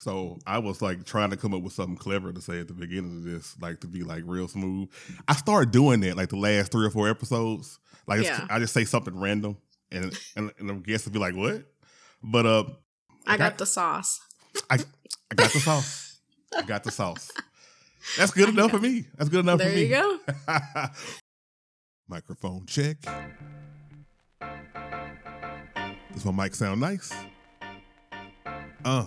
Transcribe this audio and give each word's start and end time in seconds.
So 0.00 0.38
I 0.46 0.58
was 0.58 0.80
like 0.80 1.04
trying 1.04 1.28
to 1.30 1.36
come 1.36 1.52
up 1.52 1.60
with 1.62 1.74
something 1.74 1.96
clever 1.96 2.32
to 2.32 2.40
say 2.40 2.58
at 2.60 2.68
the 2.68 2.72
beginning 2.74 3.18
of 3.18 3.22
this, 3.24 3.54
like 3.60 3.80
to 3.80 3.86
be 3.86 4.02
like 4.02 4.22
real 4.26 4.48
smooth. 4.48 4.88
I 5.28 5.34
started 5.34 5.72
doing 5.72 6.00
that 6.00 6.16
like 6.16 6.30
the 6.30 6.36
last 6.38 6.72
three 6.72 6.86
or 6.86 6.90
four 6.90 7.08
episodes. 7.08 7.78
Like 8.06 8.22
Yeah. 8.24 8.46
I 8.48 8.58
just 8.58 8.72
say 8.72 8.84
something 8.86 9.18
random, 9.20 9.58
and 9.92 10.18
and, 10.36 10.50
and 10.58 10.68
the 10.70 10.74
guests 10.74 11.06
will 11.06 11.12
be 11.12 11.18
like, 11.18 11.34
"What?" 11.36 11.64
But 12.22 12.46
uh, 12.46 12.64
I 13.26 13.36
got 13.36 13.48
Okay. 13.48 13.56
the 13.58 13.66
sauce. 13.66 14.20
I 14.70 14.78
I 15.30 15.34
got 15.34 15.52
the 15.52 15.60
sauce. 15.60 16.18
I 16.56 16.62
got 16.62 16.82
the 16.82 16.90
sauce. 16.90 17.30
That's 18.16 18.32
good 18.32 18.48
enough 18.48 18.70
for 18.70 18.80
me. 18.80 19.04
That's 19.18 19.28
good 19.28 19.40
enough 19.40 19.58
There 19.58 19.68
for 19.68 19.76
me. 19.76 19.86
There 19.86 20.02
you 20.06 20.18
go. 20.48 20.88
Microphone 22.08 22.64
check. 22.66 22.96
Does 26.12 26.24
my 26.24 26.44
mic 26.44 26.54
sound 26.54 26.80
nice? 26.80 27.12
Uh. 28.84 29.06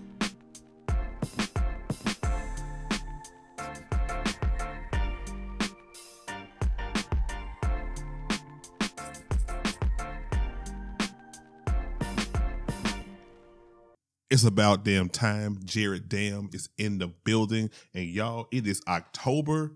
It's 14.31 14.45
about 14.45 14.85
damn 14.85 15.09
time. 15.09 15.59
Jared 15.65 16.07
Dam 16.07 16.49
is 16.53 16.69
in 16.77 16.99
the 16.99 17.07
building. 17.07 17.69
And 17.93 18.05
y'all, 18.05 18.47
it 18.49 18.65
is 18.65 18.81
October, 18.87 19.73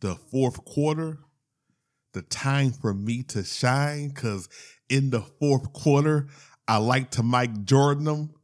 the 0.00 0.16
fourth 0.16 0.64
quarter. 0.64 1.20
The 2.12 2.22
time 2.22 2.72
for 2.72 2.92
me 2.92 3.22
to 3.28 3.44
shine. 3.44 4.10
Cause 4.10 4.48
in 4.88 5.10
the 5.10 5.20
fourth 5.20 5.72
quarter, 5.72 6.26
I 6.66 6.78
like 6.78 7.12
to 7.12 7.22
Mike 7.22 7.62
Jordan 7.62 8.06
them. 8.06 8.34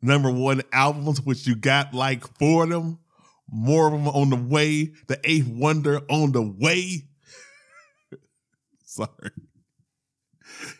Number 0.00 0.30
one 0.30 0.62
albums, 0.72 1.20
which 1.20 1.44
you 1.44 1.56
got 1.56 1.92
like 1.92 2.24
four 2.38 2.62
of 2.62 2.70
them. 2.70 3.00
More 3.50 3.88
of 3.88 3.92
them 3.92 4.06
on 4.06 4.30
the 4.30 4.36
way. 4.36 4.92
The 5.08 5.18
eighth 5.24 5.48
wonder 5.48 6.02
on 6.08 6.30
the 6.30 6.42
way. 6.42 7.08
Sorry. 8.84 9.08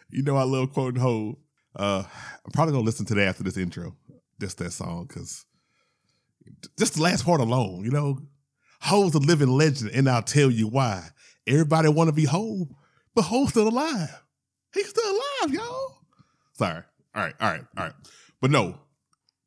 You 0.09 0.23
know 0.23 0.37
I 0.37 0.45
love 0.45 0.73
quoting 0.73 1.01
Hov. 1.01 1.42
Uh, 1.75 2.05
I'm 2.45 2.53
probably 2.53 2.73
gonna 2.73 2.85
listen 2.85 3.07
to 3.07 3.15
that 3.15 3.29
after 3.29 3.43
this 3.43 3.57
intro. 3.57 3.97
Just 4.41 4.59
that 4.59 4.73
song, 4.73 5.07
cause 5.07 5.47
just 6.79 6.95
the 6.95 7.03
last 7.03 7.25
part 7.25 7.41
alone, 7.41 7.85
you 7.85 7.91
know, 7.91 8.19
Hov's 8.81 9.15
a 9.15 9.19
living 9.19 9.49
legend, 9.49 9.93
and 9.95 10.09
I'll 10.09 10.23
tell 10.23 10.51
you 10.51 10.67
why. 10.67 11.09
Everybody 11.47 11.89
want 11.89 12.09
to 12.09 12.13
be 12.13 12.25
Hov, 12.25 12.69
but 13.15 13.23
Hov's 13.23 13.51
still 13.51 13.69
alive. 13.69 14.23
He's 14.75 14.89
still 14.89 15.11
alive, 15.11 15.55
y'all. 15.55 15.99
Sorry. 16.55 16.83
All 17.15 17.23
right, 17.23 17.35
all 17.41 17.51
right, 17.51 17.65
all 17.77 17.85
right. 17.85 17.93
But 18.41 18.51
no, 18.51 18.79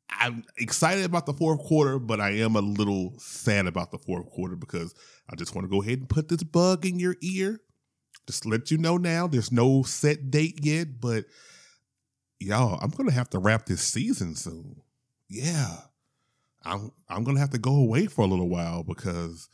I'm 0.08 0.44
excited 0.56 1.04
about 1.04 1.26
the 1.26 1.32
fourth 1.34 1.60
quarter, 1.60 1.98
but 1.98 2.20
I 2.20 2.30
am 2.30 2.56
a 2.56 2.60
little 2.60 3.14
sad 3.18 3.66
about 3.66 3.90
the 3.90 3.98
fourth 3.98 4.30
quarter 4.30 4.56
because 4.56 4.94
I 5.28 5.36
just 5.36 5.54
want 5.54 5.66
to 5.66 5.70
go 5.70 5.82
ahead 5.82 5.98
and 5.98 6.08
put 6.08 6.28
this 6.28 6.42
bug 6.42 6.86
in 6.86 6.98
your 6.98 7.16
ear. 7.20 7.60
Just 8.26 8.46
let 8.46 8.70
you 8.70 8.78
know 8.78 8.96
now, 8.96 9.26
there's 9.26 9.52
no 9.52 9.82
set 9.82 10.30
date 10.30 10.60
yet, 10.62 11.00
but 11.00 11.24
y'all, 12.38 12.78
I'm 12.82 12.90
gonna 12.90 13.12
have 13.12 13.30
to 13.30 13.38
wrap 13.38 13.66
this 13.66 13.82
season 13.82 14.34
soon. 14.34 14.82
Yeah. 15.28 15.76
I'm 16.64 16.92
I'm 17.08 17.24
gonna 17.24 17.40
have 17.40 17.50
to 17.50 17.58
go 17.58 17.74
away 17.74 18.06
for 18.06 18.22
a 18.22 18.28
little 18.28 18.48
while 18.48 18.82
because 18.82 19.48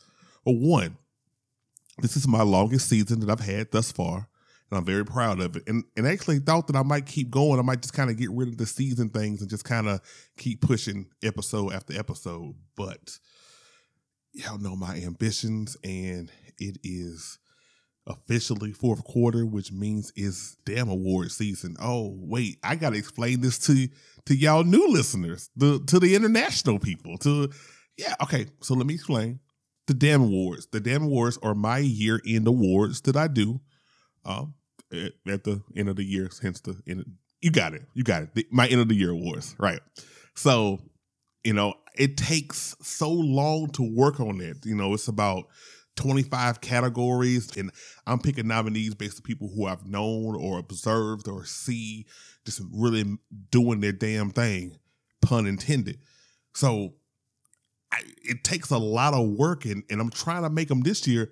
well, 0.45 0.55
one, 0.55 0.97
this 1.99 2.17
is 2.17 2.27
my 2.27 2.41
longest 2.41 2.89
season 2.89 3.19
that 3.21 3.29
I've 3.29 3.45
had 3.45 3.71
thus 3.71 3.91
far, 3.91 4.27
and 4.69 4.77
I'm 4.77 4.85
very 4.85 5.05
proud 5.05 5.39
of 5.39 5.55
it. 5.55 5.63
And 5.67 5.83
and 5.95 6.07
actually 6.07 6.39
thought 6.39 6.67
that 6.67 6.75
I 6.75 6.83
might 6.83 7.05
keep 7.05 7.29
going. 7.29 7.59
I 7.59 7.63
might 7.63 7.81
just 7.81 7.93
kind 7.93 8.09
of 8.09 8.17
get 8.17 8.31
rid 8.31 8.49
of 8.49 8.57
the 8.57 8.65
season 8.65 9.09
things 9.09 9.41
and 9.41 9.49
just 9.49 9.63
kind 9.63 9.87
of 9.87 10.01
keep 10.37 10.61
pushing 10.61 11.07
episode 11.23 11.73
after 11.73 11.97
episode. 11.97 12.55
But 12.75 13.19
y'all 14.33 14.57
know 14.57 14.75
my 14.75 14.95
ambitions, 14.97 15.77
and 15.83 16.31
it 16.57 16.79
is 16.83 17.37
officially 18.07 18.71
fourth 18.71 19.03
quarter, 19.03 19.45
which 19.45 19.71
means 19.71 20.11
it's 20.15 20.55
damn 20.65 20.89
award 20.89 21.31
season. 21.31 21.75
Oh, 21.79 22.15
wait, 22.19 22.57
I 22.63 22.75
gotta 22.75 22.97
explain 22.97 23.41
this 23.41 23.59
to 23.59 23.87
to 24.25 24.35
y'all 24.35 24.63
new 24.63 24.87
listeners, 24.89 25.49
the 25.55 25.79
to 25.87 25.99
the 25.99 26.15
international 26.15 26.79
people. 26.79 27.17
To 27.19 27.49
yeah, 27.97 28.15
okay. 28.21 28.47
So 28.61 28.73
let 28.73 28.85
me 28.85 28.95
explain. 28.95 29.39
The 29.87 29.93
damn 29.93 30.21
awards. 30.21 30.67
The 30.71 30.79
damn 30.79 31.03
awards 31.03 31.37
are 31.43 31.53
my 31.53 31.79
year 31.79 32.21
end 32.25 32.47
awards 32.47 33.01
that 33.01 33.15
I 33.15 33.27
do 33.27 33.59
um 34.25 34.53
at, 34.91 35.13
at 35.27 35.43
the 35.43 35.61
end 35.75 35.89
of 35.89 35.95
the 35.95 36.03
year, 36.05 36.29
hence 36.41 36.61
the 36.61 36.81
end. 36.87 37.05
You 37.41 37.51
got 37.51 37.73
it. 37.73 37.83
You 37.93 38.03
got 38.03 38.23
it. 38.23 38.35
The- 38.35 38.47
my 38.51 38.67
end 38.67 38.79
of 38.81 38.87
the 38.87 38.95
year 38.95 39.09
awards. 39.11 39.55
Right. 39.59 39.81
So, 40.35 40.79
you 41.43 41.53
know, 41.53 41.73
it 41.95 42.15
takes 42.17 42.75
so 42.81 43.11
long 43.11 43.69
to 43.71 43.83
work 43.83 44.19
on 44.19 44.39
it. 44.41 44.65
You 44.65 44.75
know, 44.75 44.93
it's 44.93 45.07
about 45.09 45.45
25 45.95 46.61
categories 46.61 47.55
and 47.57 47.71
I'm 48.07 48.19
picking 48.19 48.47
nominees 48.47 48.95
based 48.95 49.17
on 49.17 49.21
people 49.21 49.49
who 49.53 49.67
I've 49.67 49.85
known 49.85 50.35
or 50.35 50.59
observed 50.59 51.27
or 51.27 51.45
see 51.45 52.05
just 52.45 52.61
really 52.71 53.17
doing 53.51 53.79
their 53.79 53.91
damn 53.91 54.31
thing, 54.31 54.77
pun 55.21 55.45
intended. 55.45 55.99
So 56.53 56.93
I, 57.91 58.01
it 58.23 58.43
takes 58.43 58.71
a 58.71 58.77
lot 58.77 59.13
of 59.13 59.27
work 59.29 59.65
and, 59.65 59.83
and 59.89 60.01
I'm 60.01 60.09
trying 60.09 60.43
to 60.43 60.49
make 60.49 60.67
them 60.67 60.81
this 60.81 61.07
year 61.07 61.31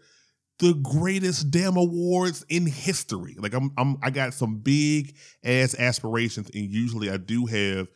the 0.60 0.74
greatest 0.76 1.50
damn 1.50 1.76
awards 1.76 2.46
in 2.48 2.68
history. 2.68 3.36
Like 3.40 3.54
I'm, 3.54 3.72
I'm 3.78 3.98
I 4.04 4.12
got 4.12 4.34
some 4.36 4.60
big 4.60 5.16
ass 5.44 5.76
aspirations 5.78 6.52
and 6.54 6.70
usually 6.70 7.10
I 7.10 7.18
do 7.18 7.48
have 7.48 7.88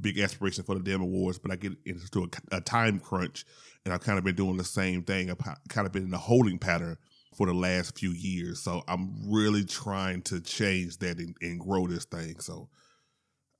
big 0.00 0.18
aspiration 0.18 0.64
for 0.64 0.74
the 0.74 0.80
damn 0.82 1.00
awards, 1.00 1.38
but 1.38 1.50
I 1.50 1.56
get 1.56 1.72
into 1.84 2.28
a, 2.52 2.56
a 2.56 2.60
time 2.60 2.98
crunch 2.98 3.44
and 3.84 3.92
I've 3.92 4.00
kind 4.00 4.18
of 4.18 4.24
been 4.24 4.34
doing 4.34 4.56
the 4.56 4.64
same 4.64 5.02
thing. 5.02 5.30
I've 5.30 5.38
kind 5.68 5.86
of 5.86 5.92
been 5.92 6.04
in 6.04 6.14
a 6.14 6.18
holding 6.18 6.58
pattern 6.58 6.96
for 7.36 7.46
the 7.46 7.54
last 7.54 7.98
few 7.98 8.10
years. 8.10 8.60
So 8.60 8.82
I'm 8.88 9.30
really 9.30 9.64
trying 9.64 10.22
to 10.22 10.40
change 10.40 10.98
that 10.98 11.18
and, 11.18 11.36
and 11.40 11.60
grow 11.60 11.86
this 11.86 12.04
thing. 12.04 12.38
So 12.40 12.68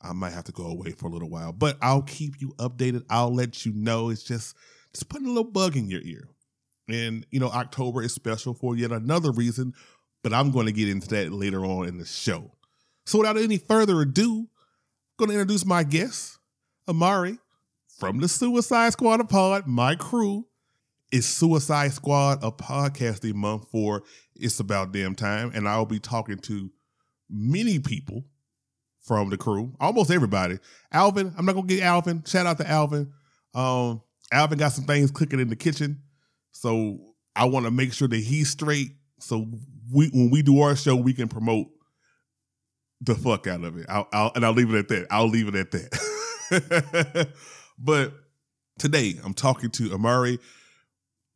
I 0.01 0.13
might 0.13 0.33
have 0.33 0.45
to 0.45 0.53
go 0.53 0.67
away 0.67 0.93
for 0.93 1.07
a 1.07 1.11
little 1.11 1.31
while, 1.31 1.53
but 1.53 1.79
I'll 1.81 2.03
keep 2.03 2.41
you 2.41 2.55
updated. 2.59 3.05
I'll 3.09 3.35
let 3.35 3.65
you 3.65 3.73
know. 3.73 4.11
It's 4.11 4.23
just 4.23 4.57
just 4.93 5.09
putting 5.09 5.27
a 5.27 5.31
little 5.31 5.51
bug 5.51 5.77
in 5.77 5.89
your 5.89 6.03
ear. 6.03 6.29
And 6.89 7.27
you 7.31 7.41
know, 7.41 7.49
October 7.49 8.03
is 8.03 8.13
special 8.13 8.55
for 8.55 8.77
yet 8.77 8.93
another 8.93 9.33
reason, 9.33 9.73
but 10.23 10.33
I'm 10.33 10.51
going 10.51 10.67
to 10.67 10.73
get 10.73 10.89
into 10.89 11.09
that 11.09 11.33
later 11.33 11.65
on 11.65 11.89
in 11.89 11.99
the 11.99 12.05
show. 12.05 12.53
So 13.07 13.19
without 13.19 13.39
any 13.39 13.59
further 13.59 14.01
ado, 14.03 14.49
going 15.17 15.31
to 15.31 15.35
introduce 15.35 15.65
my 15.65 15.83
guest, 15.85 16.39
Irmari 16.89 17.39
from 17.99 18.19
the 18.19 18.29
Suicide 18.29 18.93
Squad 18.93 19.29
Pod, 19.29 19.67
my 19.67 19.95
crew. 19.95 20.47
Is 21.13 21.27
Suicide 21.27 21.93
Squad 21.93 22.43
a 22.43 22.51
podcasting 22.51 23.35
month 23.35 23.69
for 23.71 24.03
It's 24.35 24.59
About 24.59 24.91
Damn 24.91 25.15
Time? 25.15 25.53
And 25.55 25.69
I'll 25.69 25.87
be 25.87 26.01
talking 26.01 26.39
to 26.39 26.73
many 27.31 27.79
people 27.79 28.25
from 29.01 29.31
the 29.31 29.37
crew, 29.37 29.77
almost 29.79 30.11
everybody. 30.11 30.59
Alvin, 30.91 31.33
I'm 31.39 31.45
not 31.45 31.55
gonna 31.55 31.69
get 31.69 31.85
Alvin. 31.85 32.25
Shout 32.27 32.47
out 32.47 32.59
to 32.59 32.69
Alvin. 32.69 33.13
Um, 33.55 34.03
Alvin 34.33 34.59
got 34.59 34.73
some 34.73 34.87
things 34.87 35.13
cooking 35.13 35.39
in 35.39 35.49
the 35.49 35.55
kitchen, 35.55 36.03
so 36.51 36.99
I 37.37 37.45
want 37.45 37.67
to 37.67 37.71
make 37.71 37.93
sure 37.93 38.09
that 38.09 38.17
he's 38.17 38.51
straight. 38.51 38.97
So 39.21 39.47
we, 39.93 40.09
when 40.09 40.31
we 40.31 40.43
do 40.43 40.63
our 40.63 40.75
show, 40.75 40.97
we 40.97 41.13
can 41.13 41.29
promote 41.29 41.69
the 43.01 43.15
fuck 43.15 43.47
out 43.47 43.65
of 43.65 43.77
it. 43.77 43.87
I'll, 43.89 44.09
I'll 44.13 44.33
and 44.35 44.45
I'll 44.45 44.53
leave 44.53 44.73
it 44.73 44.79
at 44.79 44.89
that. 44.89 45.07
I'll 45.11 45.29
leave 45.29 45.49
it 45.49 45.55
at 45.55 45.71
that. 45.73 47.29
but 47.79 48.13
today 48.79 49.15
I'm 49.25 49.35
talking 49.35 49.71
to 49.71 49.91
Irmari, 49.91 50.39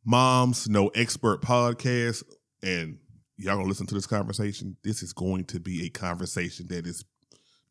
Moms 0.05 0.67
No 0.69 0.87
Expert 0.89 1.41
podcast, 1.41 2.23
and 2.63 2.97
y'all 3.37 3.55
gonna 3.55 3.67
listen 3.67 3.87
to 3.87 3.95
this 3.95 4.07
conversation. 4.07 4.77
This 4.83 5.03
is 5.03 5.13
going 5.13 5.45
to 5.45 5.59
be 5.59 5.85
a 5.85 5.89
conversation 5.89 6.67
that 6.69 6.85
is 6.87 7.03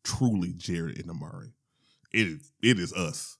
truly 0.03 0.53
Jared 0.53 0.99
and 0.99 1.09
Irmari. 1.09 1.51
It 2.13 2.27
is 2.27 2.51
it 2.61 2.79
is 2.79 2.93
us. 2.93 3.37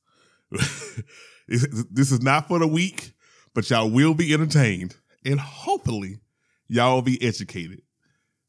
This 1.49 2.11
is 2.11 2.21
not 2.21 2.47
for 2.47 2.59
the 2.59 2.67
weak, 2.67 3.13
but 3.55 3.67
y'all 3.71 3.89
will 3.89 4.13
be 4.13 4.33
entertained 4.33 4.95
and 5.25 5.39
hopefully 5.39 6.19
y'all 6.67 6.95
will 6.95 7.01
be 7.01 7.21
educated. 7.23 7.81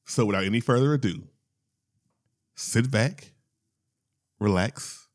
So 0.05 0.27
without 0.27 0.45
any 0.45 0.61
further 0.61 0.93
ado, 0.93 1.23
sit 2.61 2.91
back, 2.91 3.33
relax, 4.39 5.09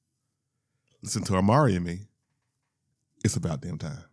listen 1.04 1.24
to 1.24 1.34
Irmari 1.34 1.76
and 1.76 1.86
me. 1.86 2.00
It's 3.24 3.36
about 3.36 3.62
damn 3.62 3.78
time. 3.78 4.04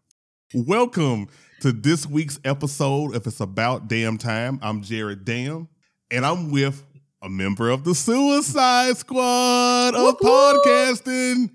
Welcome 0.55 1.29
to 1.63 1.73
this 1.73 2.07
week's 2.07 2.39
episode 2.45 3.17
of 3.17 3.27
It's 3.27 3.41
About 3.41 3.89
Damn 3.89 4.19
Time. 4.19 4.61
I'm 4.63 4.83
Jared 4.83 5.25
Dam, 5.25 5.69
and 6.11 6.27
I'm 6.27 6.51
with 6.51 6.85
a 7.23 7.31
member 7.31 7.71
of 7.71 7.85
the 7.85 7.95
Suicide 7.95 8.99
Squad 8.99 9.95
of 9.95 10.17
Woo-hoo! 10.21 10.61
podcasting. 10.61 11.51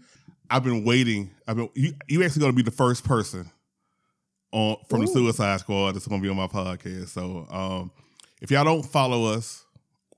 I've 0.50 0.64
been 0.64 0.84
waiting. 0.84 1.30
I've 1.48 1.58
been 1.58 1.70
you, 1.76 1.94
you 2.08 2.24
actually 2.24 2.40
gonna 2.42 2.54
be 2.54 2.64
the 2.64 2.72
first 2.72 3.04
person 3.04 3.52
on 4.52 4.78
from 4.90 5.02
the 5.02 5.08
Suicide 5.08 5.60
Squad 5.60 5.92
that's 5.92 6.08
gonna 6.08 6.24
be 6.24 6.30
on 6.30 6.38
my 6.38 6.48
podcast. 6.48 7.10
So 7.10 7.46
um 7.52 7.92
if 8.42 8.50
y'all 8.50 8.64
don't 8.64 8.84
follow 8.84 9.26
us, 9.26 9.64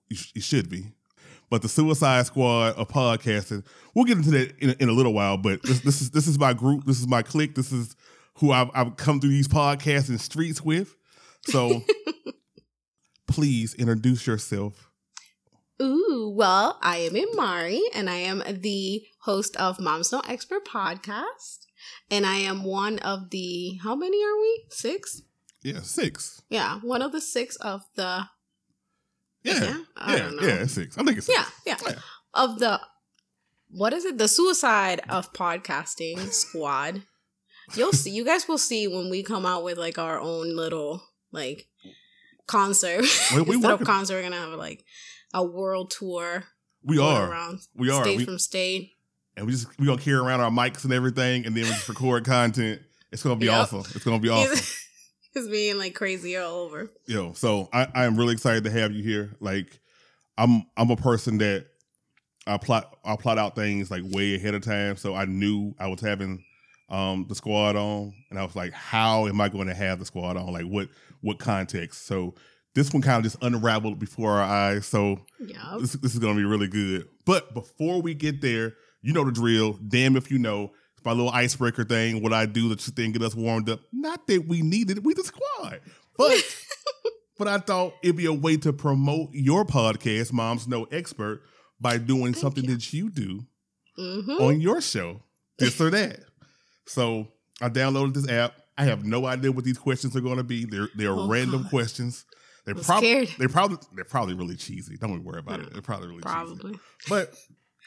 you, 0.07 0.15
sh- 0.15 0.31
you 0.35 0.41
should 0.41 0.69
be. 0.69 0.94
But 1.49 1.61
the 1.63 1.69
Suicide 1.69 2.25
Squad 2.27 2.75
of 2.75 2.87
podcasting, 2.89 3.65
we'll 3.95 4.05
get 4.05 4.17
into 4.17 4.31
that 4.31 4.55
in, 4.59 4.69
a- 4.71 4.75
in 4.83 4.89
a 4.89 4.91
little 4.93 5.13
while. 5.13 5.37
But 5.37 5.63
this, 5.63 5.79
this 5.81 6.01
is 6.01 6.11
this 6.11 6.27
is 6.27 6.37
my 6.37 6.53
group. 6.53 6.85
This 6.85 6.99
is 6.99 7.07
my 7.07 7.21
clique. 7.23 7.55
This 7.55 7.71
is 7.71 7.95
who 8.35 8.51
I've, 8.51 8.69
I've 8.73 8.95
come 8.97 9.19
through 9.19 9.31
these 9.31 9.47
podcasts 9.47 10.09
and 10.09 10.21
streets 10.21 10.61
with. 10.61 10.95
So 11.47 11.81
please 13.27 13.73
introduce 13.75 14.25
yourself. 14.27 14.89
Ooh, 15.81 16.33
well, 16.35 16.77
I 16.81 16.97
am 16.97 17.13
Irmari, 17.13 17.79
and 17.95 18.09
I 18.09 18.15
am 18.17 18.43
the 18.61 19.03
host 19.21 19.55
of 19.55 19.79
Mom's 19.79 20.11
No 20.11 20.21
Expert 20.27 20.65
podcast. 20.65 21.59
And 22.11 22.25
I 22.25 22.35
am 22.37 22.63
one 22.63 22.99
of 22.99 23.29
the, 23.29 23.79
how 23.81 23.95
many 23.95 24.21
are 24.23 24.37
we? 24.37 24.65
Six? 24.69 25.21
Yeah, 25.63 25.79
six. 25.81 26.41
Yeah, 26.49 26.79
one 26.81 27.01
of 27.01 27.13
the 27.13 27.21
six 27.21 27.55
of 27.57 27.83
the, 27.95 28.25
Yeah, 29.44 29.53
Yeah, 29.53 29.68
yeah, 29.69 29.75
I 29.95 30.15
yeah, 30.15 30.47
it's 30.63 30.74
six. 30.74 30.97
I 30.97 31.03
think 31.03 31.18
it's 31.18 31.27
six. 31.27 31.39
yeah, 31.65 31.75
yeah, 31.86 31.89
Yeah. 31.91 32.00
of 32.33 32.59
the, 32.59 32.80
what 33.71 33.94
is 33.94 34.03
it? 34.06 34.18
The 34.18 34.27
suicide 34.27 35.01
of 35.09 35.31
podcasting 35.33 36.30
squad. 36.33 37.03
You'll 37.75 37.94
see, 37.94 38.09
you 38.12 38.25
guys 38.25 38.47
will 38.47 38.57
see 38.57 38.88
when 38.88 39.09
we 39.09 39.21
come 39.24 39.45
out 39.45 39.63
with 39.63 39.77
like 39.77 39.97
our 40.00 40.19
own 40.19 40.56
little, 40.56 41.03
like, 41.31 41.68
concert. 42.47 43.06
Well, 43.31 43.45
we 43.45 43.56
Instead 43.56 43.71
of 43.71 43.83
concert, 43.86 44.15
we're 44.15 44.24
gonna 44.24 44.36
have 44.38 44.50
like 44.57 44.83
a 45.33 45.44
world 45.45 45.92
tour. 45.92 46.45
We 46.83 46.97
are. 46.97 47.30
around 47.30 47.59
We 47.75 47.92
are. 47.92 48.03
state 48.03 48.18
We- 48.18 48.25
from 48.25 48.39
state. 48.39 48.92
and 49.38 49.45
we 49.45 49.51
just 49.51 49.68
we 49.77 49.85
gonna 49.85 50.01
carry 50.01 50.18
around 50.18 50.39
our 50.42 50.50
mics 50.50 50.83
and 50.83 50.92
everything, 50.94 51.45
and 51.45 51.56
then 51.56 51.63
we 51.65 51.69
just 51.69 51.88
record 51.88 52.25
content. 52.25 52.81
It's 53.12 53.21
gonna 53.24 53.35
be 53.35 53.45
Yep. 53.47 53.56
awesome. 53.56 53.80
It's 53.95 54.03
gonna 54.03 54.19
be 54.19 54.30
awesome. 54.30 54.65
He's 55.33 55.47
being 55.47 55.77
like 55.77 55.93
crazy 55.95 56.35
all 56.37 56.55
over. 56.59 56.89
Yo, 57.05 57.33
so 57.33 57.69
I, 57.71 57.87
I 57.93 58.05
am 58.05 58.17
really 58.17 58.33
excited 58.33 58.63
to 58.63 58.71
have 58.71 58.91
you 58.91 59.03
here. 59.03 59.35
Like, 59.39 59.79
I'm 60.37 60.63
I'm 60.75 60.89
a 60.89 60.95
person 60.95 61.37
that 61.39 61.67
I 62.47 62.57
plot 62.57 62.97
I 63.05 63.15
plot 63.15 63.37
out 63.37 63.55
things 63.55 63.91
like 63.91 64.03
way 64.05 64.35
ahead 64.35 64.55
of 64.55 64.63
time. 64.63 64.95
So 64.97 65.13
I 65.15 65.25
knew 65.25 65.73
I 65.79 65.87
was 65.87 66.01
having 66.01 66.43
um 66.89 67.25
the 67.29 67.35
squad 67.35 67.75
on, 67.75 68.13
and 68.29 68.39
I 68.39 68.43
was 68.43 68.55
like, 68.55 68.73
how 68.73 69.27
am 69.27 69.39
I 69.39 69.49
going 69.49 69.67
to 69.67 69.75
have 69.75 69.99
the 69.99 70.05
squad 70.05 70.35
on? 70.37 70.51
Like, 70.51 70.65
what 70.65 70.89
what 71.21 71.37
context? 71.37 72.07
So 72.07 72.33
this 72.75 72.91
one 72.93 73.01
kind 73.01 73.17
of 73.17 73.23
just 73.23 73.43
unraveled 73.43 73.99
before 73.99 74.31
our 74.31 74.43
eyes. 74.43 74.85
So 74.85 75.19
Yeah. 75.39 75.77
this, 75.79 75.93
this 75.93 76.13
is 76.13 76.19
gonna 76.19 76.35
be 76.35 76.43
really 76.45 76.67
good. 76.67 77.07
But 77.25 77.53
before 77.53 78.01
we 78.01 78.13
get 78.13 78.41
there, 78.41 78.73
you 79.01 79.13
know 79.13 79.25
the 79.25 79.31
drill. 79.31 79.73
Damn 79.87 80.15
if 80.15 80.31
you 80.31 80.39
know. 80.39 80.71
My 81.05 81.11
little 81.11 81.29
icebreaker 81.31 81.83
thing. 81.83 82.21
What 82.21 82.33
I 82.33 82.45
do 82.45 82.69
that 82.69 82.85
you 82.87 82.93
think 82.93 83.13
get 83.13 83.23
us 83.23 83.35
warmed 83.35 83.69
up. 83.69 83.79
Not 83.91 84.27
that 84.27 84.47
we 84.47 84.61
needed 84.61 84.97
it. 84.97 85.03
We 85.03 85.13
the 85.13 85.23
squad. 85.23 85.79
But 86.17 86.57
but 87.37 87.47
I 87.47 87.57
thought 87.59 87.93
it'd 88.03 88.17
be 88.17 88.25
a 88.25 88.33
way 88.33 88.57
to 88.57 88.73
promote 88.73 89.29
your 89.33 89.65
podcast, 89.65 90.33
Moms 90.33 90.67
No 90.67 90.83
Expert, 90.85 91.41
by 91.79 91.97
doing 91.97 92.33
Thank 92.33 92.37
something 92.37 92.63
you. 92.65 92.75
that 92.75 92.93
you 92.93 93.09
do 93.09 93.45
hmm 93.97 94.31
on 94.41 94.61
your 94.61 94.81
show. 94.81 95.21
This 95.57 95.79
or 95.81 95.89
that. 95.89 96.19
So 96.85 97.27
I 97.61 97.69
downloaded 97.69 98.13
this 98.13 98.29
app. 98.29 98.53
I 98.77 98.85
have 98.85 99.03
no 99.03 99.25
idea 99.25 99.51
what 99.51 99.65
these 99.65 99.77
questions 99.77 100.15
are 100.15 100.21
gonna 100.21 100.43
be. 100.43 100.65
They're 100.65 100.87
they're 100.95 101.11
Oh, 101.11 101.27
random 101.27 101.63
God. 101.63 101.69
questions. 101.69 102.23
They're 102.65 102.75
I'm 102.75 102.83
probably 102.83 103.25
they're 103.37 103.49
probably 103.49 103.77
they're 103.95 104.05
probably 104.05 104.35
really 104.35 104.55
cheesy. 104.55 104.95
Don't 104.97 105.23
worry 105.23 105.39
about 105.39 105.59
it. 105.61 105.69
They're 105.73 105.81
probably 105.81 106.09
really 106.09 106.21
cheesy. 106.23 106.79
But 107.09 107.33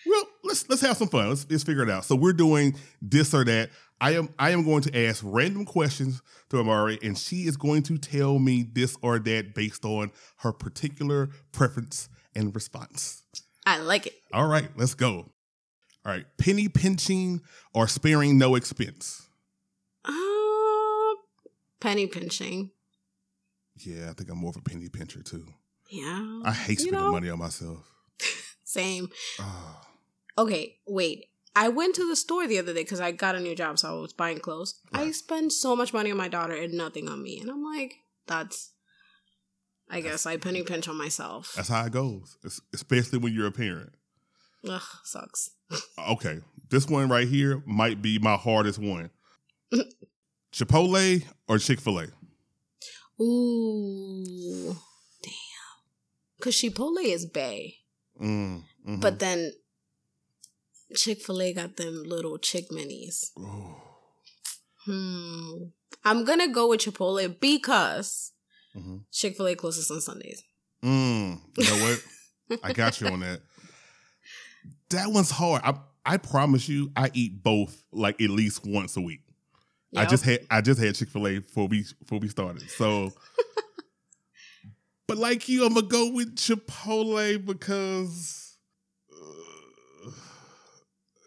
well, 0.06 0.24
let's 0.44 0.68
let's 0.68 0.82
have 0.82 0.96
some 0.96 1.08
fun. 1.08 1.28
Let's 1.28 1.46
let's 1.50 1.64
figure 1.64 1.82
it 1.82 1.90
out. 1.90 2.04
So 2.04 2.14
we're 2.16 2.32
doing 2.32 2.76
this 3.00 3.32
or 3.34 3.44
that. 3.44 3.70
I 4.00 4.12
am 4.16 4.30
I 4.38 4.50
am 4.50 4.64
going 4.64 4.82
to 4.82 5.06
ask 5.06 5.22
random 5.24 5.64
questions 5.64 6.22
to 6.50 6.56
Irmari, 6.56 7.00
and 7.02 7.16
she 7.16 7.42
is 7.46 7.56
going 7.56 7.82
to 7.84 7.98
tell 7.98 8.38
me 8.38 8.64
this 8.72 8.96
or 9.02 9.18
that 9.20 9.54
based 9.54 9.84
on 9.84 10.10
her 10.38 10.52
particular 10.52 11.30
preference 11.52 12.08
and 12.34 12.54
response. 12.54 13.22
I 13.64 13.78
like 13.78 14.06
it. 14.08 14.14
All 14.32 14.46
right, 14.48 14.68
let's 14.76 14.94
go. 14.94 15.30
All 16.04 16.12
right, 16.12 16.26
penny 16.36 16.68
pinching 16.68 17.42
or 17.74 17.86
sparing 17.86 18.36
no 18.38 18.56
expense. 18.56 19.28
Uh, 20.04 21.14
penny 21.80 22.08
pinching. 22.08 22.70
Yeah, 23.76 24.10
I 24.10 24.12
think 24.14 24.30
I'm 24.30 24.38
more 24.38 24.50
of 24.50 24.56
a 24.56 24.62
penny 24.62 24.88
pincher 24.88 25.22
too. 25.22 25.46
Yeah. 25.88 26.42
I 26.44 26.52
hate 26.52 26.80
You 26.80 26.86
spending 26.86 27.00
know- 27.04 27.12
money 27.12 27.30
on 27.30 27.38
myself. 27.38 27.88
Same. 28.64 29.08
Ah, 29.38 29.80
Okay, 30.38 30.78
wait. 30.86 31.26
I 31.54 31.68
went 31.68 31.94
to 31.96 32.08
the 32.08 32.16
store 32.16 32.46
the 32.46 32.58
other 32.58 32.72
day 32.72 32.82
because 32.82 33.00
I 33.00 33.12
got 33.12 33.34
a 33.34 33.40
new 33.40 33.54
job, 33.54 33.78
so 33.78 33.88
I 33.98 34.00
was 34.00 34.12
buying 34.14 34.38
clothes. 34.38 34.80
I 34.94 35.10
spend 35.10 35.52
so 35.52 35.76
much 35.76 35.92
money 35.92 36.10
on 36.10 36.16
my 36.16 36.28
daughter 36.28 36.54
and 36.54 36.72
nothing 36.72 37.08
on 37.08 37.22
me. 37.22 37.38
And 37.40 37.50
I'm 37.50 37.62
like, 37.62 37.94
that's. 38.26 38.70
I 39.90 40.00
guess 40.00 40.24
I 40.24 40.38
penny 40.38 40.62
pinch 40.62 40.88
on 40.88 40.96
myself. 40.96 41.52
that's 41.54 41.68
how 41.68 41.84
it 41.84 41.92
goes, 41.92 42.38
es- 42.46 42.62
especially 42.72 43.18
when 43.18 43.34
you're 43.34 43.46
a 43.46 43.52
parent. 43.52 43.92
Ugh, 44.66 44.80
sucks. 45.04 45.50
Okay, 45.98 46.40
this 46.70 46.86
one 46.88 47.08
right 47.10 47.28
here 47.28 47.62
might 47.66 48.00
be 48.00 48.18
my 48.18 48.36
hardest 48.36 48.78
one. 48.78 49.10
Chipotle 50.52 51.22
or 51.48 51.58
Chick 51.58 51.80
Fil 51.80 52.00
A? 52.00 52.06
Ooh, 53.22 54.76
damn. 55.22 55.32
Cause 56.40 56.54
Chipotle 56.54 57.04
is 57.04 57.26
Bay, 57.26 57.76
Mm, 58.20 58.62
mhm. 58.88 59.00
but 59.00 59.18
then 59.18 59.52
Chick 60.94 61.20
Fil 61.22 61.42
A 61.42 61.52
got 61.52 61.76
them 61.76 62.02
little 62.04 62.38
chick 62.38 62.70
minis. 62.70 63.30
Ooh. 63.38 63.76
Hmm. 64.84 65.64
I'm 66.04 66.24
gonna 66.24 66.48
go 66.48 66.68
with 66.68 66.80
Chipotle 66.80 67.38
because 67.40 68.32
Mhm. 68.76 69.04
Chick 69.12 69.36
Fil 69.36 69.48
A 69.48 69.54
closes 69.54 69.90
on 69.90 70.00
Sundays. 70.00 70.42
Mm, 70.82 71.40
you 71.58 71.64
know 71.64 71.82
what? 72.48 72.60
I 72.64 72.72
got 72.72 73.00
you 73.00 73.06
on 73.08 73.20
that. 73.20 73.40
That 74.90 75.08
one's 75.12 75.30
hard. 75.30 75.62
I 75.64 75.78
I 76.04 76.16
promise 76.16 76.68
you, 76.68 76.90
I 76.96 77.10
eat 77.14 77.42
both 77.42 77.80
like 77.92 78.20
at 78.20 78.30
least 78.30 78.66
once 78.66 78.96
a 78.96 79.00
week. 79.00 79.20
I 79.94 80.06
just 80.06 80.24
had 80.24 80.40
I 80.50 80.60
just 80.62 80.80
had 80.80 80.94
Chick 80.94 81.10
Fil 81.10 81.26
A 81.28 81.38
before 81.38 81.68
we 81.68 81.84
before 82.00 82.18
we 82.18 82.28
started. 82.28 82.68
So, 82.70 83.12
but 85.06 85.18
like 85.18 85.48
you, 85.48 85.64
I'm 85.66 85.74
gonna 85.74 85.86
go 85.86 86.10
with 86.10 86.34
Chipotle 86.36 87.44
because, 87.44 88.41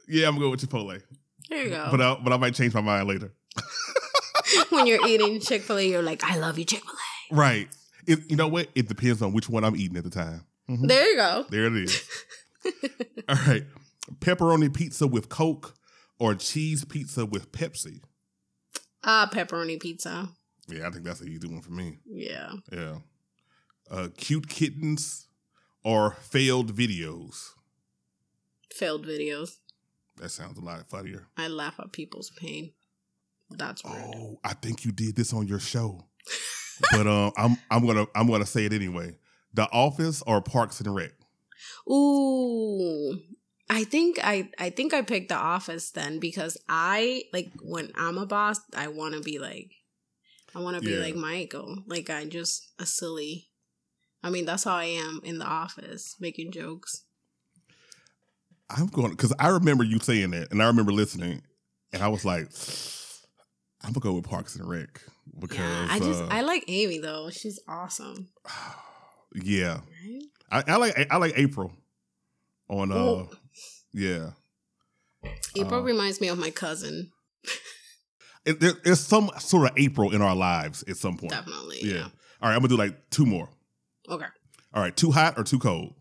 yeah, 0.07 0.27
I'm 0.27 0.33
gonna 0.35 0.45
go 0.45 0.51
with 0.51 0.67
Chipotle. 0.67 1.01
There 1.49 1.63
you 1.63 1.69
go. 1.69 1.87
But 1.91 2.01
I, 2.01 2.17
but 2.23 2.33
I 2.33 2.37
might 2.37 2.55
change 2.55 2.73
my 2.73 2.81
mind 2.81 3.07
later. 3.07 3.31
when 4.69 4.87
you're 4.87 5.05
eating 5.07 5.39
Chick 5.39 5.61
Fil 5.61 5.77
A, 5.77 5.87
you're 5.87 6.01
like, 6.01 6.23
I 6.23 6.37
love 6.37 6.57
you, 6.57 6.65
Chick 6.65 6.81
Fil 6.83 6.93
A. 6.93 7.35
Right. 7.35 7.67
It, 8.07 8.19
you 8.29 8.35
know 8.35 8.47
what? 8.47 8.67
It 8.75 8.87
depends 8.87 9.21
on 9.21 9.33
which 9.33 9.49
one 9.49 9.63
I'm 9.63 9.75
eating 9.75 9.97
at 9.97 10.03
the 10.03 10.09
time. 10.09 10.45
Mhm. 10.69 10.87
There 10.87 11.07
you 11.09 11.15
go. 11.15 11.45
There 11.49 11.65
it 11.65 11.75
is. 11.75 12.09
All 13.29 13.35
right. 13.47 13.63
Pepperoni 14.19 14.73
pizza 14.73 15.07
with 15.07 15.29
Coke 15.29 15.75
or 16.19 16.35
cheese 16.35 16.85
pizza 16.85 17.25
with 17.25 17.51
Pepsi. 17.51 18.01
Ah, 19.03 19.29
pepperoni 19.31 19.79
pizza. 19.79 20.29
Yeah, 20.67 20.87
I 20.87 20.91
think 20.91 21.03
that's 21.03 21.21
an 21.21 21.27
easy 21.27 21.47
one 21.47 21.61
for 21.61 21.71
me. 21.71 21.97
Yeah. 22.05 22.53
Yeah. 22.71 22.95
Uh, 23.89 24.07
cute 24.17 24.47
kittens 24.49 25.27
or 25.83 26.11
failed 26.21 26.75
videos. 26.75 27.51
Failed 28.71 29.05
videos. 29.05 29.57
That 30.17 30.29
sounds 30.29 30.57
a 30.57 30.61
lot 30.61 30.87
funnier. 30.89 31.27
I 31.37 31.47
laugh 31.47 31.79
at 31.79 31.91
people's 31.91 32.31
pain. 32.37 32.71
That's 33.49 33.83
rude. 33.85 33.93
Oh, 34.15 34.39
I 34.43 34.53
think 34.53 34.85
you 34.85 34.91
did 34.91 35.15
this 35.15 35.33
on 35.33 35.47
your 35.47 35.59
show. 35.59 36.07
but 36.91 37.05
um, 37.07 37.31
I'm 37.37 37.57
I'm 37.69 37.85
gonna 37.85 38.07
I'm 38.15 38.27
gonna 38.27 38.45
say 38.45 38.65
it 38.65 38.73
anyway. 38.73 39.15
The 39.53 39.69
Office 39.71 40.21
or 40.25 40.41
Parks 40.41 40.79
and 40.79 40.93
Rec. 40.93 41.11
Ooh. 41.89 43.19
I 43.69 43.83
think 43.83 44.19
I 44.23 44.49
I 44.59 44.69
think 44.69 44.93
I 44.93 45.01
picked 45.01 45.29
the 45.29 45.35
office 45.35 45.91
then 45.91 46.19
because 46.19 46.57
I 46.69 47.23
like 47.33 47.51
when 47.61 47.91
I'm 47.95 48.17
a 48.17 48.25
boss, 48.25 48.59
I 48.75 48.87
want 48.89 49.15
to 49.15 49.21
be 49.21 49.39
like 49.39 49.71
I 50.53 50.59
want 50.59 50.77
to 50.77 50.81
be 50.81 50.91
Yeah. 50.93 50.99
like 51.01 51.15
Michael. 51.15 51.83
Like 51.87 52.09
I 52.09 52.25
just 52.25 52.73
a 52.79 52.85
silly. 52.85 53.49
I 54.23 54.29
mean, 54.29 54.45
that's 54.45 54.63
how 54.63 54.75
I 54.75 54.85
am 54.85 55.21
in 55.23 55.37
the 55.37 55.45
office, 55.45 56.15
making 56.19 56.51
jokes. 56.51 57.03
I'm 58.69 58.87
going 58.87 59.11
because 59.11 59.33
I 59.39 59.49
remember 59.49 59.83
you 59.83 59.99
saying 59.99 60.31
that, 60.31 60.51
and 60.51 60.61
I 60.61 60.67
remember 60.67 60.91
listening, 60.91 61.41
and 61.93 62.01
I 62.03 62.07
was 62.07 62.25
like, 62.25 62.47
I'm 63.83 63.93
gonna 63.93 64.03
go 64.03 64.13
with 64.13 64.25
Parks 64.25 64.55
and 64.55 64.67
Rec 64.67 65.01
because 65.39 65.57
yeah, 65.59 65.87
I 65.89 65.99
just 65.99 66.23
uh, 66.23 66.27
I 66.31 66.41
like 66.41 66.63
Amy 66.67 66.97
though. 66.99 67.29
She's 67.29 67.59
awesome. 67.67 68.29
yeah, 69.35 69.79
Right? 70.03 70.21
I, 70.67 70.73
I 70.73 70.75
like 70.77 71.07
I 71.11 71.17
like 71.17 71.33
April 71.37 71.71
on 72.69 72.91
uh 72.91 72.95
Oh. 72.95 73.29
yeah. 73.93 74.31
April 75.55 75.79
Uh, 75.79 75.83
reminds 75.83 76.19
me 76.21 76.27
of 76.27 76.37
my 76.37 76.49
cousin. 76.51 77.11
it, 78.45 78.59
there, 78.59 78.73
there's 78.83 78.99
some 78.99 79.29
sort 79.39 79.69
of 79.71 79.77
April 79.77 80.11
in 80.13 80.21
our 80.21 80.35
lives 80.35 80.83
at 80.87 80.97
some 80.97 81.17
point. 81.17 81.31
Definitely. 81.31 81.79
Yeah. 81.81 81.93
Yeah. 81.93 82.03
All 82.41 82.49
right, 82.49 82.55
I'm 82.55 82.59
gonna 82.59 82.67
do 82.69 82.77
like 82.77 83.09
two 83.09 83.25
more. 83.25 83.49
Okay. 84.09 84.25
All 84.73 84.81
right, 84.81 84.95
too 84.95 85.11
hot 85.11 85.35
or 85.37 85.43
too 85.43 85.59
cold? 85.59 85.93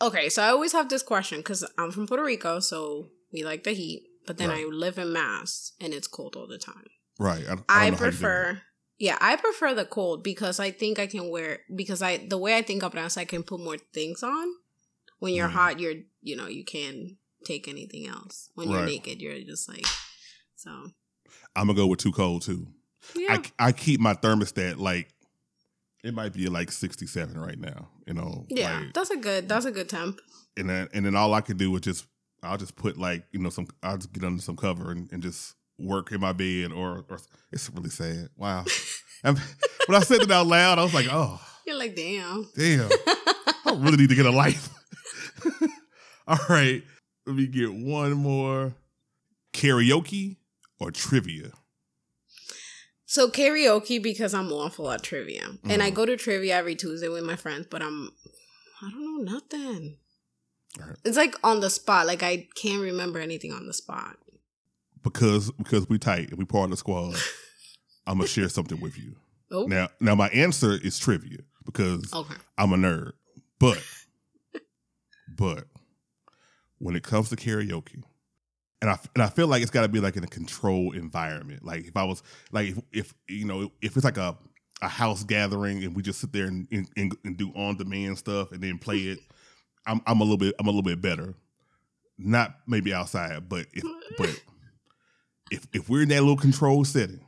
Okay. 0.00 0.28
So 0.28 0.42
I 0.42 0.48
always 0.48 0.72
have 0.72 0.88
this 0.88 1.02
question 1.02 1.38
because 1.38 1.64
I'm 1.78 1.90
from 1.90 2.06
Puerto 2.06 2.24
Rico, 2.24 2.60
so 2.60 3.08
we 3.32 3.44
like 3.44 3.64
the 3.64 3.72
heat. 3.72 4.04
But 4.26 4.38
then 4.38 4.48
Right. 4.50 4.64
I 4.64 4.68
live 4.68 4.98
in 4.98 5.12
Mass, 5.12 5.72
and 5.80 5.92
it's 5.94 6.06
cold 6.06 6.36
all 6.36 6.46
the 6.46 6.58
time. 6.58 6.86
Right. 7.18 7.44
I, 7.48 7.52
I, 7.52 7.52
I, 7.52 7.54
know 7.54 7.60
how 7.68 7.84
you 7.84 7.90
do 7.90 7.96
prefer. 8.18 8.62
Yeah, 8.98 9.16
I 9.20 9.36
prefer 9.36 9.74
the 9.74 9.86
cold 9.86 10.22
because 10.22 10.60
I 10.60 10.70
think 10.70 10.98
I 10.98 11.06
can 11.06 11.30
wear 11.30 11.60
because 11.74 12.02
I 12.02 12.18
the 12.18 12.36
way 12.38 12.56
I 12.56 12.62
think 12.62 12.82
of 12.82 12.94
it 12.94 12.98
is 13.00 13.16
I 13.16 13.24
can 13.24 13.42
put 13.42 13.60
more 13.60 13.78
things 13.94 14.22
on. 14.22 14.46
When 15.20 15.34
you're 15.34 15.48
Mm. 15.48 15.52
hot, 15.52 15.80
you're 15.80 15.94
you 16.22 16.36
know 16.36 16.48
you 16.48 16.64
can 16.64 17.16
take 17.44 17.66
anything 17.66 18.06
else. 18.06 18.50
When 18.54 18.68
you're 18.68 18.80
Right. 18.80 18.86
naked, 18.86 19.20
you're 19.22 19.40
just 19.40 19.68
like 19.68 19.86
so. 20.54 20.70
I'm 21.56 21.66
gonna 21.66 21.74
go 21.74 21.86
with 21.86 22.00
too 22.00 22.12
cold 22.12 22.42
too. 22.42 22.68
Yeah, 23.16 23.38
I, 23.58 23.68
I 23.68 23.72
keep 23.72 24.00
my 24.00 24.14
thermostat 24.14 24.76
like 24.78 25.08
it 26.02 26.14
might 26.14 26.32
be 26.32 26.46
like 26.48 26.72
67 26.72 27.38
right 27.38 27.58
now. 27.58 27.88
You 28.06 28.14
know. 28.14 28.46
yeah, 28.48 28.80
like, 28.80 28.92
that's 28.94 29.10
a 29.10 29.16
good 29.16 29.48
that's 29.48 29.66
a 29.66 29.70
good 29.70 29.88
temp. 29.88 30.20
and 30.56 30.68
then 30.68 30.88
and 30.92 31.04
then 31.06 31.16
all 31.16 31.34
I 31.34 31.40
could 31.40 31.56
do 31.58 31.70
was 31.70 31.82
just 31.82 32.06
I'll 32.42 32.56
just 32.56 32.76
put 32.76 32.96
like 32.98 33.24
you 33.32 33.40
know 33.40 33.50
some 33.50 33.66
I'll 33.82 33.96
just 33.96 34.12
get 34.12 34.24
under 34.24 34.42
some 34.42 34.56
cover 34.56 34.90
and, 34.90 35.10
and 35.12 35.22
just 35.22 35.54
work 35.78 36.12
in 36.12 36.20
my 36.20 36.32
bed 36.32 36.72
or, 36.72 37.04
or 37.08 37.18
it's 37.52 37.70
really 37.70 37.90
sad. 37.90 38.28
Wow. 38.36 38.64
And 39.22 39.38
when 39.84 40.00
I 40.00 40.00
said 40.00 40.22
it 40.22 40.30
out 40.30 40.46
loud, 40.46 40.78
I 40.78 40.82
was 40.82 40.94
like, 40.94 41.06
oh 41.10 41.38
You're 41.66 41.76
like 41.76 41.94
damn. 41.94 42.48
damn, 42.56 42.88
I 43.66 43.76
really 43.76 43.98
need 43.98 44.08
to 44.08 44.14
get 44.14 44.24
a 44.24 44.30
life. 44.30 44.70
all 46.26 46.38
right, 46.48 46.82
let 47.26 47.36
me 47.36 47.46
get 47.46 47.70
one 47.70 48.14
more 48.14 48.72
karaoke 49.52 50.36
or 50.78 50.90
trivia. 50.90 51.50
So 53.10 53.28
karaoke 53.28 54.00
because 54.00 54.34
I'm 54.34 54.52
awful 54.52 54.88
at 54.88 55.02
trivia, 55.02 55.58
and 55.64 55.82
I 55.82 55.90
Mhm. 55.90 55.94
go 55.94 56.06
to 56.06 56.16
trivia 56.16 56.54
every 56.54 56.76
Tuesday 56.76 57.08
with 57.08 57.24
my 57.24 57.34
friends. 57.34 57.66
But 57.68 57.82
I'm, 57.82 58.12
I 58.80 58.88
don't 58.88 59.04
know 59.04 59.32
nothing. 59.32 59.98
Alright. 60.80 60.96
It's 61.04 61.16
like 61.16 61.34
on 61.42 61.58
the 61.58 61.70
spot. 61.70 62.06
Like 62.06 62.22
I 62.22 62.46
can't 62.54 62.80
remember 62.80 63.18
anything 63.18 63.52
on 63.52 63.66
the 63.66 63.74
spot. 63.74 64.16
Because 65.02 65.50
because 65.58 65.88
we 65.88 65.98
tight 65.98 66.28
and 66.28 66.38
we 66.38 66.44
part 66.44 66.66
of 66.66 66.70
the 66.70 66.76
squad, 66.76 67.16
I'm 68.06 68.18
gonna 68.18 68.28
share 68.28 68.48
something 68.48 68.80
with 68.80 68.96
you. 68.96 69.16
Oh, 69.50 69.64
Now 69.64 69.88
now 69.98 70.14
my 70.14 70.28
answer 70.28 70.74
is 70.74 70.96
trivia 70.96 71.38
because 71.66 72.12
okay. 72.14 72.36
I'm 72.56 72.72
a 72.72 72.76
nerd. 72.76 73.14
But 73.58 73.82
but 75.36 75.64
when 76.78 76.94
it 76.94 77.02
comes 77.02 77.28
to 77.30 77.36
karaoke, 77.36 78.04
and 78.82 78.90
I 78.90 78.98
and 79.14 79.22
I 79.22 79.28
feel 79.28 79.46
like 79.46 79.62
it's 79.62 79.70
got 79.70 79.82
to 79.82 79.88
be 79.88 80.00
like 80.00 80.16
in 80.16 80.24
a 80.24 80.28
controlled 80.28 80.96
environment. 80.96 81.64
Like 81.64 81.86
if 81.86 81.96
I 81.96 82.04
was 82.04 82.22
like 82.50 82.68
if, 82.68 82.78
if 82.92 83.14
you 83.28 83.44
know 83.44 83.70
if 83.82 83.96
it's 83.96 84.04
like 84.04 84.16
a 84.16 84.36
a 84.82 84.88
house 84.88 85.24
gathering 85.24 85.84
and 85.84 85.94
we 85.94 86.02
just 86.02 86.20
sit 86.20 86.32
there 86.32 86.46
and, 86.46 86.66
and, 86.96 87.14
and 87.22 87.36
do 87.36 87.52
on 87.54 87.76
demand 87.76 88.16
stuff 88.16 88.50
and 88.50 88.62
then 88.62 88.78
play 88.78 88.98
it, 88.98 89.18
I'm 89.86 90.00
I'm 90.06 90.20
a 90.20 90.24
little 90.24 90.38
bit 90.38 90.54
I'm 90.58 90.66
a 90.66 90.70
little 90.70 90.82
bit 90.82 91.00
better. 91.00 91.34
Not 92.18 92.54
maybe 92.66 92.92
outside, 92.92 93.48
but 93.48 93.66
if 93.72 93.84
but 94.18 94.42
if 95.50 95.66
if 95.72 95.88
we're 95.88 96.02
in 96.02 96.08
that 96.10 96.20
little 96.20 96.36
controlled 96.36 96.86
setting 96.86 97.20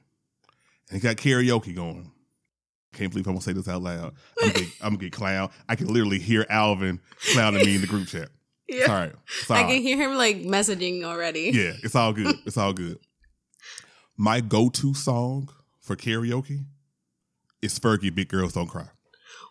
and 0.91 0.99
it 0.99 1.03
got 1.03 1.17
karaoke 1.17 1.75
going, 1.75 2.11
can't 2.93 3.11
believe 3.11 3.27
I'm 3.27 3.35
gonna 3.35 3.43
say 3.43 3.53
this 3.53 3.69
out 3.69 3.83
loud. 3.83 4.15
I'm 4.41 4.49
gonna 4.49 4.53
get, 4.53 4.69
I'm 4.83 4.89
gonna 4.91 4.99
get 4.99 5.13
clown. 5.13 5.51
I 5.69 5.77
can 5.77 5.87
literally 5.89 6.19
hear 6.19 6.47
Alvin 6.51 7.01
clowning 7.33 7.65
me 7.65 7.75
in 7.75 7.81
the 7.81 7.87
group 7.87 8.09
chat. 8.09 8.29
Yeah. 8.73 8.87
Sorry, 8.87 9.13
I 9.51 9.63
can 9.65 9.83
hear 9.83 9.99
him 9.99 10.17
like 10.17 10.43
messaging 10.43 11.05
already. 11.05 11.51
Yeah, 11.53 11.73
it's 11.83 11.95
all 11.95 12.13
good. 12.13 12.35
It's 12.47 12.57
all 12.57 12.73
good. 12.73 12.99
My 14.17 14.41
go-to 14.41 14.95
song 14.95 15.49
for 15.81 15.97
karaoke 15.97 16.65
is 17.61 17.79
Fergie. 17.79 18.15
Big 18.15 18.29
girls 18.29 18.53
don't 18.53 18.69
cry. 18.69 18.87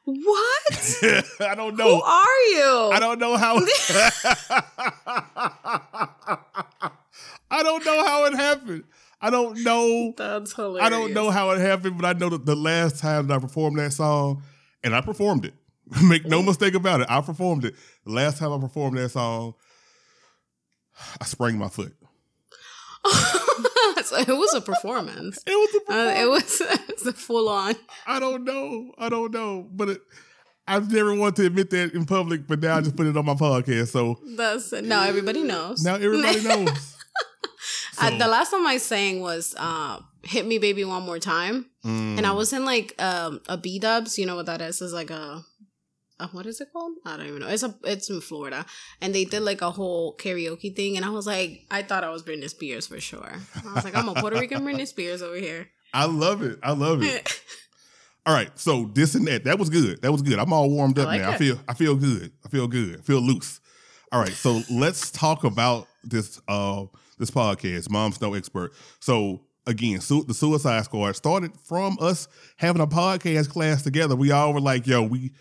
What? 0.05 0.99
I 1.41 1.53
don't 1.55 1.77
know. 1.77 1.97
Who 1.97 2.01
are 2.01 2.39
you? 2.49 2.89
I 2.91 2.97
don't 2.99 3.19
know 3.19 3.37
how. 3.37 3.57
I 7.51 7.63
don't 7.63 7.85
know 7.85 8.05
how 8.05 8.25
it 8.25 8.33
happened. 8.33 8.83
I 9.21 9.29
don't 9.29 9.63
know. 9.63 10.13
That's 10.17 10.53
hilarious. 10.53 10.85
I 10.85 10.89
don't 10.89 11.13
know 11.13 11.29
how 11.29 11.51
it 11.51 11.59
happened, 11.59 11.97
but 11.99 12.05
I 12.05 12.13
know 12.17 12.29
that 12.29 12.45
the 12.45 12.55
last 12.55 12.99
time 12.99 13.27
that 13.27 13.35
I 13.35 13.39
performed 13.39 13.77
that 13.77 13.93
song, 13.93 14.41
and 14.83 14.95
I 14.95 15.01
performed 15.01 15.45
it. 15.45 15.53
Make 16.03 16.25
no 16.25 16.41
mistake 16.41 16.73
about 16.73 17.01
it. 17.01 17.07
I 17.09 17.21
performed 17.21 17.65
it. 17.65 17.75
The 18.05 18.11
last 18.13 18.37
time 18.37 18.51
I 18.53 18.59
performed 18.59 18.97
that 18.97 19.09
song, 19.09 19.55
I 21.19 21.25
sprained 21.25 21.59
my 21.59 21.67
foot. 21.69 21.93
so 24.05 24.17
it 24.17 24.27
was 24.27 24.53
a 24.53 24.61
performance. 24.61 25.39
It 25.47 25.51
was 25.51 25.81
a 25.89 25.93
Uh, 25.93 26.21
it 26.21 26.29
was 26.29 26.61
it 26.61 26.87
was 26.87 27.07
a 27.07 27.13
full 27.13 27.49
on. 27.49 27.75
I 28.05 28.19
don't 28.19 28.43
know. 28.45 28.93
I 28.97 29.09
don't 29.09 29.33
know. 29.33 29.67
But 29.71 29.89
it, 29.89 30.01
I've 30.67 30.91
never 30.91 31.13
wanted 31.15 31.35
to 31.37 31.45
admit 31.47 31.69
that 31.71 31.93
in 31.93 32.05
public, 32.05 32.47
but 32.47 32.61
now 32.61 32.77
I 32.77 32.81
just 32.81 32.95
put 32.95 33.07
it 33.07 33.17
on 33.17 33.25
my 33.25 33.33
podcast. 33.33 33.87
So 33.89 34.19
That's 34.37 34.71
now 34.71 35.03
everybody 35.03 35.43
knows. 35.43 35.83
now 35.83 35.95
everybody 35.95 36.41
knows. 36.43 36.95
So, 37.93 38.09
the 38.17 38.27
last 38.27 38.49
time 38.51 38.65
I 38.65 38.77
sang 38.77 39.21
was 39.21 39.53
uh, 39.59 39.99
"Hit 40.23 40.47
Me, 40.47 40.57
Baby, 40.57 40.83
One 40.85 41.03
More 41.03 41.19
Time," 41.19 41.67
mm, 41.85 42.17
and 42.17 42.25
I 42.25 42.31
was 42.31 42.51
in 42.53 42.65
like 42.65 42.95
um, 42.99 43.41
a 43.47 43.57
B 43.57 43.77
Dubs. 43.77 44.17
You 44.17 44.25
know 44.25 44.35
what 44.35 44.47
that 44.47 44.59
is? 44.61 44.81
It's 44.81 44.93
like 44.93 45.11
a, 45.11 45.43
a 46.21 46.27
what 46.27 46.45
is 46.45 46.61
it 46.61 46.69
called? 46.71 46.93
I 47.05 47.17
don't 47.17 47.27
even 47.27 47.39
know. 47.39 47.47
It's 47.47 47.63
a 47.63 47.75
it's 47.83 48.09
in 48.09 48.21
Florida, 48.21 48.65
and 49.01 49.13
they 49.13 49.25
did 49.25 49.41
like 49.41 49.61
a 49.61 49.71
whole 49.71 50.15
karaoke 50.17 50.75
thing, 50.75 50.95
and 50.97 51.05
I 51.05 51.09
was 51.09 51.25
like, 51.25 51.65
I 51.71 51.83
thought 51.83 52.03
I 52.03 52.09
was 52.09 52.23
Britney 52.23 52.49
Spears 52.49 52.87
for 52.87 52.99
sure. 52.99 53.33
I 53.65 53.73
was 53.73 53.83
like, 53.83 53.95
I'm 53.95 54.09
a 54.09 54.13
Puerto 54.13 54.39
Rican 54.39 54.61
Britney 54.63 54.87
Spears 54.87 55.21
over 55.21 55.35
here. 55.35 55.69
I 55.93 56.05
love 56.05 56.41
it. 56.41 56.59
I 56.63 56.71
love 56.71 57.03
it. 57.03 57.41
All 58.25 58.33
right, 58.33 58.51
so 58.57 58.89
this 58.93 59.15
and 59.15 59.27
that. 59.27 59.45
That 59.45 59.57
was 59.57 59.69
good. 59.69 60.01
That 60.03 60.11
was 60.11 60.21
good. 60.21 60.37
I'm 60.37 60.53
all 60.53 60.69
warmed 60.69 60.99
I 60.99 61.01
up 61.01 61.07
like 61.07 61.21
now. 61.21 61.31
I 61.31 61.37
feel 61.37 61.59
I 61.67 61.73
feel 61.73 61.95
good. 61.95 62.31
I 62.45 62.49
feel 62.49 62.67
good. 62.67 62.99
I 62.99 63.01
feel 63.01 63.19
loose. 63.19 63.59
All 64.11 64.19
right, 64.19 64.29
so 64.31 64.61
let's 64.69 65.09
talk 65.09 65.43
about 65.43 65.87
this 66.03 66.39
uh 66.47 66.85
this 67.17 67.31
podcast, 67.31 67.89
Mom's 67.89 68.21
No 68.21 68.35
Expert. 68.35 68.73
So 68.99 69.41
again, 69.65 70.01
su- 70.01 70.23
the 70.23 70.33
Suicide 70.33 70.83
Squad 70.85 71.15
started 71.15 71.51
from 71.63 71.97
us 71.99 72.27
having 72.57 72.81
a 72.81 72.87
podcast 72.87 73.49
class 73.49 73.81
together. 73.81 74.15
We 74.15 74.31
all 74.31 74.53
were 74.53 74.61
like, 74.61 74.85
yo, 74.85 75.01
we 75.01 75.31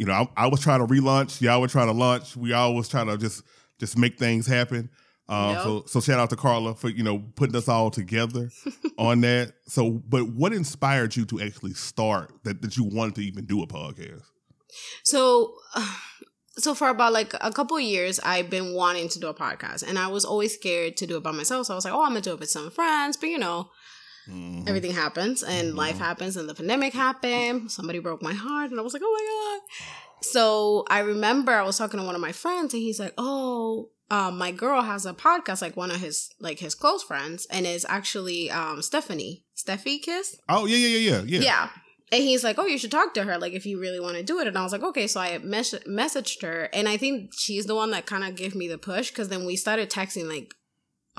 you 0.00 0.06
know, 0.06 0.14
I, 0.14 0.44
I 0.44 0.46
was 0.46 0.60
trying 0.60 0.80
to 0.80 0.86
relaunch, 0.86 1.42
y'all 1.42 1.60
were 1.60 1.68
trying 1.68 1.88
to 1.88 1.92
launch. 1.92 2.34
We 2.34 2.54
all 2.54 2.74
was 2.74 2.88
trying 2.88 3.08
to 3.08 3.18
just 3.18 3.42
just 3.78 3.98
make 3.98 4.18
things 4.18 4.46
happen. 4.46 4.88
Um, 5.28 5.50
Yep. 5.50 5.62
So 5.62 5.82
so 5.86 6.00
shout 6.00 6.18
out 6.18 6.30
to 6.30 6.36
Carla 6.36 6.74
for 6.74 6.88
you 6.88 7.02
know 7.02 7.18
putting 7.36 7.54
us 7.54 7.68
all 7.68 7.90
together 7.90 8.48
on 8.98 9.20
that. 9.20 9.52
So, 9.66 9.90
but 10.08 10.30
what 10.30 10.54
inspired 10.54 11.16
you 11.16 11.26
to 11.26 11.42
actually 11.42 11.74
start 11.74 12.32
that 12.44 12.62
that 12.62 12.78
you 12.78 12.84
wanted 12.84 13.16
to 13.16 13.20
even 13.20 13.44
do 13.44 13.62
a 13.62 13.66
podcast? 13.66 14.22
So, 15.04 15.54
so 16.56 16.74
for 16.74 16.88
about 16.88 17.12
like 17.12 17.34
a 17.38 17.52
couple 17.52 17.76
of 17.76 17.82
years, 17.82 18.18
I've 18.20 18.48
been 18.48 18.72
wanting 18.72 19.10
to 19.10 19.20
do 19.20 19.26
a 19.26 19.34
podcast, 19.34 19.86
and 19.86 19.98
I 19.98 20.08
was 20.08 20.24
always 20.24 20.54
scared 20.54 20.96
to 20.96 21.06
do 21.06 21.18
it 21.18 21.22
by 21.22 21.32
myself. 21.32 21.66
So 21.66 21.74
I 21.74 21.76
was 21.76 21.84
like, 21.84 21.92
"Oh, 21.92 22.04
I'm 22.04 22.12
gonna 22.12 22.22
do 22.22 22.32
it 22.32 22.40
with 22.40 22.50
some 22.50 22.70
friends," 22.70 23.18
but 23.18 23.28
you 23.28 23.38
know, 23.38 23.68
Mhm. 24.28 24.68
everything 24.68 24.92
happens, 24.92 25.42
and 25.42 25.72
Mhm. 25.72 25.76
life 25.76 25.98
happens, 25.98 26.36
and 26.36 26.48
the 26.48 26.54
pandemic 26.54 26.92
happened. 26.92 27.70
Somebody 27.70 27.98
broke 27.98 28.22
my 28.22 28.34
heart, 28.34 28.70
and 28.70 28.78
I 28.78 28.82
was 28.82 28.92
like, 28.92 29.02
"Oh 29.04 29.12
my 29.18 29.58
god!" 29.58 30.24
So 30.24 30.84
I 30.88 31.00
remember 31.00 31.52
I 31.52 31.62
was 31.62 31.78
talking 31.78 31.98
to 32.00 32.06
one 32.06 32.14
of 32.14 32.20
my 32.20 32.32
friends, 32.32 32.74
and 32.74 32.82
he's 32.82 33.00
like, 33.00 33.14
"Oh." 33.18 33.90
Um, 34.12 34.38
my 34.38 34.50
girl 34.50 34.82
has 34.82 35.06
a 35.06 35.14
podcast, 35.14 35.62
like 35.62 35.76
one 35.76 35.92
of 35.92 35.98
his 36.00 36.30
like 36.40 36.58
his 36.58 36.74
close 36.74 37.00
friends, 37.04 37.46
and 37.48 37.64
it's 37.64 37.84
actually 37.88 38.50
um 38.50 38.82
Stephanie, 38.82 39.44
Steffi 39.56 40.02
Kiss. 40.02 40.36
Oh 40.48 40.66
yeah, 40.66 40.76
yeah, 40.76 40.88
yeah, 40.88 41.10
yeah, 41.10 41.22
yeah. 41.26 41.40
Yeah. 41.40 41.68
And 42.12 42.20
he's 42.24 42.42
like, 42.42 42.58
oh, 42.58 42.66
you 42.66 42.76
should 42.76 42.90
talk 42.90 43.14
to 43.14 43.22
her, 43.22 43.38
like, 43.38 43.52
if 43.52 43.64
you 43.64 43.78
really 43.78 44.00
want 44.00 44.16
to 44.16 44.24
do 44.24 44.40
it. 44.40 44.48
And 44.48 44.58
I 44.58 44.64
was 44.64 44.72
like, 44.72 44.82
okay. 44.82 45.06
So 45.06 45.20
I 45.20 45.38
mes- 45.38 45.78
messaged 45.88 46.42
her, 46.42 46.68
and 46.72 46.88
I 46.88 46.96
think 46.96 47.30
she's 47.38 47.66
the 47.66 47.76
one 47.76 47.92
that 47.92 48.04
kind 48.06 48.24
of 48.24 48.34
gave 48.34 48.56
me 48.56 48.66
the 48.66 48.78
push 48.78 49.10
because 49.10 49.28
then 49.28 49.44
we 49.46 49.54
started 49.54 49.90
texting, 49.90 50.28
like, 50.28 50.52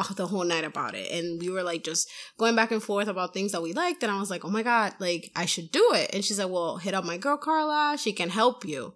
the 0.10 0.28
whole 0.28 0.44
night 0.44 0.64
about 0.64 0.96
it. 0.96 1.12
And 1.12 1.42
we 1.42 1.50
were, 1.50 1.64
like, 1.64 1.84
just 1.84 2.10
going 2.38 2.56
back 2.56 2.72
and 2.72 2.82
forth 2.84 3.08
about 3.08 3.34
things 3.34 3.52
that 3.52 3.62
we 3.62 3.74
liked. 3.74 4.04
And 4.04 4.12
I 4.12 4.20
was 4.20 4.30
like, 4.30 4.44
oh 4.46 4.50
my 4.50 4.64
God, 4.64 4.94
like, 5.00 5.32
I 5.36 5.46
should 5.46 5.72
do 5.72 5.92
it. 5.94 6.10
And 6.14 6.24
she's 6.24 6.40
like, 6.40 6.50
well, 6.50 6.78
hit 6.78 6.94
up 6.94 7.04
my 7.06 7.18
girl, 7.18 7.38
Carla. 7.38 7.98
She 7.98 8.12
can 8.14 8.30
help 8.30 8.66
you. 8.66 8.94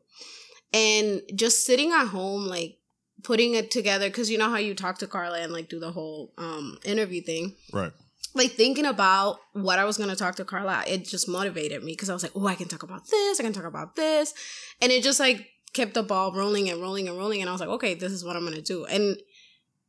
And 0.74 1.22
just 1.36 1.66
sitting 1.66 1.92
at 1.92 2.08
home, 2.08 2.46
like, 2.48 2.78
putting 3.24 3.54
it 3.56 3.72
together, 3.72 4.08
because 4.10 4.30
you 4.30 4.38
know 4.38 4.50
how 4.50 4.58
you 4.58 4.76
talk 4.76 4.98
to 5.00 5.08
Carla 5.08 5.40
and, 5.40 5.54
like, 5.54 5.70
do 5.70 5.80
the 5.80 5.92
whole 5.92 6.34
um, 6.38 6.78
interview 6.84 7.22
thing 7.22 7.56
Right. 7.72 7.92
like 8.34 8.52
thinking 8.52 8.86
about 8.86 9.38
what 9.54 9.80
I 9.80 9.86
was 9.86 9.98
going 9.98 10.10
to 10.10 10.16
talk 10.16 10.36
to 10.36 10.46
Carla, 10.46 10.84
it 10.88 11.06
just 11.06 11.30
motivated 11.30 11.84
me 11.84 11.94
because 11.94 12.10
I 12.10 12.14
was 12.14 12.24
like, 12.24 12.34
oh, 12.36 12.48
I 12.48 12.56
can 12.56 12.68
talk 12.68 12.84
about 12.84 13.08
this, 13.10 13.40
I 13.40 13.44
can 13.44 13.54
talk 13.54 13.64
about 13.66 13.96
this. 13.96 14.34
And 14.82 14.92
it 14.92 15.04
just 15.04 15.20
like 15.20 15.48
kept 15.74 15.94
the 15.94 16.04
ball 16.04 16.34
rolling 16.34 16.70
and 16.70 16.82
rolling 16.82 17.08
and 17.08 17.18
rolling. 17.18 17.40
And 17.42 17.50
I 17.50 17.54
was 17.54 17.62
like, 17.62 17.70
okay, 17.70 17.94
this 17.94 18.12
is 18.12 18.26
what 18.26 18.36
I'm 18.36 18.44
going 18.44 18.56
to 18.56 18.62
do. 18.62 18.86
And 18.86 19.18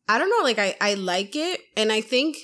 I 0.08 0.18
don't 0.18 0.30
know, 0.30 0.44
like 0.44 0.58
I, 0.58 0.76
I 0.80 0.94
like 0.94 1.34
it. 1.34 1.60
And 1.76 1.90
I 1.92 2.00
think 2.00 2.36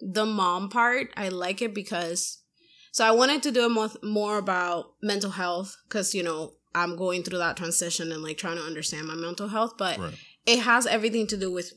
the 0.00 0.26
mom 0.26 0.68
part, 0.68 1.08
I 1.16 1.28
like 1.28 1.62
it 1.62 1.74
because, 1.74 2.42
so 2.92 3.04
I 3.04 3.10
wanted 3.12 3.42
to 3.44 3.50
do 3.50 3.64
it 3.64 3.70
more, 3.70 3.90
more 4.02 4.38
about 4.38 4.92
mental 5.02 5.30
health 5.30 5.76
because, 5.88 6.14
you 6.14 6.22
know, 6.22 6.54
I'm 6.74 6.96
going 6.96 7.22
through 7.22 7.38
that 7.38 7.56
transition 7.56 8.12
and 8.12 8.22
like 8.22 8.38
trying 8.38 8.56
to 8.56 8.62
understand 8.62 9.06
my 9.06 9.14
mental 9.14 9.48
health. 9.48 9.74
But 9.78 9.98
Right. 9.98 10.14
it 10.46 10.60
has 10.60 10.86
everything 10.86 11.26
to 11.28 11.36
do 11.36 11.50
with 11.50 11.72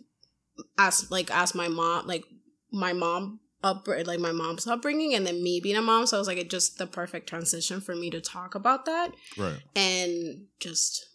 as 0.78 1.10
like 1.10 1.32
as 1.32 1.56
my 1.56 1.68
mom 1.68 2.06
like 2.06 2.24
my 2.72 2.94
mom 2.94 3.40
up 3.64 3.88
like 3.88 4.20
my 4.20 4.32
mom's 4.32 4.68
upbringing 4.68 5.16
and 5.16 5.26
then 5.26 5.42
me 5.42 5.60
being 5.60 5.76
a 5.76 5.82
mom 5.82 6.06
so 6.06 6.16
i 6.16 6.20
was 6.20 6.28
like 6.28 6.38
it 6.38 6.50
just 6.50 6.78
the 6.78 6.86
perfect 6.86 7.28
transition 7.28 7.82
for 7.82 7.96
me 7.96 8.12
to 8.12 8.22
talk 8.22 8.54
about 8.54 8.86
that 8.86 9.12
Right. 9.36 9.60
and 9.76 10.46
just 10.60 11.08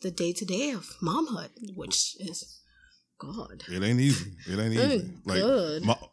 the 0.00 0.10
day-to-day 0.10 0.70
of 0.70 0.86
momhood 1.02 1.50
which 1.76 2.16
is 2.18 2.60
god 3.22 3.62
It 3.68 3.82
ain't 3.82 4.00
easy. 4.00 4.30
It 4.46 4.58
ain't 4.58 4.74
easy. 4.74 5.10
Like 5.24 5.42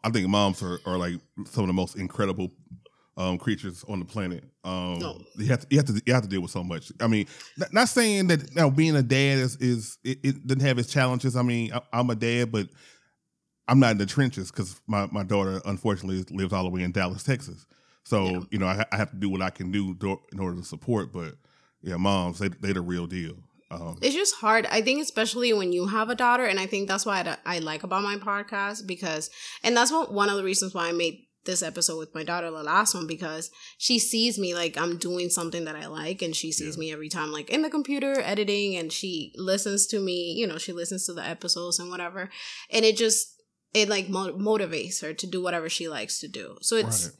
I 0.04 0.10
think 0.10 0.28
moms 0.28 0.62
are, 0.64 0.80
are 0.86 0.98
like 0.98 1.16
some 1.46 1.64
of 1.64 1.68
the 1.68 1.74
most 1.74 1.96
incredible 1.98 2.52
um, 3.18 3.38
creatures 3.38 3.84
on 3.90 4.00
the 4.00 4.06
planet. 4.06 4.44
Um, 4.64 5.00
No. 5.00 5.22
You 5.38 5.48
have 5.48 5.62
to 5.62 5.68
you 5.70 5.78
have 5.78 5.86
to 5.88 6.02
you 6.06 6.14
have 6.14 6.24
to 6.24 6.30
deal 6.30 6.42
with 6.42 6.52
so 6.52 6.64
much. 6.64 6.92
I 7.02 7.08
mean, 7.08 7.28
not, 7.58 7.74
not 7.74 7.90
saying 7.90 8.28
that 8.28 8.56
now 8.56 8.70
being 8.70 8.96
a 8.96 9.04
dad 9.04 9.40
is 9.40 9.56
is 9.58 9.98
it, 10.04 10.20
it 10.24 10.48
doesn't 10.48 10.62
have 10.62 10.78
its 10.80 10.92
challenges. 10.92 11.36
I 11.36 11.42
mean, 11.42 11.74
I, 11.74 11.82
I'm 11.92 12.10
a 12.10 12.16
dad, 12.16 12.52
but 12.52 12.70
I'm 13.68 13.80
not 13.80 13.92
in 13.92 13.98
the 13.98 14.06
trenches 14.06 14.52
because 14.52 14.80
my, 14.88 15.08
my 15.12 15.24
daughter 15.24 15.62
unfortunately 15.66 16.24
lives 16.36 16.54
all 16.54 16.64
the 16.64 16.70
way 16.70 16.82
in 16.82 16.92
Dallas, 16.92 17.24
Texas. 17.24 17.66
So 18.04 18.26
Yeah. 18.26 18.40
you 18.52 18.58
know 18.60 18.68
I, 18.68 18.86
I 18.92 18.98
have 18.98 19.12
to 19.12 19.18
do 19.18 19.30
what 19.30 19.42
I 19.42 19.50
can 19.50 19.70
do 19.72 19.94
do- 19.96 20.22
in 20.32 20.40
order 20.40 20.56
to 20.58 20.64
support. 20.64 21.12
But 21.12 21.36
yeah, 21.82 21.98
moms 21.98 22.40
they 22.40 22.48
they 22.48 22.72
the 22.74 22.82
real 22.82 23.06
deal. 23.06 23.36
Um, 23.72 23.98
it's 24.02 24.16
just 24.16 24.36
hard 24.36 24.66
i 24.72 24.82
think 24.82 25.00
especially 25.02 25.54
when 25.54 25.72
you 25.72 25.86
have 25.88 26.10
a 26.10 26.16
daughter 26.16 26.46
and 26.46 26.60
i 26.60 26.66
think 26.66 26.88
that's 26.88 27.06
why 27.06 27.20
I, 27.46 27.58
I 27.58 27.60
like 27.60 27.84
about 27.84 28.02
my 28.04 28.16
podcast 28.16 28.88
because 28.88 29.30
and 29.64 29.78
that's 29.78 29.92
what 29.92 30.12
one 30.12 30.28
of 30.30 30.38
the 30.38 30.44
reasons 30.44 30.74
why 30.74 30.90
i 30.90 30.92
made 30.92 31.26
this 31.46 31.62
episode 31.62 31.98
with 32.00 32.14
my 32.16 32.24
daughter 32.24 32.50
the 32.50 32.64
last 32.64 32.96
one 32.96 33.06
because 33.08 33.52
she 33.78 34.00
sees 34.00 34.40
me 34.40 34.56
like 34.56 34.76
i'm 34.76 34.98
doing 34.98 35.30
something 35.30 35.66
that 35.66 35.76
i 35.76 35.86
like 35.86 36.22
and 36.24 36.36
she 36.36 36.52
sees 36.52 36.76
Yeah. 36.76 36.80
me 36.80 36.92
every 36.92 37.10
time 37.10 37.32
like 37.32 37.50
in 37.52 37.62
the 37.62 37.70
computer 37.70 38.20
editing 38.22 38.76
and 38.76 38.92
she 38.92 39.34
listens 39.36 39.86
to 39.88 40.00
me 40.00 40.34
you 40.36 40.48
know 40.48 40.58
she 40.58 40.74
listens 40.74 41.06
to 41.06 41.14
the 41.14 41.24
episodes 41.26 41.78
and 41.80 41.90
whatever 41.92 42.30
and 42.72 42.84
it 42.86 42.98
just 42.98 43.36
it 43.74 43.88
like 43.88 44.10
mo- 44.10 44.34
motivates 44.34 45.02
her 45.04 45.14
to 45.14 45.28
do 45.28 45.42
whatever 45.44 45.70
she 45.70 45.88
likes 45.88 46.20
to 46.20 46.28
do 46.28 46.58
so 46.62 46.76
it's 46.76 47.06
Right. 47.06 47.16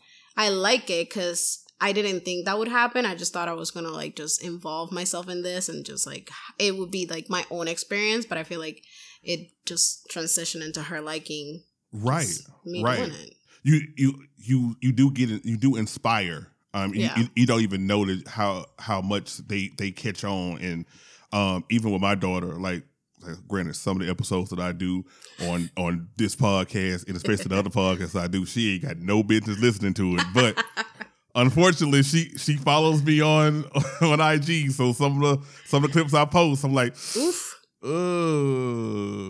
I 0.46 0.50
like 0.50 0.90
it 0.90 1.10
because 1.10 1.64
I 1.82 1.94
didn't 1.94 2.26
think 2.26 2.46
that 2.46 2.58
would 2.58 2.68
happen. 2.68 3.06
I 3.06 3.16
just 3.16 3.32
thought 3.34 3.48
I 3.48 3.54
was 3.54 3.72
gonna 3.72 3.90
like 3.92 4.16
just 4.16 4.44
involve 4.44 4.92
myself 4.92 5.30
in 5.30 5.44
this 5.44 5.70
and 5.70 5.86
just 5.86 6.06
like 6.06 6.30
it 6.58 6.78
would 6.78 6.92
be 6.92 7.06
like 7.06 7.30
my 7.30 7.46
own 7.50 7.68
experience. 7.68 8.26
But 8.26 8.38
I 8.38 8.44
feel 8.44 8.60
like 8.60 8.84
it 9.24 9.50
just 9.66 10.08
transitioned 10.10 10.64
into 10.66 10.82
her 10.84 11.02
liking 11.02 11.64
right. 11.92 12.28
me 12.66 12.84
right. 12.84 12.98
doing 12.98 13.12
it. 13.12 13.34
you 13.64 13.82
you 13.98 14.24
you 14.38 14.76
you 14.82 14.92
do 14.92 15.12
get 15.12 15.30
you 15.46 15.58
do 15.58 15.76
inspire 15.76 16.48
um 16.74 16.94
you- 16.94 17.02
Yeah. 17.02 17.18
you, 17.20 17.28
you 17.36 17.46
don't 17.46 17.62
even 17.62 17.88
know 17.88 18.06
that 18.06 18.28
how 18.28 18.66
how 18.78 19.02
much 19.02 19.38
they 19.48 19.70
they 19.78 19.92
catch 19.92 20.24
on 20.24 20.60
and 20.60 20.86
um 21.34 21.66
even 21.70 21.92
with 21.92 22.02
my 22.02 22.16
daughter 22.16 22.48
like 22.60 22.84
like, 23.22 23.36
granted 23.50 23.76
some 23.76 24.00
of 24.00 24.06
the 24.06 24.10
episodes 24.12 24.50
that 24.52 24.60
i 24.60 24.72
do 24.72 25.04
on 25.42 25.70
on 25.76 26.08
this 26.18 26.36
podcast 26.38 27.06
and 27.08 27.18
especially 27.18 27.46
the 27.50 27.58
other 27.58 27.70
podcasts 27.82 28.18
i 28.18 28.28
do 28.28 28.46
she 28.46 28.76
ain't 28.76 28.84
got 28.84 28.98
no 28.98 29.22
business 29.24 29.60
listening 29.60 29.94
to 29.94 30.16
it 30.16 30.24
but 30.34 30.64
unfortunately 31.42 32.04
she 32.04 32.30
she 32.38 32.56
follows 32.56 33.04
me 33.04 33.22
on 33.22 33.66
on 34.02 34.20
ig 34.20 34.72
so 34.72 34.94
some 34.94 35.22
of 35.24 35.40
the 35.40 35.46
some 35.66 35.84
of 35.84 35.92
the 35.92 35.94
clips 35.94 36.14
i 36.14 36.26
post 36.26 36.64
i'm 36.64 36.74
like 36.74 36.94
Oof. 37.16 37.60
uh 37.84 37.88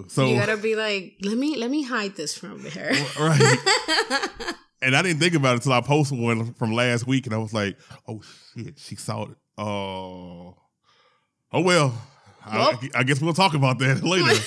so 0.08 0.25
you 0.25 0.36
gotta 0.39 0.58
be 0.58 0.75
like, 0.75 1.16
let 1.24 1.38
me 1.38 1.56
let 1.58 1.70
me 1.70 1.84
hide 1.84 2.16
this 2.16 2.36
from 2.38 2.66
her. 2.66 2.92
right 3.20 4.56
And 4.82 4.96
I 4.96 5.01
didn't 5.01 5.20
think 5.20 5.34
about 5.34 5.51
it 5.51 5.56
until 5.56 5.74
I 5.74 5.82
posted 5.82 6.20
one 6.20 6.54
from 6.54 6.72
last 6.72 7.06
week, 7.06 7.25
and 7.25 7.36
I 7.36 7.38
was 7.38 7.54
like, 7.54 7.78
"Oh 8.08 8.22
shit, 8.56 8.80
she 8.80 8.96
saw 8.96 9.24
it." 9.24 9.38
Oh, 9.58 10.56
oh 11.51 11.62
well. 11.62 12.01
Well. 12.50 12.80
I, 12.82 12.89
I 13.00 13.04
guess 13.04 13.22
we'll 13.22 13.34
talk 13.34 13.54
about 13.54 13.80
that 13.80 14.04
later. 14.04 14.42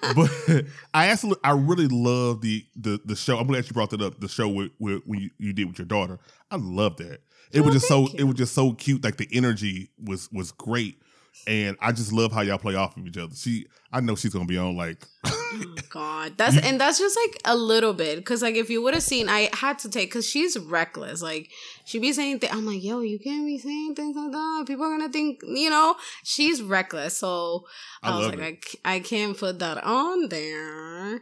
But 0.00 0.30
I 0.94 1.06
actually, 1.06 1.36
I 1.44 1.52
really 1.52 1.88
love 1.88 2.40
the 2.40 2.64
the 2.76 3.00
the 3.04 3.16
show. 3.16 3.38
I'm 3.38 3.46
glad 3.46 3.66
you 3.66 3.72
brought 3.72 3.90
that 3.90 4.02
up. 4.02 4.20
The 4.20 4.28
show 4.28 4.48
with, 4.48 4.72
with 4.78 5.02
when 5.06 5.20
you, 5.20 5.30
you 5.38 5.52
did 5.52 5.66
with 5.66 5.78
your 5.78 5.86
daughter. 5.86 6.18
I 6.50 6.56
love 6.56 6.96
that. 6.98 7.20
It 7.52 7.60
Oh, 7.60 7.62
was 7.62 7.74
just 7.74 7.88
so 7.88 8.06
thank 8.06 8.20
it 8.20 8.24
was 8.24 8.34
just 8.36 8.54
so 8.54 8.72
cute. 8.72 9.02
Like 9.04 9.16
the 9.16 9.28
energy 9.32 9.90
was 10.02 10.30
was 10.32 10.52
great, 10.52 11.00
and 11.46 11.76
I 11.80 11.92
just 11.92 12.12
love 12.12 12.32
how 12.32 12.40
y'all 12.40 12.58
play 12.58 12.74
off 12.74 12.96
of 12.96 13.06
each 13.06 13.16
other. 13.16 13.34
She, 13.34 13.66
I 13.92 14.00
know 14.00 14.16
she's 14.16 14.32
gonna 14.32 14.46
be 14.46 14.58
on 14.58 14.76
like 14.76 15.06
Oh, 15.24 15.74
God, 15.90 16.36
that's 16.36 16.56
and 16.56 16.80
that's 16.80 16.98
just 16.98 17.16
like 17.24 17.40
a 17.44 17.56
little 17.56 17.92
bit 17.92 18.16
because 18.16 18.42
like 18.42 18.56
if 18.56 18.70
you 18.70 18.82
would 18.82 18.94
have 18.94 19.02
seen, 19.02 19.28
I 19.28 19.48
had 19.52 19.78
to 19.80 19.90
take 19.90 20.10
because 20.10 20.28
she's 20.28 20.58
reckless. 20.58 21.22
Like 21.22 21.50
she 21.84 21.98
be 21.98 22.12
saying 22.12 22.40
things. 22.40 22.52
I'm 22.54 22.66
like, 22.66 22.82
yo, 22.82 23.00
you 23.00 23.18
can't 23.18 23.46
be 23.46 23.58
saying 23.58 23.94
things 23.94 24.16
like 24.16 24.32
that. 24.32 24.64
People 24.66 24.84
are 24.84 24.98
gonna 24.98 25.12
think, 25.12 25.40
you 25.42 25.70
know, 25.70 25.96
she's 26.24 26.62
reckless. 26.62 27.16
So 27.16 27.66
I 28.02 28.10
I, 28.10 28.18
was 28.18 28.26
like, 28.28 28.38
it. 28.38 28.80
I, 28.84 28.94
I 28.94 29.00
can't 29.00 29.36
put 29.36 29.58
that 29.60 29.82
on 29.84 30.28
there. 30.28 31.20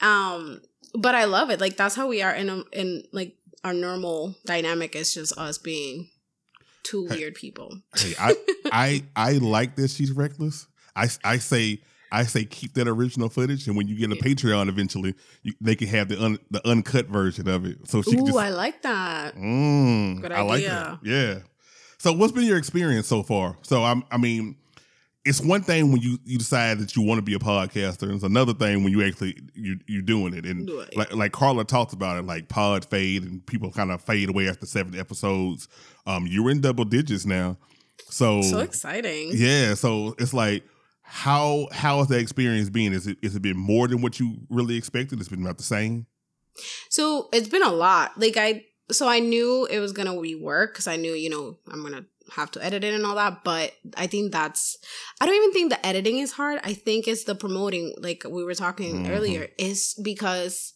Um, 0.00 0.60
but 0.94 1.14
I 1.14 1.24
love 1.24 1.50
it. 1.50 1.60
Like 1.60 1.76
that's 1.76 1.96
how 1.96 2.08
we 2.08 2.22
are 2.22 2.34
in 2.34 2.48
a, 2.48 2.62
in 2.72 3.04
like 3.12 3.34
our 3.62 3.74
normal 3.74 4.36
dynamic 4.44 4.94
is 4.94 5.14
just 5.14 5.36
us 5.38 5.58
being 5.58 6.08
two 6.84 7.06
Hey. 7.08 7.16
weird 7.16 7.34
people. 7.34 7.78
Hey, 7.96 8.14
I 8.18 8.36
I 8.72 9.04
I 9.16 9.32
like 9.38 9.74
that 9.76 9.90
she's 9.90 10.12
reckless. 10.12 10.66
I 10.94 11.08
I 11.24 11.38
say 11.38 11.80
I 12.12 12.22
say 12.24 12.44
keep 12.44 12.74
that 12.74 12.86
original 12.86 13.28
footage, 13.28 13.66
and 13.66 13.76
when 13.76 13.88
you 13.88 13.96
get 13.96 14.12
a 14.12 14.14
Yeah. 14.14 14.22
Patreon 14.22 14.68
eventually, 14.68 15.14
you, 15.42 15.52
they 15.60 15.74
can 15.74 15.88
have 15.88 16.08
the 16.08 16.22
un, 16.22 16.38
the 16.50 16.64
uncut 16.68 17.06
version 17.06 17.48
of 17.48 17.64
it. 17.66 17.88
So 17.88 18.02
she 18.02 18.10
can 18.12 18.20
Ooh, 18.20 18.26
just 18.26 18.38
I 18.38 18.50
like 18.50 18.82
that. 18.82 19.34
Mm, 19.34 20.20
Good 20.20 20.30
I 20.30 20.42
like 20.42 20.58
idea. 20.58 20.98
that. 21.02 21.08
Yeah. 21.08 21.38
So 21.98 22.12
what's 22.12 22.32
been 22.32 22.44
your 22.44 22.58
experience 22.58 23.08
so 23.08 23.22
far? 23.24 23.56
So 23.62 23.82
I'm 23.82 24.04
I 24.12 24.16
mean, 24.18 24.56
it's 25.24 25.40
one 25.40 25.62
thing 25.62 25.90
when 25.90 26.00
you 26.02 26.18
you 26.24 26.36
decide 26.38 26.78
that 26.80 26.94
you 26.96 27.02
want 27.02 27.18
to 27.18 27.22
be 27.22 27.34
a 27.34 27.38
podcaster, 27.38 28.02
and 28.02 28.12
it's 28.12 28.24
another 28.24 28.52
thing 28.54 28.84
when 28.84 28.92
you 28.92 29.02
actually 29.04 29.36
you 29.54 29.78
you're 29.86 30.02
doing 30.02 30.34
it. 30.34 30.44
And 30.44 30.68
Right. 30.70 30.96
like 30.96 31.14
like 31.14 31.32
Carla 31.32 31.64
talked 31.64 31.92
about 31.92 32.18
it, 32.18 32.26
like 32.26 32.48
pod 32.48 32.84
fade 32.84 33.22
and 33.22 33.44
people 33.46 33.70
kind 33.70 33.90
of 33.90 34.02
fade 34.02 34.28
away 34.28 34.48
after 34.48 34.66
seven 34.66 34.98
episodes. 34.98 35.68
Um, 36.06 36.26
you're 36.26 36.50
in 36.50 36.60
double 36.60 36.84
digits 36.84 37.24
now. 37.26 37.56
So, 38.10 38.42
So 38.42 38.58
exciting. 38.60 39.30
yeah, 39.32 39.74
so 39.74 40.14
it's 40.18 40.34
like 40.34 40.64
how 41.02 41.68
how 41.72 41.98
has 41.98 42.08
that 42.08 42.18
experience 42.20 42.68
been? 42.70 42.92
Is 42.92 43.06
it 43.06 43.18
is 43.22 43.34
it 43.36 43.40
been 43.42 43.56
more 43.56 43.88
than 43.88 44.02
what 44.02 44.20
you 44.20 44.36
really 44.50 44.76
expected? 44.76 45.20
It's 45.20 45.28
been 45.28 45.42
about 45.42 45.58
the 45.58 45.64
same. 45.64 46.06
So 46.90 47.28
it's 47.32 47.48
been 47.48 47.62
a 47.62 47.72
lot. 47.72 48.12
Like 48.20 48.36
I, 48.36 48.64
so 48.92 49.08
I 49.08 49.18
knew 49.20 49.66
it 49.70 49.80
was 49.80 49.92
gonna 49.92 50.20
be 50.20 50.34
work 50.34 50.74
because 50.74 50.86
I 50.86 50.96
knew, 50.96 51.12
you 51.14 51.30
know, 51.30 51.58
I'm 51.72 51.82
gonna 51.82 52.04
have 52.32 52.50
to 52.52 52.64
edit 52.64 52.84
it 52.84 52.94
and 52.94 53.04
all 53.06 53.14
that. 53.16 53.44
But 53.44 53.72
I 53.96 54.06
think 54.06 54.32
that's, 54.32 54.76
I 55.20 55.26
don't 55.26 55.34
even 55.34 55.52
think 55.52 55.70
the 55.70 55.86
editing 55.86 56.18
is 56.18 56.32
hard. 56.32 56.60
I 56.64 56.72
think 56.74 57.06
it's 57.06 57.24
the 57.24 57.34
promoting, 57.34 57.94
like 57.98 58.24
we 58.28 58.44
were 58.44 58.54
talking 58.54 59.04
Mhm. 59.04 59.10
earlier, 59.10 59.48
is 59.58 59.94
because 60.02 60.74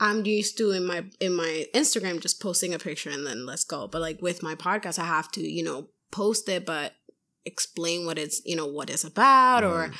I'm 0.00 0.24
used 0.24 0.58
to 0.58 0.70
in 0.70 0.86
my 0.86 1.04
in 1.20 1.34
my 1.34 1.66
Instagram 1.74 2.20
just 2.20 2.40
posting 2.40 2.72
a 2.74 2.78
picture 2.78 3.10
and 3.10 3.26
then 3.26 3.46
let's 3.46 3.64
go. 3.64 3.88
But 3.88 4.00
like 4.00 4.22
with 4.22 4.42
my 4.42 4.54
podcast, 4.54 4.98
I 4.98 5.06
have 5.06 5.30
to, 5.32 5.40
you 5.40 5.62
know, 5.64 5.88
post 6.10 6.48
it, 6.48 6.64
but 6.64 6.94
explain 7.44 8.04
what 8.06 8.18
it's, 8.18 8.40
you 8.44 8.54
know, 8.54 8.66
what 8.66 8.90
it's 8.90 9.04
about 9.04 9.64
or 9.64 9.90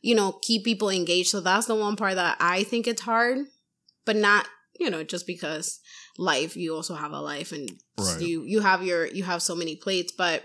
you 0.00 0.14
know, 0.14 0.38
keep 0.42 0.64
people 0.64 0.90
engaged. 0.90 1.28
So 1.30 1.40
that's 1.40 1.66
the 1.66 1.74
one 1.74 1.96
part 1.96 2.14
that 2.14 2.36
I 2.38 2.62
think 2.62 2.86
it's 2.86 3.02
hard, 3.02 3.38
but 4.04 4.14
not, 4.14 4.46
you 4.78 4.90
know, 4.90 5.02
just 5.04 5.26
because 5.26 5.80
life, 6.16 6.56
you 6.56 6.74
also 6.74 6.94
have 6.94 7.12
a 7.12 7.20
life 7.20 7.52
and 7.52 7.70
Right. 7.98 8.20
you 8.20 8.44
you 8.44 8.60
have 8.60 8.82
your 8.84 9.06
you 9.06 9.24
have 9.24 9.42
so 9.42 9.54
many 9.54 9.76
plates, 9.76 10.12
but 10.16 10.44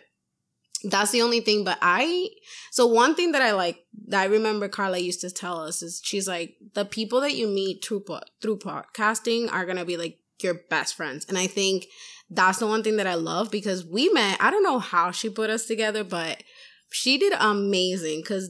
that's 0.84 1.12
the 1.12 1.22
only 1.22 1.40
thing. 1.40 1.64
But 1.64 1.78
I 1.82 2.30
so 2.72 2.88
one 2.88 3.16
thing 3.16 3.32
that 3.34 3.42
I 3.42 3.52
like 3.52 3.78
that 4.08 4.22
I 4.22 4.26
remember 4.26 4.68
Carla 4.68 4.98
used 4.98 5.22
to 5.22 5.30
tell 5.30 5.60
us 5.60 5.82
is 5.82 6.02
she's 6.04 6.28
like 6.28 6.56
the 6.74 6.86
people 6.86 7.22
that 7.22 7.36
you 7.36 7.48
meet 7.48 7.84
through 7.86 8.02
po- 8.02 8.22
through 8.42 8.58
podcasting 8.60 9.52
are 9.52 9.66
gonna 9.66 9.86
be 9.86 9.98
like 9.98 10.18
your 10.42 10.56
best 10.70 10.96
friends, 10.96 11.26
and 11.30 11.38
I 11.38 11.48
think 11.48 11.86
that's 12.30 12.58
the 12.58 12.68
one 12.68 12.84
thing 12.84 12.98
that 12.98 13.08
I 13.08 13.16
love 13.16 13.52
because 13.52 13.86
we 13.86 14.10
met. 14.10 14.42
I 14.42 14.50
don't 14.50 14.64
know 14.64 14.80
how 14.80 15.12
she 15.12 15.30
put 15.30 15.50
us 15.50 15.66
together, 15.66 16.04
but 16.04 16.44
she 16.90 17.18
did 17.18 17.34
amazing 17.40 18.22
because 18.22 18.50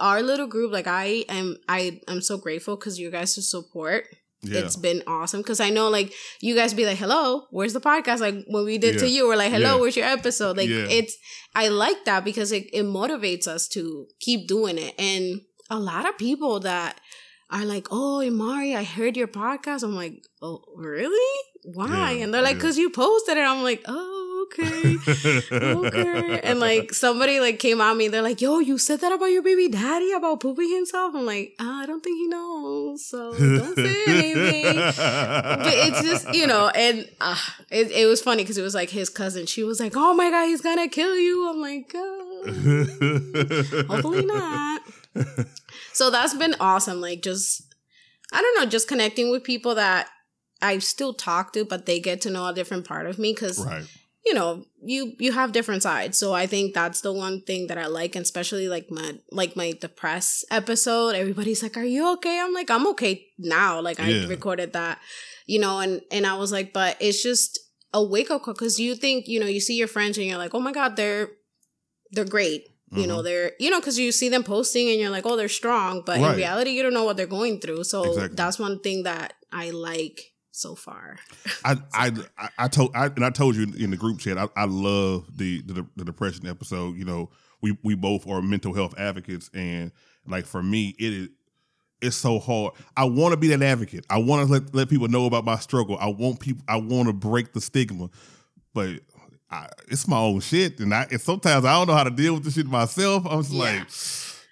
our 0.00 0.22
little 0.22 0.46
group 0.46 0.72
like 0.72 0.86
i 0.86 1.24
am 1.28 1.56
i 1.68 2.00
am 2.08 2.20
so 2.22 2.38
grateful 2.38 2.76
because 2.76 2.98
you 2.98 3.10
guys' 3.10 3.34
to 3.34 3.42
support 3.42 4.06
Yeah. 4.44 4.60
it's 4.60 4.76
been 4.76 5.02
awesome 5.06 5.40
because 5.40 5.60
i 5.60 5.70
know 5.70 5.88
like 5.88 6.12
you 6.40 6.54
guys 6.54 6.74
be 6.74 6.84
like 6.86 6.98
hello 6.98 7.46
where's 7.50 7.72
the 7.72 7.80
podcast 7.80 8.20
like 8.20 8.36
when 8.48 8.64
we 8.64 8.78
did 8.78 8.98
to 8.98 9.08
you 9.08 9.26
we're 9.26 9.36
like 9.36 9.52
hello 9.52 9.74
Yeah. 9.74 9.80
where's 9.80 9.96
your 9.96 10.06
episode 10.06 10.56
like 10.56 10.68
Yeah. 10.68 10.86
it's 10.88 11.16
i 11.54 11.68
like 11.68 12.04
that 12.04 12.24
because 12.24 12.52
it, 12.52 12.64
it 12.72 12.84
motivates 12.84 13.46
us 13.46 13.68
to 13.68 14.06
keep 14.20 14.46
doing 14.48 14.78
it 14.78 14.94
and 14.98 15.40
a 15.70 15.78
lot 15.78 16.08
of 16.08 16.18
people 16.18 16.60
that 16.60 17.00
are 17.50 17.64
like 17.64 17.86
oh 17.90 18.22
Irmari, 18.24 18.74
i 18.76 18.84
heard 18.84 19.16
your 19.16 19.28
podcast 19.28 19.82
i'm 19.82 19.94
like 19.94 20.14
oh 20.42 20.62
really 20.76 21.38
why 21.64 22.12
Yeah, 22.12 22.24
and 22.24 22.34
they're 22.34 22.42
like 22.42 22.52
yeah. 22.56 22.58
because 22.58 22.78
you 22.78 22.90
posted 22.90 23.36
it 23.38 23.40
i'm 23.42 23.62
like 23.62 23.82
oh 23.86 24.23
okay 24.44 24.96
okay. 25.52 26.40
And 26.42 26.60
like 26.60 26.92
somebody 26.92 27.40
like 27.40 27.58
came 27.58 27.80
at 27.80 27.96
me, 27.96 28.08
they're 28.08 28.22
like, 28.22 28.40
"Yo, 28.40 28.58
you 28.58 28.78
said 28.78 29.00
that 29.00 29.12
about 29.12 29.26
your 29.26 29.42
baby 29.42 29.68
daddy 29.68 30.12
about 30.12 30.40
pooping 30.40 30.70
himself." 30.70 31.14
I'm 31.14 31.26
like, 31.26 31.54
"Ah, 31.58 31.82
I 31.82 31.86
don't 31.86 32.02
think 32.02 32.18
he 32.18 32.28
knows, 32.28 33.06
so 33.06 33.38
don't 33.38 33.76
say 33.76 34.04
anything. 34.06 34.76
but 34.76 35.74
it's 35.74 36.02
just 36.02 36.34
you 36.34 36.46
know, 36.46 36.68
and 36.68 37.08
uh, 37.20 37.36
it 37.70 37.90
it 37.90 38.06
was 38.06 38.20
funny 38.20 38.42
because 38.42 38.58
it 38.58 38.62
was 38.62 38.74
like 38.74 38.90
his 38.90 39.08
cousin. 39.08 39.46
She 39.46 39.64
was 39.64 39.80
like, 39.80 39.92
"Oh 39.96 40.14
my 40.14 40.30
god, 40.30 40.46
he's 40.46 40.60
gonna 40.60 40.88
kill 40.88 41.16
you." 41.16 41.48
I'm 41.48 41.60
like, 41.60 41.92
oh, 41.94 43.84
hopefully 43.88 44.26
not. 44.26 44.82
So 45.92 46.10
that's 46.10 46.34
been 46.34 46.56
awesome. 46.60 47.00
Like 47.00 47.22
just 47.22 47.74
I 48.32 48.40
don't 48.40 48.60
know, 48.60 48.66
just 48.66 48.88
connecting 48.88 49.30
with 49.30 49.44
people 49.44 49.76
that 49.76 50.08
I 50.60 50.78
still 50.78 51.14
talk 51.14 51.52
to, 51.52 51.64
but 51.64 51.86
they 51.86 52.00
get 52.00 52.20
to 52.22 52.30
know 52.30 52.46
a 52.46 52.54
different 52.54 52.86
part 52.86 53.06
of 53.06 53.18
me 53.18 53.32
because 53.32 53.64
Right. 53.64 53.84
You 54.26 54.34
know 54.34 54.64
you 54.82 55.12
you 55.18 55.32
have 55.32 55.52
different 55.52 55.82
sides. 55.82 56.16
So 56.18 56.32
I 56.32 56.46
think 56.46 56.74
that's 56.74 57.00
the 57.02 57.12
one 57.12 57.42
thing 57.42 57.66
that 57.68 57.78
I 57.78 57.86
like, 57.86 58.14
and 58.16 58.22
especially 58.24 58.68
like 58.68 58.90
my 58.90 59.18
like 59.30 59.56
my 59.56 59.72
depressed 59.80 60.44
episode. 60.50 61.14
Everybody's 61.14 61.62
like, 61.62 61.76
"Are 61.76 61.84
you 61.84 62.12
okay?" 62.14 62.40
I'm 62.40 62.52
like, 62.54 62.70
"I'm 62.70 62.86
okay 62.88 63.26
now." 63.38 63.80
Like 63.80 64.00
I 64.00 64.08
Yeah. 64.10 64.26
recorded 64.26 64.72
that, 64.72 64.98
you 65.46 65.58
know, 65.58 65.78
and 65.80 66.00
and 66.10 66.26
I 66.26 66.36
was 66.36 66.52
like, 66.52 66.72
but 66.72 66.96
it's 67.00 67.22
just 67.22 67.58
a 67.92 68.02
wake 68.02 68.30
up 68.30 68.42
call 68.42 68.54
because 68.54 68.80
you 68.80 68.94
think 68.94 69.28
you 69.28 69.38
know 69.40 69.46
you 69.46 69.60
see 69.60 69.76
your 69.76 69.88
friends 69.88 70.16
and 70.18 70.26
you're 70.26 70.38
like, 70.38 70.54
"Oh 70.54 70.60
my 70.60 70.72
god, 70.72 70.96
they're 70.96 71.28
they're 72.12 72.24
great." 72.24 72.68
You 72.92 73.08
know, 73.08 73.18
Mhm. 73.18 73.24
they're, 73.24 73.52
you 73.58 73.70
know, 73.70 73.80
because 73.80 73.98
you 73.98 74.12
see 74.12 74.28
them 74.28 74.44
posting 74.44 74.88
and 74.88 75.00
you're 75.00 75.10
like, 75.10 75.26
oh, 75.26 75.34
they're 75.34 75.48
strong. 75.48 76.02
But 76.06 76.20
Right. 76.20 76.30
in 76.30 76.36
reality, 76.36 76.70
you 76.70 76.82
don't 76.84 76.94
know 76.94 77.02
what 77.02 77.16
they're 77.16 77.26
going 77.26 77.58
through. 77.58 77.82
So 77.84 78.04
Exactly. 78.04 78.36
that's 78.36 78.56
one 78.56 78.78
thing 78.78 79.02
that 79.02 79.32
I 79.50 79.70
like 79.70 80.20
so 80.54 80.74
far. 80.74 81.16
I, 81.64 81.76
I 81.92 82.12
I 82.38 82.48
I 82.58 82.68
told 82.68 82.94
I 82.94 83.06
and 83.06 83.24
I 83.24 83.30
told 83.30 83.56
you 83.56 83.64
in 83.78 83.90
the 83.90 83.96
group 83.96 84.18
chat 84.20 84.38
I, 84.38 84.48
I 84.56 84.64
love 84.66 85.26
the, 85.36 85.60
the 85.62 85.86
the 85.96 86.04
depression 86.04 86.46
episode. 86.46 86.96
You 86.96 87.04
know, 87.04 87.30
we 87.60 87.76
we 87.82 87.94
both 87.94 88.26
are 88.28 88.40
mental 88.40 88.72
health 88.74 88.94
advocates, 88.98 89.50
and 89.54 89.90
like 90.26 90.46
for 90.46 90.62
me, 90.62 90.94
it 90.98 91.12
is 91.12 91.28
it's 92.00 92.16
so 92.16 92.38
hard. 92.38 92.74
I 92.96 93.04
want 93.04 93.32
to 93.32 93.36
be 93.38 93.48
that 93.48 93.62
advocate. 93.62 94.04
I 94.10 94.18
want 94.18 94.46
to 94.46 94.52
let 94.52 94.74
let 94.74 94.88
people 94.88 95.08
know 95.08 95.26
about 95.26 95.44
my 95.44 95.56
struggle. 95.56 95.96
I 95.98 96.06
want 96.08 96.38
people. 96.40 96.62
I 96.68 96.76
want 96.76 97.08
to 97.08 97.12
break 97.12 97.52
the 97.52 97.60
stigma, 97.60 98.10
but. 98.72 99.00
I, 99.50 99.68
it's 99.88 100.08
my 100.08 100.16
own 100.18 100.40
shit, 100.40 100.80
and 100.80 100.92
I 100.92 101.06
and 101.12 101.20
sometimes 101.20 101.64
I 101.64 101.74
don't 101.74 101.86
know 101.86 101.94
how 101.94 102.02
to 102.02 102.10
deal 102.10 102.34
with 102.34 102.44
the 102.44 102.50
shit 102.50 102.66
myself. 102.66 103.24
I'm 103.28 103.42
just 103.42 103.52
Yeah. 103.52 103.60
like, 103.60 103.88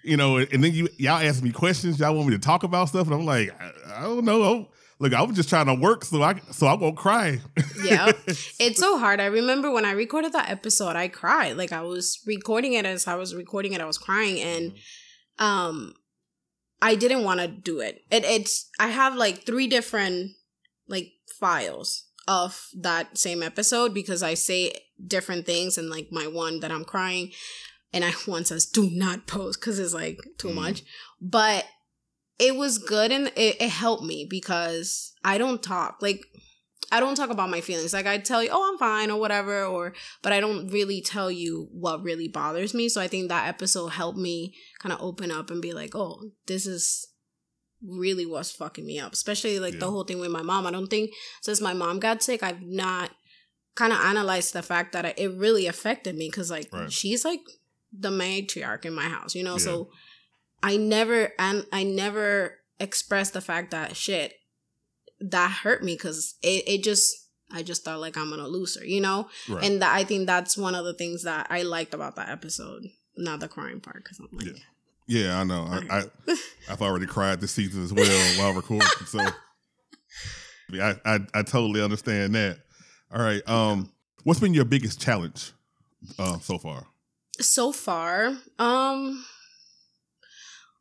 you 0.03 0.15
know, 0.15 0.37
and 0.37 0.63
then 0.63 0.71
you 0.71 0.87
y'all 0.97 1.19
ask 1.19 1.43
me 1.43 1.51
questions, 1.51 1.99
y'all 1.99 2.13
want 2.15 2.27
me 2.29 2.35
to 2.35 2.39
talk 2.39 2.63
about 2.63 2.87
stuff, 2.89 3.07
and 3.07 3.15
I'm 3.15 3.25
like, 3.25 3.49
I, 3.59 3.97
I 3.97 4.01
don't 4.03 4.23
know. 4.23 4.69
Look, 5.03 5.13
I 5.13 5.21
was 5.21 5.35
just 5.35 5.49
trying 5.49 5.65
to 5.65 5.73
work, 5.73 6.05
so 6.05 6.21
I 6.23 6.39
so 6.51 6.65
I 6.65 6.75
won't 6.75 6.95
cry. 6.95 7.39
Yeah. 7.83 8.11
It's 8.65 8.79
so 8.79 8.97
hard. 8.97 9.19
I 9.19 9.25
remember 9.25 9.69
when 9.69 9.83
I 9.83 9.91
recorded 9.91 10.31
that 10.31 10.49
episode, 10.49 10.95
I 10.95 11.09
cried. 11.09 11.57
Like 11.57 11.73
I 11.73 11.81
was 11.81 12.21
recording 12.25 12.71
it 12.73 12.85
as 12.85 13.05
I 13.05 13.15
was 13.15 13.35
recording 13.35 13.73
it, 13.73 13.81
I 13.81 13.85
was 13.85 13.97
crying 13.97 14.39
and 14.39 14.73
um 15.39 15.93
I 16.81 16.95
didn't 16.95 17.23
want 17.23 17.41
to 17.41 17.47
do 17.49 17.81
it. 17.81 18.01
It 18.09 18.23
it's 18.23 18.69
I 18.79 18.87
have 18.87 19.15
like 19.15 19.45
three 19.45 19.67
different 19.67 20.31
like 20.87 21.07
files 21.39 22.05
of 22.25 22.67
that 22.81 23.17
same 23.17 23.43
episode 23.43 23.93
because 23.93 24.23
I 24.23 24.35
say 24.35 24.71
different 25.05 25.45
things 25.45 25.77
and 25.77 25.89
like 25.89 26.07
my 26.11 26.27
one 26.27 26.61
that 26.61 26.71
I'm 26.71 26.85
crying 26.85 27.31
and 27.91 28.05
I 28.05 28.11
one 28.25 28.45
says 28.45 28.65
do 28.65 28.89
not 28.89 29.27
post 29.27 29.59
because 29.59 29.79
it's 29.79 29.93
like 29.93 30.17
too 30.37 30.47
Mhm. 30.49 30.55
much. 30.55 30.83
But 31.21 31.65
it 32.39 32.55
was 32.55 32.77
good 32.77 33.11
and 33.11 33.27
it, 33.35 33.61
it 33.61 33.69
helped 33.69 34.03
me 34.03 34.25
because 34.29 35.13
I 35.23 35.37
don't 35.37 35.61
talk. 35.61 35.97
Like 36.01 36.25
I 36.91 36.99
don't 36.99 37.15
talk 37.15 37.29
about 37.29 37.49
my 37.49 37.61
feelings. 37.61 37.93
Like 37.93 38.05
I 38.05 38.17
tell 38.17 38.43
you, 38.43 38.49
oh, 38.51 38.69
I'm 38.71 38.77
fine 38.77 39.09
or 39.09 39.19
whatever, 39.19 39.63
or 39.63 39.93
but 40.21 40.31
I 40.33 40.39
don't 40.39 40.67
really 40.67 41.01
tell 41.01 41.31
you 41.31 41.67
what 41.71 42.03
really 42.03 42.27
bothers 42.27 42.73
me. 42.73 42.89
So 42.89 43.01
I 43.01 43.07
think 43.07 43.29
that 43.29 43.47
episode 43.47 43.89
helped 43.89 44.17
me 44.19 44.53
kind 44.79 44.93
of 44.93 45.01
open 45.01 45.31
up 45.31 45.49
and 45.49 45.61
be 45.61 45.73
like, 45.73 45.95
oh, 45.95 46.31
this 46.45 46.65
is 46.67 47.07
really 47.85 48.25
what's 48.25 48.51
fucking 48.51 48.85
me 48.85 48.99
up. 48.99 49.13
Especially 49.13 49.59
like 49.59 49.79
the 49.79 49.89
whole 49.89 50.03
thing 50.03 50.19
with 50.19 50.31
my 50.31 50.41
mom. 50.41 50.67
I 50.67 50.71
don't 50.71 50.87
think 50.87 51.11
since 51.41 51.59
my 51.61 51.73
mom 51.73 51.99
got 51.99 52.21
sick, 52.23 52.43
I've 52.43 52.61
not 52.61 53.11
kind 53.75 53.91
of 53.91 53.99
analyzed 53.99 54.53
the 54.53 54.61
fact 54.61 54.93
that 54.93 55.17
it 55.17 55.31
really 55.35 55.65
affected 55.65 56.15
me 56.15 56.29
because 56.29 56.51
like 56.51 56.69
Right. 56.71 56.91
she's 56.91 57.25
like 57.25 57.41
the 57.91 58.09
matriarch 58.11 58.85
in 58.85 58.93
my 58.93 59.09
house, 59.09 59.35
you 59.35 59.43
know. 59.43 59.53
Yeah. 59.53 59.57
So 59.65 59.89
I 60.63 60.77
never 60.77 61.31
and 61.37 61.65
I 61.71 61.83
never 61.83 62.57
expressed 62.79 63.33
the 63.33 63.41
fact 63.41 63.71
that 63.71 63.95
shit 63.95 64.33
that 65.19 65.51
hurt 65.63 65.83
me 65.83 65.93
because 65.95 66.35
it, 66.41 66.63
it 66.67 66.83
just 66.83 67.15
I 67.51 67.61
just 67.61 67.83
thought 67.85 67.99
like 67.99 68.17
I'm 68.17 68.29
gonna 68.29 68.47
lose 68.47 68.77
her, 68.79 68.85
you 68.85 69.01
know. 69.01 69.27
Right. 69.47 69.63
And 69.63 69.81
that, 69.81 69.93
I 69.93 70.03
think 70.03 70.25
that's 70.25 70.57
one 70.57 70.73
of 70.73 70.85
the 70.85 70.93
things 70.93 71.23
that 71.23 71.47
I 71.49 71.61
liked 71.61 71.93
about 71.93 72.15
that 72.15 72.29
episode, 72.29 72.83
not 73.15 73.39
the 73.41 73.47
crying 73.47 73.79
part, 73.81 74.03
because 74.03 74.19
I'm 74.19 74.29
like, 74.31 74.47
Yeah. 75.07 75.25
yeah, 75.27 75.39
I 75.39 75.43
know. 75.43 75.67
I, 75.69 75.99
I 76.27 76.35
I've 76.69 76.81
already 76.81 77.05
cried 77.05 77.41
this 77.41 77.51
season 77.51 77.83
as 77.83 77.93
well 77.93 78.39
while 78.39 78.53
recording, 78.53 78.87
so 79.05 79.19
I, 80.73 80.95
I 81.05 81.19
I 81.33 81.43
totally 81.43 81.81
understand 81.81 82.33
that. 82.35 82.59
All 83.13 83.21
right, 83.21 83.47
um, 83.47 83.91
what's 84.23 84.39
been 84.39 84.53
your 84.55 84.65
biggest 84.65 84.99
challenge 84.99 85.51
uh, 86.17 86.39
so 86.39 86.57
far? 86.57 86.87
so 87.39 87.71
far 87.71 88.37
um 88.59 89.25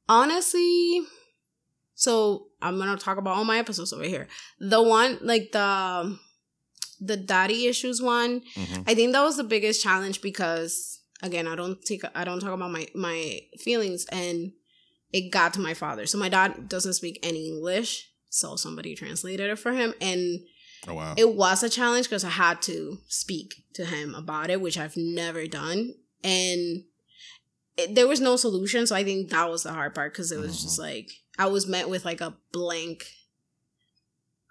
honestly 0.09 1.01
so 1.95 2.47
i'm 2.61 2.79
gonna 2.79 2.97
talk 2.97 3.19
about 3.19 3.37
all 3.37 3.45
my 3.45 3.59
episodes 3.59 3.93
over 3.93 4.05
here 4.05 4.27
the 4.61 4.83
one 4.83 5.19
like 5.23 5.53
the 5.53 6.19
the 7.01 7.17
daddy 7.17 7.67
issues 7.67 8.01
one 8.03 8.41
Mhm. 8.57 8.85
i 8.87 8.95
think 8.95 9.13
that 9.13 9.23
was 9.23 9.37
the 9.37 9.45
biggest 9.45 9.83
challenge 9.83 10.21
because 10.23 11.01
again 11.23 11.47
i 11.47 11.55
don't 11.55 11.83
take 11.85 12.03
i 12.15 12.25
don't 12.25 12.41
talk 12.41 12.53
about 12.53 12.71
my 12.71 12.87
my 12.95 13.41
feelings 13.61 14.05
and 14.07 14.53
it 15.13 15.31
got 15.31 15.53
to 15.55 15.61
my 15.61 15.75
father 15.75 16.07
so 16.07 16.19
my 16.19 16.29
dad 16.29 16.69
doesn't 16.69 16.95
speak 16.95 17.19
any 17.23 17.49
english 17.49 18.09
so 18.29 18.57
somebody 18.57 18.95
translated 18.95 19.51
it 19.51 19.59
for 19.59 19.73
him 19.73 19.95
and 20.01 20.41
Oh 20.89 20.95
wow, 20.95 21.15
it 21.17 21.37
was 21.37 21.63
a 21.63 21.69
challenge 21.71 22.07
because 22.09 22.25
I 22.25 22.31
had 22.31 22.61
to 22.63 22.99
speak 23.07 23.55
to 23.75 23.85
him 23.85 24.17
about 24.17 24.51
it, 24.51 24.61
which 24.61 24.77
I've 24.77 24.97
never 24.97 25.47
done. 25.47 25.95
And 26.25 26.83
it, 27.77 27.95
there 27.95 28.09
was 28.09 28.21
no 28.21 28.37
solution. 28.37 28.87
So 28.87 28.95
I 28.95 29.05
think 29.05 29.31
that 29.31 29.51
was 29.51 29.63
the 29.63 29.73
hard 29.73 29.95
part 29.95 30.13
because 30.13 30.33
it 30.33 30.39
was 30.39 30.63
just 30.63 30.79
mm-hmm. 30.79 30.91
like, 30.95 31.11
I 31.39 31.47
was 31.47 31.67
met 31.67 31.89
with 31.89 32.05
like 32.05 32.21
a 32.21 32.37
blank 32.53 33.05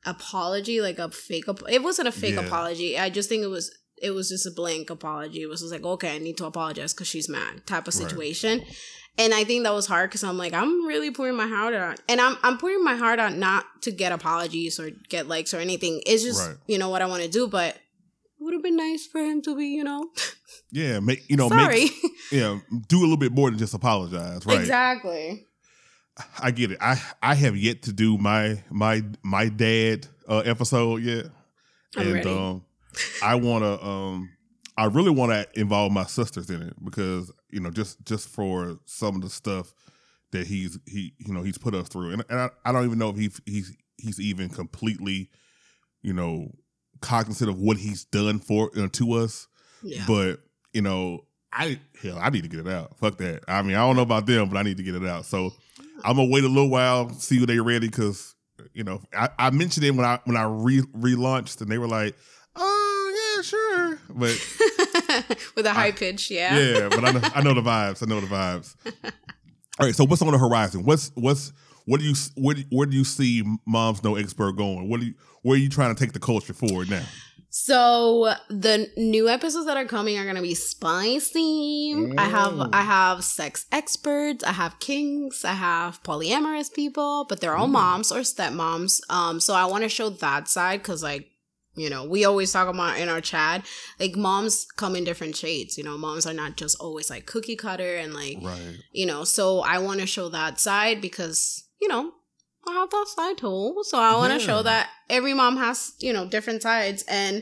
apology, 0.06 0.82
like 0.82 1.00
a 1.00 1.10
fake, 1.12 1.48
ap- 1.48 1.70
it 1.70 1.84
wasn't 1.84 2.08
a 2.08 2.12
fake 2.12 2.36
Yeah. 2.36 2.46
apology. 2.46 2.98
I 2.98 3.10
just 3.10 3.30
think 3.30 3.44
it 3.44 3.48
was, 3.48 3.72
it 4.02 4.12
was 4.12 4.30
just 4.30 4.48
a 4.48 4.52
blank 4.52 4.90
apology. 4.90 5.42
It 5.44 5.50
was 5.50 5.62
just 5.62 5.72
like, 5.72 5.84
okay, 5.84 6.16
I 6.16 6.18
need 6.18 6.38
to 6.38 6.46
apologize 6.46 6.94
because 6.94 7.08
she's 7.08 7.30
mad 7.30 7.66
type 7.68 7.88
of 7.88 7.96
Right. 7.96 8.10
situation. 8.10 8.64
And 9.18 9.34
I 9.34 9.44
think 9.44 9.64
that 9.64 9.74
was 9.74 9.88
hard 9.88 10.10
because 10.10 10.24
I'm 10.24 10.38
like, 10.38 10.54
I'm 10.54 10.86
really 10.88 11.12
pouring 11.12 11.36
my 11.36 11.46
heart 11.46 11.74
out. 11.74 12.00
And 12.08 12.20
I'm 12.22 12.38
I'm 12.44 12.58
pouring 12.58 12.84
my 12.84 12.96
heart 12.96 13.20
out 13.20 13.36
not 13.36 13.66
to 13.82 13.92
get 13.92 14.14
apologies 14.14 14.80
or 14.80 14.90
get 15.10 15.28
likes 15.28 15.54
or 15.54 15.58
anything. 15.58 16.02
It's 16.06 16.24
just, 16.24 16.48
Right. 16.48 16.58
you 16.66 16.78
know, 16.78 16.90
what 16.90 17.02
I 17.02 17.06
want 17.08 17.22
to 17.22 17.30
do, 17.30 17.48
but 17.48 17.78
it 18.42 18.44
would 18.44 18.54
have 18.54 18.64
been 18.64 18.76
nice 18.76 19.06
for 19.06 19.20
him 19.20 19.42
to 19.44 19.56
be, 19.56 19.68
you 19.68 19.84
know. 19.84 20.10
yeah, 20.72 21.00
make 21.00 21.30
you 21.30 21.38
know, 21.38 21.48
Sorry. 21.48 21.84
make 21.84 21.92
yeah, 22.32 22.60
do 22.88 23.00
a 23.00 23.02
little 23.02 23.18
bit 23.18 23.32
more 23.32 23.52
than 23.52 23.60
just 23.60 23.76
apologize, 23.76 24.46
right? 24.48 24.60
exactly. 24.62 25.46
I 26.40 26.50
get 26.52 26.72
it. 26.72 26.80
I 26.82 27.02
I 27.22 27.36
have 27.36 27.56
yet 27.56 27.84
to 27.84 27.94
do 27.94 28.18
my 28.18 28.64
my 28.72 29.04
my 29.24 29.48
dad 29.48 30.08
uh, 30.28 30.40
episode 30.40 31.04
yet, 31.04 31.26
I'm 31.96 32.08
and 32.08 32.14
ready. 32.16 32.30
um, 32.30 32.66
I 33.22 33.36
want 33.36 33.64
to 33.64 33.86
um, 33.86 34.30
I 34.76 34.86
really 34.86 35.12
want 35.12 35.32
to 35.32 35.48
involve 35.60 35.92
my 35.92 36.06
sisters 36.06 36.50
in 36.50 36.64
it 36.64 36.74
because 36.84 37.32
you 37.52 37.60
know 37.60 37.70
just 37.70 38.04
just 38.06 38.28
for 38.28 38.80
some 38.86 39.16
of 39.16 39.22
the 39.22 39.30
stuff 39.30 39.74
that 40.32 40.48
he's 40.48 40.80
he 40.88 41.14
you 41.20 41.34
know 41.34 41.44
he's 41.44 41.60
put 41.60 41.76
us 41.76 41.90
through, 41.90 42.14
and, 42.14 42.26
and 42.28 42.40
I, 42.40 42.50
I 42.66 42.72
don't 42.72 42.86
even 42.86 42.98
know 42.98 43.10
if 43.10 43.18
he 43.18 43.30
he's 43.46 43.78
he's 43.98 44.20
even 44.20 44.50
completely 44.50 45.30
you 46.02 46.14
know 46.14 46.52
cognizant 47.02 47.50
of 47.50 47.58
what 47.60 47.78
he's 47.78 48.06
done 48.06 48.40
for 48.40 48.72
you 48.74 48.82
know, 48.84 48.88
to 48.88 49.14
us, 49.14 49.48
Yeah. 49.84 50.04
but 50.08 50.40
you 50.74 50.82
know. 50.82 51.26
I 51.54 51.82
hell, 52.02 52.18
I 52.18 52.30
need 52.30 52.44
to 52.44 52.48
get 52.48 52.62
it 52.62 52.68
out. 52.70 52.96
Fuck 52.98 53.18
that. 53.18 53.44
I 53.46 53.62
mean, 53.62 53.76
I 53.76 53.80
don't 53.80 53.98
know 53.98 54.04
about 54.04 54.26
them, 54.26 54.48
but 54.48 54.56
I 54.58 54.64
need 54.64 54.78
to 54.78 54.84
get 54.84 54.96
it 54.96 55.06
out. 55.06 55.26
So 55.26 55.52
I'm 56.06 56.16
gonna 56.16 56.30
wait 56.30 56.46
a 56.46 56.48
little 56.48 56.70
while, 56.70 57.10
see 57.10 57.40
when 57.40 57.48
they 57.48 57.60
ready, 57.60 57.90
because 57.90 58.36
you 58.74 58.86
know 58.86 59.02
I, 59.14 59.28
I 59.38 59.50
mentioned 59.50 59.86
it 59.86 59.92
when 59.92 60.06
I 60.06 60.18
when 60.24 60.38
I 60.38 60.44
re 60.44 60.80
relaunched, 60.98 61.60
and 61.60 61.70
they 61.70 61.78
were 61.78 61.90
like, 61.90 62.16
"Oh 62.56 63.34
yeah, 63.36 63.42
sure," 63.42 64.00
but 64.08 64.30
with 65.58 65.66
a 65.66 65.74
high 65.74 65.92
pitch, 65.92 66.32
yeah. 66.32 66.58
yeah, 66.58 66.88
but 66.90 67.04
I 67.04 67.12
know, 67.12 67.22
I 67.36 67.42
know 67.44 67.54
the 67.54 67.62
vibes. 67.62 68.02
I 68.02 68.06
know 68.06 68.22
the 68.22 68.28
vibes. 68.28 68.74
All 69.80 69.86
right, 69.88 69.94
so 69.96 70.06
what's 70.06 70.22
on 70.22 70.32
the 70.32 70.38
horizon? 70.38 70.84
What's 70.86 71.12
what's 71.16 71.52
what 71.86 72.00
do 72.00 72.06
you 72.06 72.16
where 72.36 72.56
do, 72.56 72.64
where 72.72 72.86
do 72.88 72.96
you 72.96 73.04
see 73.04 73.44
Mom's 73.66 74.04
No 74.04 74.16
Expert 74.16 74.54
going? 74.54 74.90
What 74.90 75.00
do 75.00 75.08
you 75.08 75.14
where 75.42 75.56
are 75.56 75.60
you 75.60 75.70
trying 75.70 75.94
to 75.96 76.00
take 76.04 76.14
the 76.14 76.20
culture 76.20 76.54
forward 76.54 76.90
now? 76.90 77.06
So 77.54 78.34
the 78.50 78.90
new 78.96 79.28
episodes 79.28 79.66
that 79.66 79.76
are 79.76 79.86
coming 79.86 80.18
are 80.18 80.26
gonna 80.26 80.42
be 80.42 80.56
spicy. 80.56 81.94
I 82.18 82.26
have 82.26 82.54
Mm. 82.54 82.70
I 82.74 82.82
have 82.84 83.24
sex 83.24 83.66
experts, 83.72 84.44
I 84.44 84.54
have 84.54 84.80
kings, 84.80 85.44
I 85.44 85.54
have 85.54 86.02
polyamorous 86.04 86.72
people, 86.74 87.26
but 87.28 87.42
they're 87.42 87.56
all 87.58 87.68
Mm. 87.68 87.72
moms 87.74 88.12
or 88.12 88.22
stepmoms. 88.22 89.02
Um, 89.10 89.40
so 89.40 89.54
I 89.54 89.66
want 89.66 89.84
to 89.84 89.90
show 89.90 90.10
that 90.10 90.48
side 90.50 90.82
because 90.82 91.04
like 91.04 91.28
you 91.76 91.90
know 91.90 92.04
we 92.06 92.24
always 92.26 92.52
talk 92.52 92.68
about 92.68 92.98
in 93.00 93.08
our 93.10 93.22
chat 93.22 93.66
like 94.00 94.16
moms 94.16 94.66
come 94.78 94.96
in 94.96 95.04
different 95.04 95.36
shades. 95.36 95.78
You 95.78 95.84
know, 95.84 95.98
moms 95.98 96.26
are 96.26 96.34
not 96.34 96.56
just 96.58 96.78
always 96.80 97.10
like 97.10 97.26
cookie 97.26 97.56
cutter 97.58 97.96
and 97.98 98.14
like 98.14 98.38
Right. 98.42 98.78
you 98.94 99.06
know. 99.06 99.24
So 99.26 99.60
I 99.60 99.78
want 99.80 100.00
to 100.00 100.08
show 100.08 100.30
that 100.30 100.60
side 100.60 101.02
because 101.02 101.64
you 101.82 101.88
know 101.88 102.12
I 102.68 102.74
have 102.74 102.90
that 102.92 103.08
side 103.16 103.38
too. 103.40 103.84
So 103.84 103.98
I 103.98 104.14
want 104.16 104.34
to 104.34 104.40
Yeah. 104.40 104.46
show 104.46 104.62
that 104.64 104.90
every 105.10 105.34
mom 105.34 105.58
has, 105.58 105.94
you 106.00 106.14
know, 106.14 106.28
different 106.28 106.62
sides. 106.62 107.04
And 107.08 107.42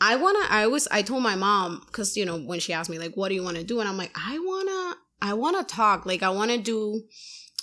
I 0.00 0.16
want 0.16 0.36
to, 0.44 0.52
I 0.52 0.66
was, 0.66 0.88
I 0.90 1.02
told 1.02 1.22
my 1.22 1.36
mom, 1.36 1.82
because, 1.86 2.16
you 2.16 2.24
know, 2.26 2.36
when 2.36 2.58
she 2.58 2.72
asked 2.72 2.90
me, 2.90 2.98
like, 2.98 3.16
what 3.16 3.28
do 3.28 3.36
you 3.36 3.44
want 3.44 3.56
to 3.58 3.62
do? 3.64 3.78
And 3.78 3.88
I'm 3.88 3.96
like, 3.96 4.10
I 4.16 4.38
want 4.40 4.68
to, 4.68 5.26
I 5.28 5.34
want 5.34 5.56
to 5.56 5.74
talk. 5.74 6.04
Like, 6.04 6.24
I 6.24 6.30
want 6.30 6.50
to 6.50 6.58
do 6.58 7.04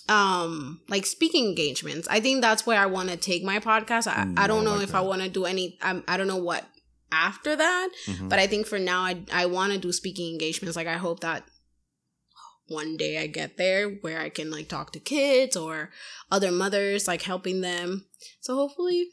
um 0.09 0.81
like 0.89 1.05
speaking 1.05 1.45
engagements. 1.45 2.07
I 2.09 2.19
think 2.19 2.41
that's 2.41 2.65
where 2.65 2.79
I 2.79 2.86
want 2.88 3.09
to 3.09 3.17
take 3.17 3.43
my 3.43 3.59
podcast. 3.59 4.07
I, 4.07 4.25
Ooh, 4.25 4.33
I 4.38 4.47
don't 4.47 4.62
I 4.62 4.65
know 4.65 4.75
like 4.75 4.83
if 4.83 4.95
I 4.95 5.01
want 5.01 5.21
to 5.21 5.29
do 5.29 5.45
any. 5.45 5.77
I'm, 5.81 6.03
I 6.07 6.17
don't 6.17 6.27
know 6.27 6.38
what 6.38 6.65
after 7.12 7.55
that, 7.55 7.89
Mhm. 8.07 8.29
but 8.29 8.39
I 8.39 8.47
think 8.47 8.65
for 8.65 8.79
now 8.79 9.01
I 9.01 9.21
I 9.31 9.45
want 9.45 9.71
to 9.73 9.77
do 9.79 9.91
speaking 9.91 10.31
engagements. 10.31 10.75
Like 10.75 10.88
I 10.88 10.97
hope 10.97 11.19
that 11.21 11.43
one 12.67 12.97
day 12.97 13.17
I 13.19 13.28
get 13.28 13.58
there 13.58 13.89
where 13.89 14.19
I 14.19 14.30
can 14.30 14.49
like 14.49 14.69
talk 14.69 14.91
to 14.93 14.99
kids 14.99 15.56
or 15.56 15.91
other 16.32 16.52
mothers, 16.52 17.08
like 17.08 17.21
helping 17.21 17.62
them. 17.62 18.06
So 18.41 18.56
hopefully 18.56 19.08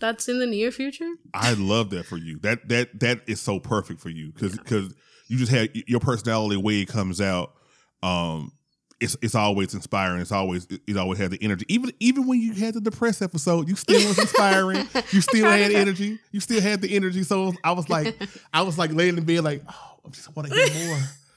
that's 0.00 0.28
in 0.28 0.38
the 0.38 0.46
near 0.46 0.70
future. 0.70 1.10
I 1.34 1.54
love 1.54 1.90
that 1.90 2.06
for 2.06 2.16
you. 2.16 2.38
That 2.40 2.68
that 2.68 3.00
that 3.00 3.20
is 3.26 3.40
so 3.40 3.58
perfect 3.58 4.00
for 4.00 4.10
you 4.10 4.32
because 4.32 4.56
because 4.56 4.94
you 5.28 5.38
just 5.38 5.52
have 5.52 5.68
your 5.86 6.00
personality 6.00 6.56
way 6.56 6.80
it 6.80 6.88
comes 6.88 7.20
out. 7.20 7.54
Um, 8.02 8.52
it's 9.00 9.16
it's 9.22 9.34
always 9.34 9.74
inspiring. 9.74 10.20
It's 10.20 10.32
always 10.32 10.66
it, 10.66 10.80
it 10.86 10.96
always 10.96 11.18
had 11.18 11.30
the 11.30 11.38
energy. 11.42 11.64
Even 11.68 11.92
even 12.00 12.26
when 12.26 12.40
you 12.40 12.52
had 12.52 12.74
the 12.74 12.80
depressed 12.80 13.22
episode, 13.22 13.68
you 13.68 13.76
still 13.76 14.06
was 14.08 14.18
inspiring. 14.18 14.88
You 15.12 15.20
still 15.20 15.48
had 15.48 15.72
energy. 15.72 16.18
You 16.32 16.40
still 16.40 16.60
had 16.60 16.80
the 16.80 16.94
energy. 16.94 17.22
So 17.22 17.52
I 17.64 17.72
was 17.72 17.88
like, 17.88 18.14
I 18.52 18.62
was 18.62 18.78
like 18.78 18.92
laying 18.92 19.16
in 19.16 19.24
bed, 19.24 19.42
like, 19.42 19.62
oh, 19.68 20.00
I 20.06 20.10
just 20.10 20.34
want 20.36 20.48
to 20.48 20.54
hear 20.54 20.88
more. 20.88 20.98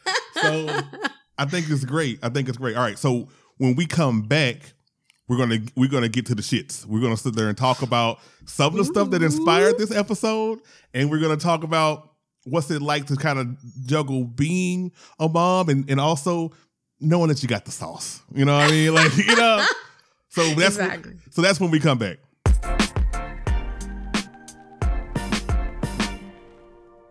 So 0.42 0.68
I 1.38 1.46
think 1.46 1.70
it's 1.70 1.86
great. 1.86 2.20
I 2.24 2.30
think 2.30 2.50
it's 2.50 2.58
great. 2.58 2.76
All 2.76 2.84
right. 2.84 2.98
So 2.98 3.30
when 3.58 3.76
we 3.76 3.86
come 3.86 4.24
back, 4.24 4.74
we're 5.28 5.38
gonna 5.38 5.60
we're 5.76 5.90
gonna 5.90 6.10
get 6.10 6.26
to 6.28 6.36
the 6.36 6.42
shits. 6.42 6.86
We're 6.86 7.02
gonna 7.02 7.18
sit 7.18 7.36
there 7.36 7.48
and 7.48 7.58
talk 7.58 7.82
about 7.82 8.20
some 8.46 8.74
of 8.74 8.78
the 8.78 8.86
stuff 8.86 9.12
that 9.12 9.22
inspired 9.24 9.78
this 9.78 9.92
episode, 9.92 10.60
and 10.94 11.10
we're 11.10 11.20
gonna 11.20 11.38
talk 11.38 11.64
about 11.64 12.10
what's 12.46 12.70
it 12.72 12.82
like 12.82 13.06
to 13.08 13.16
kind 13.16 13.40
of 13.40 13.48
juggle 13.86 14.24
being 14.24 14.92
a 15.20 15.30
mom 15.30 15.70
and, 15.70 15.90
and 15.90 16.00
also 16.00 16.52
knowing 17.00 17.28
that 17.30 17.42
you 17.44 17.48
got 17.48 17.66
the 17.66 17.72
sauce. 17.72 18.22
You 18.34 18.46
know 18.46 18.58
what 18.58 18.68
I 18.68 18.72
mean? 18.72 18.94
Like 18.94 19.16
you 19.16 19.36
know. 19.36 19.66
So 20.30 20.44
that's 20.56 20.78
Exactly. 20.78 21.14
so 21.30 21.42
that's 21.42 21.60
when 21.60 21.72
we 21.72 21.80
come 21.80 21.98
back. 21.98 22.18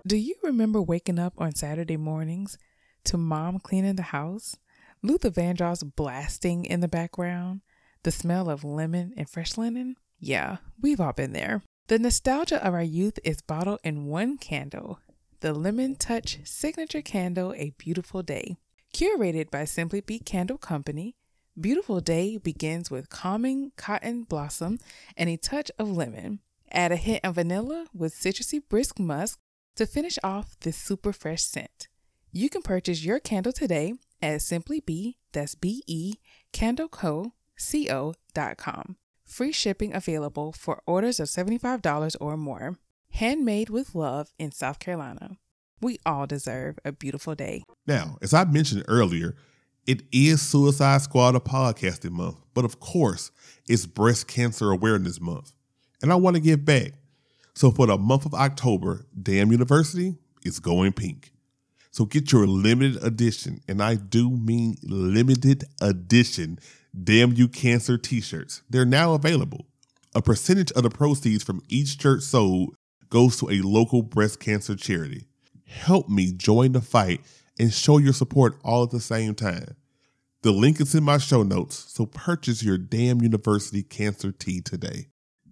Do 0.07 0.16
you 0.16 0.35
remember 0.42 0.81
waking 0.83 1.18
up 1.18 1.35
on 1.38 1.55
Saturday 1.55 1.96
mornings 1.96 2.59
to 3.04 3.16
mom 3.16 3.58
cleaning 3.58 3.96
the 3.96 4.02
house, 4.02 4.56
Luther 5.02 5.30
Vandross 5.30 5.82
blasting 5.96 6.64
in 6.64 6.80
the 6.80 6.88
background, 6.88 7.62
the 8.02 8.10
smell 8.10 8.50
of 8.50 8.64
lemon 8.64 9.12
and 9.16 9.28
fresh 9.28 9.56
linen? 9.56 9.96
Yeah, 10.18 10.58
we've 10.80 11.00
all 11.00 11.12
been 11.12 11.32
there. 11.32 11.62
The 11.88 11.98
nostalgia 11.98 12.64
of 12.64 12.74
our 12.74 12.82
youth 12.82 13.18
is 13.24 13.40
bottled 13.40 13.80
in 13.82 14.06
one 14.06 14.38
candle, 14.38 15.00
the 15.40 15.54
Lemmon 15.54 15.96
Touch 15.98 16.38
Signature 16.44 17.02
Candle 17.02 17.54
A 17.54 17.74
Beautiful 17.78 18.22
Day. 18.22 18.56
Curated 18.94 19.50
by 19.50 19.64
Simply 19.64 20.00
Be 20.00 20.18
Candle 20.18 20.58
Company, 20.58 21.16
Beautiful 21.58 22.00
Day 22.00 22.38
begins 22.38 22.90
with 22.90 23.10
calming 23.10 23.72
cotton 23.76 24.22
blossom 24.22 24.78
and 25.16 25.28
a 25.28 25.36
touch 25.36 25.70
of 25.78 25.90
lemon. 25.90 26.40
Add 26.70 26.92
a 26.92 26.96
hint 26.96 27.24
of 27.24 27.34
vanilla 27.34 27.86
with 27.92 28.14
citrusy 28.14 28.60
brisk 28.68 28.98
musk 28.98 29.38
to 29.76 29.86
finish 29.86 30.18
off 30.22 30.56
this 30.60 30.76
super 30.76 31.12
fresh 31.12 31.42
scent. 31.42 31.88
You 32.32 32.48
can 32.48 32.62
purchase 32.62 33.04
your 33.04 33.18
candle 33.18 33.52
today 33.52 33.94
at 34.22 34.42
Simply 34.42 34.78
Be, 34.78 35.16
that's 35.32 35.56
B 35.56 35.82
E, 35.88 36.14
candleco, 36.52 37.32
C-O 37.56 38.14
dot 38.34 38.56
com. 38.56 38.96
Free 39.24 39.50
shipping 39.50 39.92
available 39.92 40.52
for 40.52 40.80
orders 40.86 41.18
of 41.18 41.26
$75 41.26 42.16
or 42.20 42.36
more. 42.36 42.78
Handmade 43.14 43.68
with 43.68 43.96
love 43.96 44.32
in 44.38 44.52
South 44.52 44.78
Carolina. 44.78 45.38
We 45.80 45.98
all 46.06 46.28
deserve 46.28 46.78
a 46.84 46.92
beautiful 46.92 47.34
day. 47.34 47.64
Now, 47.84 48.16
as 48.22 48.32
I 48.32 48.44
mentioned 48.44 48.84
earlier, 48.86 49.34
it 49.88 50.02
is 50.12 50.40
Suicide 50.40 51.02
Squad 51.02 51.34
of 51.34 51.42
Podcasting 51.42 52.12
Month, 52.12 52.36
but 52.54 52.64
of 52.64 52.78
course, 52.78 53.32
it's 53.68 53.86
Breast 53.86 54.28
Cancer 54.28 54.70
Awareness 54.70 55.20
Month. 55.20 55.52
And 56.00 56.12
I 56.12 56.14
want 56.14 56.36
to 56.36 56.40
give 56.40 56.64
back. 56.64 56.92
So 57.54 57.72
for 57.72 57.88
the 57.88 57.98
month 57.98 58.24
of 58.24 58.34
October, 58.34 59.04
Damn 59.20 59.50
University 59.50 60.14
is 60.44 60.60
going 60.60 60.92
pink. 60.92 61.32
So 61.90 62.05
get 62.05 62.31
your 62.31 62.46
limited 62.46 63.03
edition, 63.03 63.61
and 63.66 63.83
I 63.83 63.96
do 63.96 64.31
mean 64.31 64.76
limited 64.83 65.64
edition, 65.81 66.61
Damn 67.03 67.33
You 67.33 67.48
Cancer 67.48 67.98
t 67.98 68.20
shirts. 68.20 68.62
They're 68.70 68.85
now 68.85 69.14
available. 69.14 69.66
A 70.14 70.22
percentage 70.22 70.70
of 70.72 70.85
the 70.85 70.90
proceeds 70.90 71.42
from 71.42 71.62
each 71.68 72.00
shirt 72.00 72.22
sold 72.22 72.74
goes 73.09 73.37
to 73.38 73.50
a 73.50 73.61
local 73.62 74.03
breast 74.03 74.38
cancer 74.38 74.76
charity. 74.76 75.26
Help 75.66 76.09
me 76.09 76.33
join 76.33 76.72
the 76.72 76.81
fight 76.81 77.20
and 77.59 77.72
show 77.72 77.98
your 77.98 78.12
support 78.12 78.57
all 78.64 78.85
at 78.85 78.90
the 78.90 79.00
same 79.00 79.35
time. 79.35 79.76
The 80.42 80.53
link 80.53 80.81
is 80.81 80.94
in 80.94 81.05
my 81.05 81.18
show 81.18 81.42
notes, 81.42 81.85
so 81.88 82.07
purchase 82.07 82.62
your 82.62 82.79
Damn 82.79 83.20
University 83.20 83.83
Cancer 83.83 84.33
Tea 84.33 84.61
today. 84.61 85.09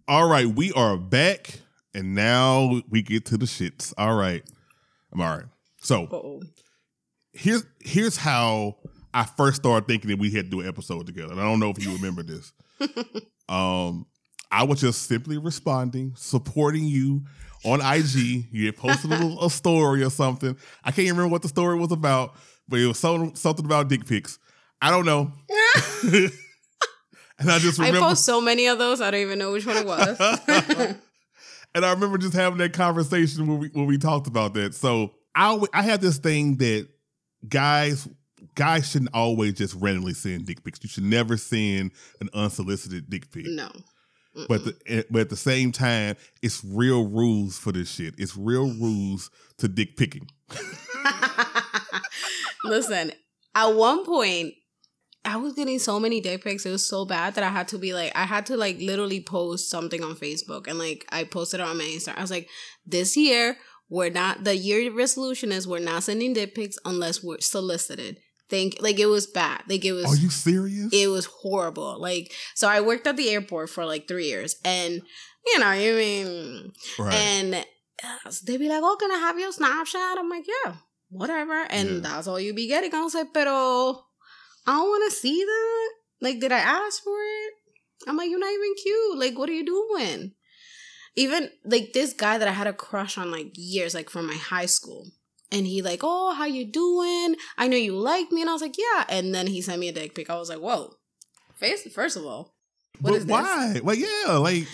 All 0.06 0.28
right, 0.28 0.46
we 0.46 0.72
are 0.72 0.96
back, 0.96 1.60
and 1.92 2.14
now 2.14 2.80
we 2.88 3.02
get 3.02 3.26
to 3.26 3.36
the 3.36 3.46
shits. 3.46 3.92
All 3.98 4.16
right, 4.16 4.42
I'm 5.12 5.20
all 5.20 5.36
right. 5.36 5.46
So 5.88 6.04
Uh-oh. 6.04 6.42
here's 7.32 7.64
here's 7.80 8.16
how 8.18 8.76
I 9.14 9.24
first 9.24 9.62
started 9.62 9.88
thinking 9.88 10.10
that 10.10 10.18
we 10.18 10.30
had 10.30 10.44
to 10.44 10.50
do 10.50 10.60
an 10.60 10.68
episode 10.68 11.06
together. 11.06 11.32
And 11.32 11.40
I 11.40 11.44
don't 11.44 11.60
know 11.60 11.70
if 11.70 11.82
you 11.82 11.94
remember 11.94 12.22
this. 12.22 12.52
um, 13.48 14.04
I 14.52 14.64
was 14.64 14.82
just 14.82 15.08
simply 15.08 15.38
responding, 15.38 16.12
supporting 16.14 16.84
you 16.84 17.24
on 17.64 17.80
IG. 17.80 18.48
You 18.52 18.66
had 18.66 18.76
posted 18.76 19.12
a, 19.12 19.16
little, 19.16 19.46
a 19.46 19.50
story 19.50 20.02
or 20.02 20.10
something. 20.10 20.58
I 20.84 20.90
can't 20.90 21.08
remember 21.08 21.28
what 21.28 21.40
the 21.40 21.48
story 21.48 21.78
was 21.78 21.90
about, 21.90 22.34
but 22.68 22.80
it 22.80 22.86
was 22.86 22.98
so, 22.98 23.32
something 23.32 23.64
about 23.64 23.88
dick 23.88 24.06
pics. 24.06 24.38
I 24.82 24.90
don't 24.90 25.06
know. 25.06 25.32
and 27.38 27.50
I 27.50 27.58
just 27.60 27.80
I 27.80 27.92
post 27.92 28.26
so 28.26 28.42
many 28.42 28.66
of 28.66 28.78
those. 28.78 29.00
I 29.00 29.10
don't 29.10 29.20
even 29.22 29.38
know 29.38 29.52
which 29.52 29.64
one 29.64 29.78
it 29.78 29.86
was. 29.86 30.20
and 31.74 31.86
I 31.86 31.90
remember 31.92 32.18
just 32.18 32.34
having 32.34 32.58
that 32.58 32.74
conversation 32.74 33.46
when 33.46 33.58
we 33.58 33.68
when 33.68 33.86
we 33.86 33.96
talked 33.96 34.26
about 34.26 34.52
that. 34.52 34.74
So 34.74 35.14
I 35.38 35.64
I 35.72 35.82
have 35.82 36.00
this 36.00 36.18
thing 36.18 36.56
that 36.56 36.88
guys 37.48 38.08
guys 38.56 38.90
shouldn't 38.90 39.14
always 39.14 39.54
just 39.54 39.74
randomly 39.74 40.12
send 40.12 40.46
dick 40.46 40.64
pics. 40.64 40.80
You 40.82 40.88
should 40.88 41.04
never 41.04 41.36
send 41.36 41.92
an 42.20 42.28
unsolicited 42.34 43.08
dick 43.08 43.30
pic. 43.30 43.46
no. 43.46 43.70
But 44.46 44.64
the, 44.64 44.76
eh, 44.86 45.02
but 45.10 45.22
at 45.22 45.30
the 45.30 45.36
same 45.36 45.72
time, 45.72 46.14
it's 46.42 46.62
real 46.64 47.08
rules 47.08 47.58
for 47.58 47.72
this 47.72 47.90
shit. 47.90 48.14
It's 48.18 48.36
real 48.36 48.68
rules 48.68 49.30
to 49.56 49.66
dick 49.66 49.96
picking. 49.96 50.30
Listen, 52.64 53.10
at 53.56 53.74
one 53.74 54.04
point, 54.04 54.54
I 55.24 55.36
was 55.38 55.54
getting 55.54 55.80
so 55.80 55.98
many 55.98 56.20
dick 56.20 56.44
pics. 56.44 56.64
It 56.64 56.70
was 56.70 56.86
so 56.86 57.04
bad 57.04 57.34
that 57.34 57.42
I 57.42 57.48
had 57.48 57.66
to 57.68 57.78
be 57.78 57.92
like, 57.92 58.12
I 58.14 58.24
had 58.24 58.46
to 58.46 58.56
like 58.56 58.78
literally 58.78 59.20
post 59.20 59.70
something 59.70 60.04
on 60.04 60.14
Facebook 60.14 60.68
and 60.68 60.78
like 60.78 61.04
I 61.10 61.24
posted 61.24 61.58
it 61.58 61.66
on 61.66 61.76
my 61.76 61.84
Instagram. 61.84 62.18
I 62.18 62.20
was 62.20 62.30
like, 62.30 62.48
this 62.86 63.16
year, 63.16 63.56
we're 63.88 64.10
not, 64.10 64.44
the 64.44 64.56
year 64.56 64.92
resolution 64.92 65.50
is 65.52 65.66
we're 65.66 65.78
not 65.78 66.02
sending 66.04 66.32
dick 66.34 66.54
pics 66.54 66.76
unless 66.84 67.22
we're 67.22 67.40
solicited. 67.40 68.18
Think, 68.50 68.76
like 68.80 68.98
it 68.98 69.06
was 69.06 69.26
bad. 69.26 69.62
Like 69.68 69.84
it 69.84 69.92
was. 69.92 70.06
Are 70.06 70.16
you 70.16 70.30
serious? 70.30 70.88
it 70.92 71.08
was 71.08 71.26
horrible. 71.26 72.00
Like, 72.00 72.32
so 72.54 72.66
I 72.66 72.80
worked 72.80 73.06
at 73.06 73.16
the 73.18 73.28
airport 73.28 73.68
for 73.68 73.84
like 73.84 74.08
three 74.08 74.24
years, 74.28 74.56
and 74.64 75.02
you 75.46 75.58
know, 75.58 75.66
I 75.66 75.78
mean, 75.92 76.72
right. 76.98 77.12
and 77.12 77.54
uh, 77.56 78.30
they'd 78.46 78.56
be 78.56 78.70
like, 78.70 78.80
"Oh, 78.82 78.96
can 78.98 79.12
I 79.12 79.18
have 79.18 79.38
your 79.38 79.52
Snapchat?" 79.52 80.16
I'm 80.16 80.30
like, 80.30 80.46
"Yeah, 80.48 80.76
whatever." 81.10 81.66
And 81.68 81.88
Yeah. 81.90 82.00
that's 82.00 82.26
all 82.26 82.40
you 82.40 82.54
be 82.54 82.68
getting. 82.68 82.94
I 82.94 83.02
was 83.02 83.14
like, 83.14 83.34
"Pero 83.34 83.52
I 84.66 84.72
don't 84.72 84.88
want 84.88 85.12
to 85.12 85.18
see 85.18 85.44
that. 85.44 85.88
Like, 86.22 86.40
did 86.40 86.50
I 86.50 86.60
ask 86.60 87.02
for 87.02 87.18
it?" 87.20 87.52
I'm 88.08 88.16
like, 88.16 88.30
"You're 88.30 88.38
not 88.38 88.50
even 88.50 88.74
cute. 88.82 89.18
Like, 89.18 89.38
what 89.38 89.50
are 89.50 89.52
you 89.52 89.66
doing?" 89.66 90.32
Even 91.18 91.50
like 91.64 91.92
this 91.92 92.12
guy 92.12 92.38
that 92.38 92.48
I 92.48 92.52
had 92.52 92.66
a 92.66 92.72
crush 92.72 93.18
on 93.18 93.30
like 93.30 93.50
years, 93.54 93.94
like 93.94 94.08
from 94.08 94.26
my 94.26 94.34
high 94.36 94.66
school. 94.66 95.06
And 95.50 95.66
he 95.66 95.80
like, 95.80 96.00
oh, 96.02 96.34
how 96.34 96.44
you 96.44 96.70
doing? 96.70 97.36
I 97.56 97.68
know 97.68 97.76
you 97.76 97.96
like 97.96 98.30
me, 98.30 98.42
and 98.42 98.50
I 98.50 98.52
was 98.52 98.60
like, 98.60 98.76
yeah. 98.76 99.04
And 99.08 99.34
then 99.34 99.46
he 99.46 99.62
sent 99.62 99.80
me 99.80 99.88
a 99.88 99.92
dick 99.92 100.14
pic. 100.14 100.28
I 100.28 100.36
was 100.36 100.50
like, 100.50 100.58
whoa. 100.58 100.92
First, 101.56 101.90
first 101.90 102.16
of 102.16 102.24
all, 102.26 102.54
what 103.00 103.10
but 103.10 103.16
is 103.16 103.26
this? 103.26 103.32
why? 103.32 103.80
Like, 103.82 103.98
yeah, 103.98 104.32
like 104.34 104.66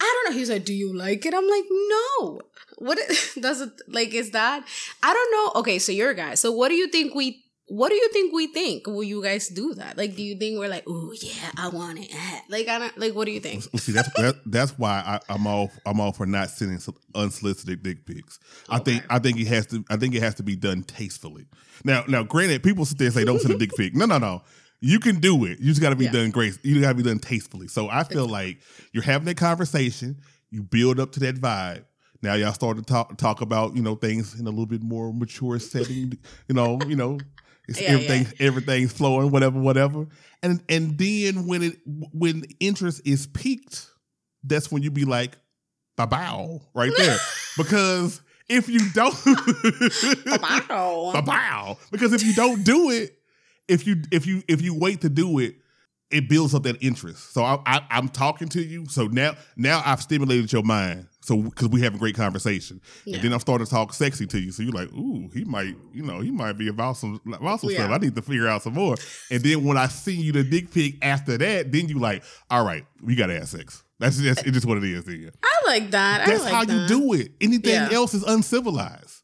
I 0.00 0.22
don't 0.24 0.32
know. 0.32 0.38
He's 0.38 0.50
like, 0.50 0.64
"Do 0.64 0.74
you 0.74 0.94
like 0.96 1.24
it?" 1.24 1.34
I'm 1.34 1.48
like, 1.48 1.64
"No." 1.70 2.40
What 2.78 2.98
does 3.40 3.60
it 3.62 3.70
like? 3.88 4.12
Is 4.12 4.32
that? 4.32 4.66
I 5.02 5.12
don't 5.14 5.32
know. 5.32 5.60
Okay, 5.60 5.78
so 5.78 5.92
you're 5.92 6.10
a 6.10 6.14
guy. 6.14 6.34
So 6.34 6.52
what 6.52 6.68
do 6.68 6.74
you 6.74 6.88
think 6.88 7.14
we? 7.14 7.44
What 7.68 7.88
do 7.88 7.96
you 7.96 8.08
think 8.12 8.32
we 8.32 8.46
think? 8.46 8.86
Will 8.86 9.02
you 9.02 9.20
guys 9.22 9.48
do 9.48 9.74
that? 9.74 9.96
Like, 9.98 10.14
do 10.14 10.22
you 10.22 10.36
think 10.36 10.58
we're 10.58 10.68
like, 10.68 10.84
"Oh 10.86 11.12
yeah, 11.20 11.50
I 11.56 11.68
want 11.68 11.98
it"? 11.98 12.14
eh." 12.14 12.40
Like, 12.48 12.68
I 12.68 12.78
don't. 12.78 12.96
Like, 12.96 13.12
what 13.14 13.24
do 13.24 13.32
you 13.32 13.40
think? 13.40 13.64
See, 13.76 13.90
that's 13.90 14.08
that, 14.14 14.36
that's 14.46 14.78
why 14.78 15.02
I, 15.04 15.20
I'm 15.32 15.46
all 15.48 15.72
I'm 15.84 15.98
all 16.00 16.12
for 16.12 16.26
not 16.26 16.50
sending 16.50 16.78
unsolicited 17.14 17.82
dick 17.82 18.06
pics. 18.06 18.38
I 18.68 18.78
think 18.78 19.04
I 19.10 19.18
think 19.18 19.40
it 19.40 19.48
has 19.48 19.66
to 19.68 19.84
I 19.90 19.96
think 19.96 20.14
it 20.14 20.22
has 20.22 20.34
to 20.36 20.42
be 20.44 20.54
done 20.54 20.84
tastefully. 20.84 21.46
Now 21.84 22.04
now, 22.06 22.22
granted, 22.22 22.62
people 22.62 22.84
sit 22.84 22.98
there 22.98 23.06
and 23.06 23.14
say 23.14 23.24
don't 23.24 23.40
send 23.40 23.54
a 23.54 23.58
dick 23.58 23.74
pic. 23.76 23.94
No 23.96 24.06
no 24.06 24.18
no, 24.18 24.42
you 24.80 25.00
can 25.00 25.18
do 25.18 25.44
it. 25.44 25.58
You 25.58 25.66
just 25.66 25.80
got 25.80 25.90
to 25.90 25.96
be 25.96 26.04
Yeah. 26.04 26.12
done 26.12 26.30
grace. 26.30 26.58
You 26.62 26.80
got 26.80 26.90
to 26.90 26.94
be 26.94 27.02
done 27.02 27.18
tastefully. 27.18 27.66
So 27.66 27.88
I 27.88 28.04
feel 28.04 28.28
like 28.28 28.58
you're 28.92 29.02
having 29.02 29.26
that 29.26 29.36
conversation. 29.38 30.20
You 30.50 30.62
build 30.62 31.00
up 31.00 31.10
to 31.12 31.20
that 31.20 31.36
vibe. 31.40 31.84
Now 32.22 32.34
y'all 32.34 32.52
start 32.54 32.76
to 32.78 32.82
talk 32.82 33.16
talk 33.18 33.40
about 33.40 33.76
you 33.76 33.82
know 33.82 33.94
things 33.94 34.38
in 34.38 34.46
a 34.46 34.50
little 34.50 34.66
bit 34.66 34.82
more 34.82 35.12
mature 35.12 35.58
setting. 35.58 36.16
You 36.48 36.54
know 36.54 36.78
you 36.86 36.96
know 36.96 37.18
It's 37.68 37.80
Yeah, 37.80 37.88
everything 37.90 38.26
everything's 38.38 38.92
flowing, 38.92 39.30
whatever, 39.30 39.58
whatever. 39.58 40.06
And 40.42 40.62
and 40.68 40.96
then 40.98 41.46
when 41.46 41.62
it 41.62 41.76
when 41.84 42.44
interest 42.60 43.02
is 43.04 43.26
peaked, 43.26 43.88
that's 44.44 44.70
when 44.70 44.82
you 44.82 44.90
be 44.90 45.04
like, 45.04 45.36
ba 45.96 46.06
bow, 46.06 46.60
right 46.74 46.92
there. 46.98 47.18
because 47.56 48.20
if 48.48 48.68
you 48.68 48.78
don't 48.92 49.14
ba 49.24 51.22
bow. 51.22 51.78
Because 51.90 52.12
if 52.12 52.22
you 52.22 52.34
don't 52.34 52.62
do 52.64 52.90
it, 52.90 53.18
if 53.68 53.86
you 53.86 54.02
if 54.12 54.26
you 54.26 54.42
if 54.48 54.62
you 54.62 54.74
wait 54.78 55.00
to 55.00 55.08
do 55.08 55.38
it, 55.38 55.56
it 56.10 56.28
builds 56.28 56.54
up 56.54 56.62
that 56.62 56.76
interest. 56.82 57.32
So 57.32 57.42
I, 57.42 57.58
I 57.66 57.80
I'm 57.90 58.08
talking 58.08 58.48
to 58.50 58.62
you. 58.62 58.86
So 58.86 59.06
now 59.06 59.34
now 59.56 59.82
I've 59.84 60.00
stimulated 60.02 60.52
your 60.52 60.62
mind. 60.62 61.08
So 61.20 61.36
because 61.42 61.68
we 61.68 61.80
have 61.80 61.94
a 61.96 61.98
great 61.98 62.14
conversation, 62.14 62.80
Yeah. 63.04 63.16
and 63.16 63.24
then 63.24 63.32
I'm 63.32 63.40
starting 63.40 63.66
to 63.66 63.70
talk 63.70 63.92
sexy 63.92 64.26
to 64.26 64.38
you. 64.40 64.52
So 64.52 64.62
you're 64.62 64.72
like, 64.72 64.92
ooh, 64.92 65.28
he 65.34 65.44
might, 65.44 65.74
you 65.92 66.04
know, 66.04 66.20
he 66.20 66.30
might 66.30 66.52
be 66.52 66.68
about 66.68 66.96
some 66.96 67.20
about 67.32 67.60
some 67.60 67.70
Yeah. 67.70 67.78
stuff. 67.78 67.90
I 67.90 67.98
need 67.98 68.14
to 68.14 68.22
figure 68.22 68.46
out 68.46 68.62
some 68.62 68.74
more. 68.74 68.94
And 69.30 69.42
then 69.42 69.64
when 69.64 69.76
I 69.76 69.88
see 69.88 70.14
you 70.14 70.30
the 70.32 70.44
dick 70.44 70.70
pic 70.70 71.04
after 71.04 71.36
that, 71.38 71.72
then 71.72 71.88
you 71.88 71.98
like, 71.98 72.22
all 72.50 72.64
right, 72.64 72.86
we 73.02 73.16
gotta 73.16 73.34
have 73.34 73.48
sex. 73.48 73.82
That's 73.98 74.18
that's 74.22 74.42
it's 74.42 74.52
just 74.52 74.66
what 74.66 74.78
it 74.78 74.84
is. 74.84 75.04
Then 75.04 75.30
I 75.42 75.56
like 75.66 75.90
that. 75.90 76.20
I 76.20 76.26
that's 76.30 76.44
like 76.44 76.52
how 76.52 76.64
that. 76.64 76.72
you 76.72 76.86
do 76.86 77.12
it. 77.14 77.32
Anything 77.40 77.72
Yeah. 77.74 77.88
else 77.90 78.14
is 78.14 78.22
uncivilized. 78.22 79.15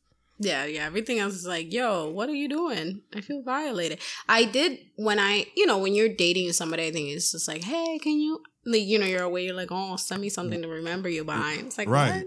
Yeah, 0.43 0.65
yeah. 0.67 0.87
Everything 0.87 1.19
else 1.19 1.35
is 1.35 1.47
like, 1.47 1.73
yo, 1.73 2.11
what 2.11 2.29
are 2.29 2.35
you 2.35 2.49
doing? 2.49 3.03
I 3.15 3.21
feel 3.21 3.43
violated. 3.43 3.99
I 4.29 4.45
did 4.45 4.79
when 4.97 5.19
I, 5.19 5.47
you 5.57 5.67
know, 5.67 5.79
when 5.79 5.95
you're 5.95 6.09
dating 6.15 6.53
somebody, 6.53 6.87
I 6.87 6.91
think 6.93 7.09
it's 7.11 7.33
just 7.33 7.47
like, 7.49 7.63
hey, 7.63 7.99
can 7.99 8.19
you, 8.21 8.41
like, 8.67 8.83
you 8.83 8.99
know, 8.99 9.07
you're 9.07 9.23
away. 9.23 9.45
You're 9.47 9.55
like, 9.55 9.69
oh, 9.71 9.97
send 9.97 10.21
me 10.23 10.29
something 10.29 10.61
to 10.63 10.69
remember 10.69 11.09
you 11.09 11.25
by. 11.25 11.57
It's 11.61 11.79
like, 11.79 11.89
Right. 11.89 12.25
what? 12.25 12.27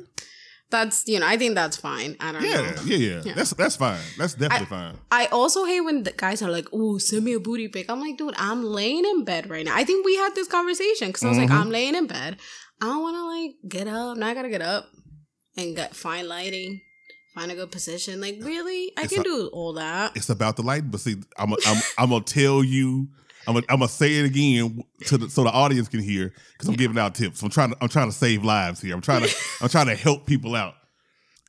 That's, 0.71 1.07
you 1.07 1.19
know, 1.19 1.27
I 1.27 1.37
think 1.37 1.53
that's 1.55 1.77
fine. 1.77 2.15
I 2.19 2.31
don't 2.31 2.43
Yeah, 2.43 2.61
know. 2.61 2.81
yeah, 2.85 2.97
yeah, 2.97 3.21
Yeah. 3.23 3.33
That's 3.35 3.51
that's 3.51 3.75
fine. 3.75 4.01
That's 4.17 4.33
definitely 4.33 4.65
fine. 4.65 4.97
I 5.11 5.27
also 5.27 5.63
hate 5.65 5.81
when 5.81 6.03
the 6.03 6.11
guys 6.11 6.41
are 6.41 6.49
like, 6.49 6.67
"Oh, 6.73 6.97
send 6.97 7.23
me 7.23 7.33
a 7.33 7.39
booty 7.39 7.67
pic." 7.67 7.85
I'm 7.89 7.99
like, 8.01 8.17
dude, 8.17 8.33
I'm 8.35 8.63
laying 8.63 9.05
in 9.05 9.23
bed 9.23 9.47
right 9.47 9.63
now. 9.63 9.75
I 9.75 9.83
think 9.83 10.03
we 10.03 10.15
had 10.15 10.33
this 10.33 10.47
conversation 10.47 11.09
because 11.09 11.23
I 11.23 11.29
was 11.29 11.37
like, 11.37 11.49
Mhm. 11.51 11.59
I'm 11.61 11.69
laying 11.69 11.93
in 11.95 12.07
bed. 12.07 12.37
I 12.81 12.85
don't 12.87 13.03
want 13.03 13.15
to 13.15 13.25
like 13.35 13.51
get 13.69 13.87
up. 13.87 14.17
Now 14.17 14.27
I 14.27 14.33
gotta 14.33 14.49
get 14.49 14.63
up 14.63 14.89
and 15.55 15.75
get 15.75 15.95
fine 15.95 16.27
lighting, 16.27 16.81
find 17.35 17.51
a 17.51 17.55
good 17.55 17.71
position. 17.71 18.19
Like, 18.21 18.39
uh, 18.41 18.45
really, 18.45 18.91
I 18.97 19.03
It's 19.03 19.13
can 19.13 19.21
a- 19.21 19.23
do 19.23 19.49
all 19.53 19.73
that. 19.73 20.15
It's 20.15 20.29
about 20.29 20.55
the 20.55 20.63
light, 20.63 20.89
but 20.89 20.99
see, 21.01 21.17
I'm 21.37 21.53
i 21.53 21.57
I'm 21.67 21.81
I'm 21.97 22.09
gonna 22.09 22.23
tell 22.23 22.63
you. 22.63 23.09
I'm 23.47 23.53
gonna, 23.53 23.65
I'm 23.69 23.77
gonna 23.77 23.89
say 23.89 24.15
it 24.15 24.25
again 24.25 24.83
to 25.05 25.17
the, 25.19 25.29
so 25.29 25.43
the 25.43 25.51
audience 25.51 25.87
can 25.87 25.99
hear 25.99 26.33
because 26.53 26.67
I'm 26.67 26.73
giving 26.75 26.97
out 26.97 27.13
tips. 27.13 27.43
I'm 27.43 27.51
trying 27.51 27.69
to 27.71 27.77
I'm 27.79 27.89
trying 27.89 28.09
to 28.09 28.15
save 28.15 28.43
lives 28.43 28.81
here. 28.81 28.95
I'm 28.95 29.01
trying 29.01 29.21
to 29.21 29.35
I'm 29.61 29.69
trying 29.69 29.85
to 29.87 29.95
help 29.95 30.25
people 30.25 30.55
out. 30.55 30.73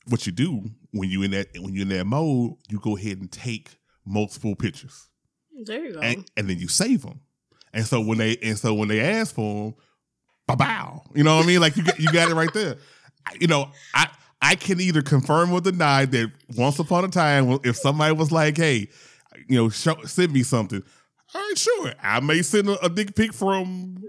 What 0.09 0.27
you 0.27 0.33
do 0.33 0.62
when 0.92 1.09
you 1.09 1.22
in 1.22 1.31
that 1.31 1.49
when 1.59 1.72
you're 1.75 1.83
in 1.83 1.88
that 1.88 2.05
mode, 2.05 2.57
you 2.68 2.79
go 2.81 2.96
ahead 2.99 3.18
and 3.18 3.33
take 3.33 3.79
multiple 4.05 4.55
pictures 4.55 5.09
There 5.64 5.85
you 5.85 5.94
go. 5.94 6.01
and, 6.01 6.31
and 6.37 6.49
then 6.51 6.59
you 6.59 6.68
save 6.68 7.03
them. 7.03 7.20
And 7.72 7.85
so 7.87 8.01
when 8.03 8.18
they 8.18 8.37
and 8.42 8.59
so 8.59 8.75
when 8.75 8.88
they 8.88 9.01
ask 9.01 9.35
for 9.35 9.64
them, 9.64 9.75
ba 10.46 10.55
bow. 10.57 11.03
You 11.14 11.25
know 11.25 11.37
what 11.37 11.44
I 11.44 11.46
mean? 11.46 11.61
Like 11.61 11.77
you 11.79 11.85
you 11.99 12.12
got 12.12 12.31
it 12.31 12.35
right 12.35 12.53
there. 12.53 12.77
You 13.40 13.46
know, 13.46 13.70
I 13.94 14.09
I 14.50 14.54
can 14.54 14.80
either 14.80 15.02
confirm 15.02 15.52
or 15.52 15.61
deny 15.61 16.04
that 16.06 16.30
once 16.56 16.78
upon 16.78 17.04
a 17.04 17.09
time, 17.09 17.59
if 17.64 17.76
somebody 17.76 18.14
was 18.14 18.30
like, 18.30 18.56
"Hey, 18.56 18.88
you 19.48 19.56
know, 19.56 19.68
show, 19.68 19.96
send 20.04 20.32
me 20.32 20.42
something," 20.42 20.82
all 21.35 21.40
right, 21.40 21.59
sure, 21.59 21.92
I 22.02 22.20
may 22.20 22.42
send 22.42 22.68
a, 22.68 22.85
a 22.85 22.88
dick 22.88 23.14
pic 23.14 23.32
from. 23.32 24.02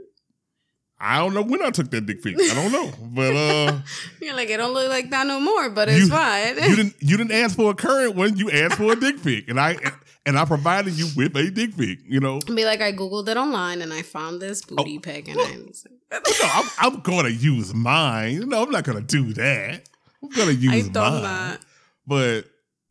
I 1.00 1.20
don't 1.20 1.36
know 1.36 1.44
when 1.44 1.62
I 1.62 1.70
took 1.70 1.92
that 1.92 2.08
dick 2.08 2.24
pic. 2.24 2.36
I 2.42 2.54
don't 2.56 2.72
know, 2.72 2.92
but 3.14 3.36
uh, 3.36 3.80
You're 4.22 4.36
like, 4.36 4.50
it 4.50 4.58
don't 4.58 4.74
look 4.74 4.90
like 4.90 5.12
that 5.12 5.28
no 5.28 5.40
more, 5.40 5.70
but 5.70 5.90
it's 5.90 6.00
You- 6.00 6.08
fine. 6.10 6.56
you 6.56 6.76
didn't 6.76 6.96
you 7.00 7.18
didn't 7.18 7.34
ask 7.34 7.56
for 7.56 7.70
a 7.72 7.76
current 7.76 8.16
one. 8.16 8.36
You 8.38 8.50
asked 8.52 8.76
for 8.78 8.92
a 8.94 8.96
dick 8.96 9.22
pic, 9.24 9.48
and 9.48 9.60
I 9.60 9.78
and 10.26 10.38
I 10.40 10.46
provided 10.46 10.94
you 10.98 11.08
with 11.16 11.36
a 11.36 11.52
dick 11.52 11.78
pic. 11.78 12.00
You 12.08 12.20
know, 12.20 12.40
Be 12.40 12.66
like, 12.66 12.82
I 12.82 12.92
googled 12.94 13.28
it 13.28 13.38
online 13.38 13.82
and 13.84 13.94
I 13.94 14.02
found 14.02 14.42
this 14.42 14.64
booty 14.66 14.98
pic, 15.00 15.28
and 15.28 15.40
I 15.40 15.58
was 15.68 15.86
like, 16.12 16.22
no, 16.42 16.48
I'm, 16.54 16.70
I'm 16.94 17.00
going 17.02 17.26
to 17.26 17.32
use 17.34 17.74
mine. 17.76 18.50
No, 18.50 18.64
I'm 18.64 18.72
not 18.72 18.84
going 18.84 18.98
to 18.98 19.04
do 19.04 19.34
that. 19.34 19.88
I'm 20.24 20.30
to 20.32 20.54
use 20.54 20.90
I 20.90 21.00
mine. 21.00 21.22
that. 21.22 21.60
But 22.06 22.46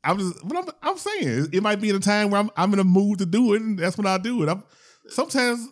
I'm 0.04 0.18
just, 0.18 0.46
but 0.46 0.56
I'm, 0.56 0.64
I'm 0.82 0.98
saying 0.98 1.48
it 1.52 1.62
might 1.62 1.80
be 1.80 1.90
in 1.90 1.96
a 1.96 2.00
time 2.00 2.30
where 2.30 2.40
I'm, 2.40 2.50
I'm 2.56 2.72
in 2.72 2.78
a 2.78 2.84
mood 2.84 3.18
to 3.18 3.26
do 3.26 3.54
it, 3.54 3.62
and 3.62 3.78
that's 3.78 3.96
when 3.96 4.06
I 4.06 4.18
do 4.18 4.42
it. 4.42 4.48
I'm 4.48 4.62
sometimes 5.08 5.68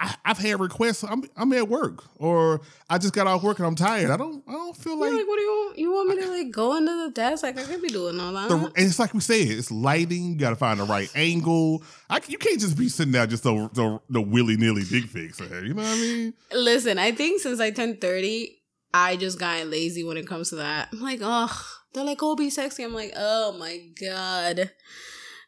I, 0.00 0.14
I've 0.24 0.38
had 0.38 0.60
requests. 0.60 1.04
I'm, 1.04 1.22
I'm 1.36 1.52
at 1.52 1.68
work, 1.68 2.04
or 2.16 2.62
I 2.88 2.96
just 2.96 3.12
got 3.12 3.26
off 3.26 3.42
work 3.42 3.58
and 3.58 3.66
I'm 3.66 3.74
tired. 3.74 4.10
I 4.10 4.16
don't, 4.16 4.42
I 4.48 4.52
don't 4.52 4.76
feel 4.76 4.98
like. 4.98 5.12
like, 5.12 5.28
what 5.28 5.36
do 5.36 5.42
you 5.42 5.50
want? 5.50 5.78
You 5.78 5.92
want 5.92 6.08
me 6.08 6.20
to 6.22 6.28
like 6.30 6.50
go 6.50 6.76
into 6.76 7.06
the 7.06 7.12
desk? 7.12 7.42
Like, 7.42 7.58
I 7.58 7.64
could 7.64 7.82
be 7.82 7.88
doing 7.88 8.18
all 8.18 8.32
that. 8.32 8.48
The, 8.48 8.56
and 8.56 8.72
it's 8.76 8.98
like 8.98 9.12
we 9.12 9.20
said, 9.20 9.46
it's 9.46 9.70
lighting. 9.70 10.30
You 10.30 10.36
got 10.36 10.50
to 10.50 10.56
find 10.56 10.80
the 10.80 10.84
right 10.84 11.10
angle. 11.14 11.82
I, 12.08 12.20
you 12.28 12.38
can't 12.38 12.58
just 12.58 12.78
be 12.78 12.88
sitting 12.88 13.12
there 13.12 13.26
just 13.26 13.42
the 13.42 13.68
the, 13.74 14.00
the 14.08 14.20
willy 14.22 14.56
nilly 14.56 14.84
dick 14.84 15.12
pics. 15.12 15.38
You 15.38 15.74
know 15.74 15.82
what 15.82 15.92
I 15.92 15.96
mean? 15.96 16.34
Listen, 16.52 16.98
I 16.98 17.12
think 17.12 17.40
since 17.40 17.60
I 17.60 17.70
turned 17.70 18.00
30, 18.00 18.59
I 18.92 19.16
just 19.16 19.38
got 19.38 19.66
lazy 19.66 20.04
when 20.04 20.16
it 20.16 20.26
comes 20.26 20.50
to 20.50 20.56
that. 20.56 20.88
I'm 20.92 21.00
like, 21.00 21.20
oh, 21.22 21.66
they're 21.92 22.04
like, 22.04 22.22
oh, 22.22 22.36
be 22.36 22.50
sexy. 22.50 22.82
I'm 22.82 22.94
like, 22.94 23.12
oh 23.16 23.52
my 23.58 23.80
God. 24.00 24.70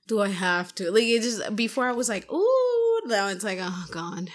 Do 0.09 0.21
I 0.21 0.29
have 0.29 0.75
to? 0.77 0.91
Like, 0.91 1.05
it 1.05 1.23
just, 1.23 1.55
before 1.55 1.87
I 1.87 1.93
was 1.93 2.09
like, 2.09 2.31
ooh, 2.33 3.01
now 3.07 3.29
it's 3.29 3.45
like, 3.45 3.59
oh 3.61 3.87
God, 3.91 4.31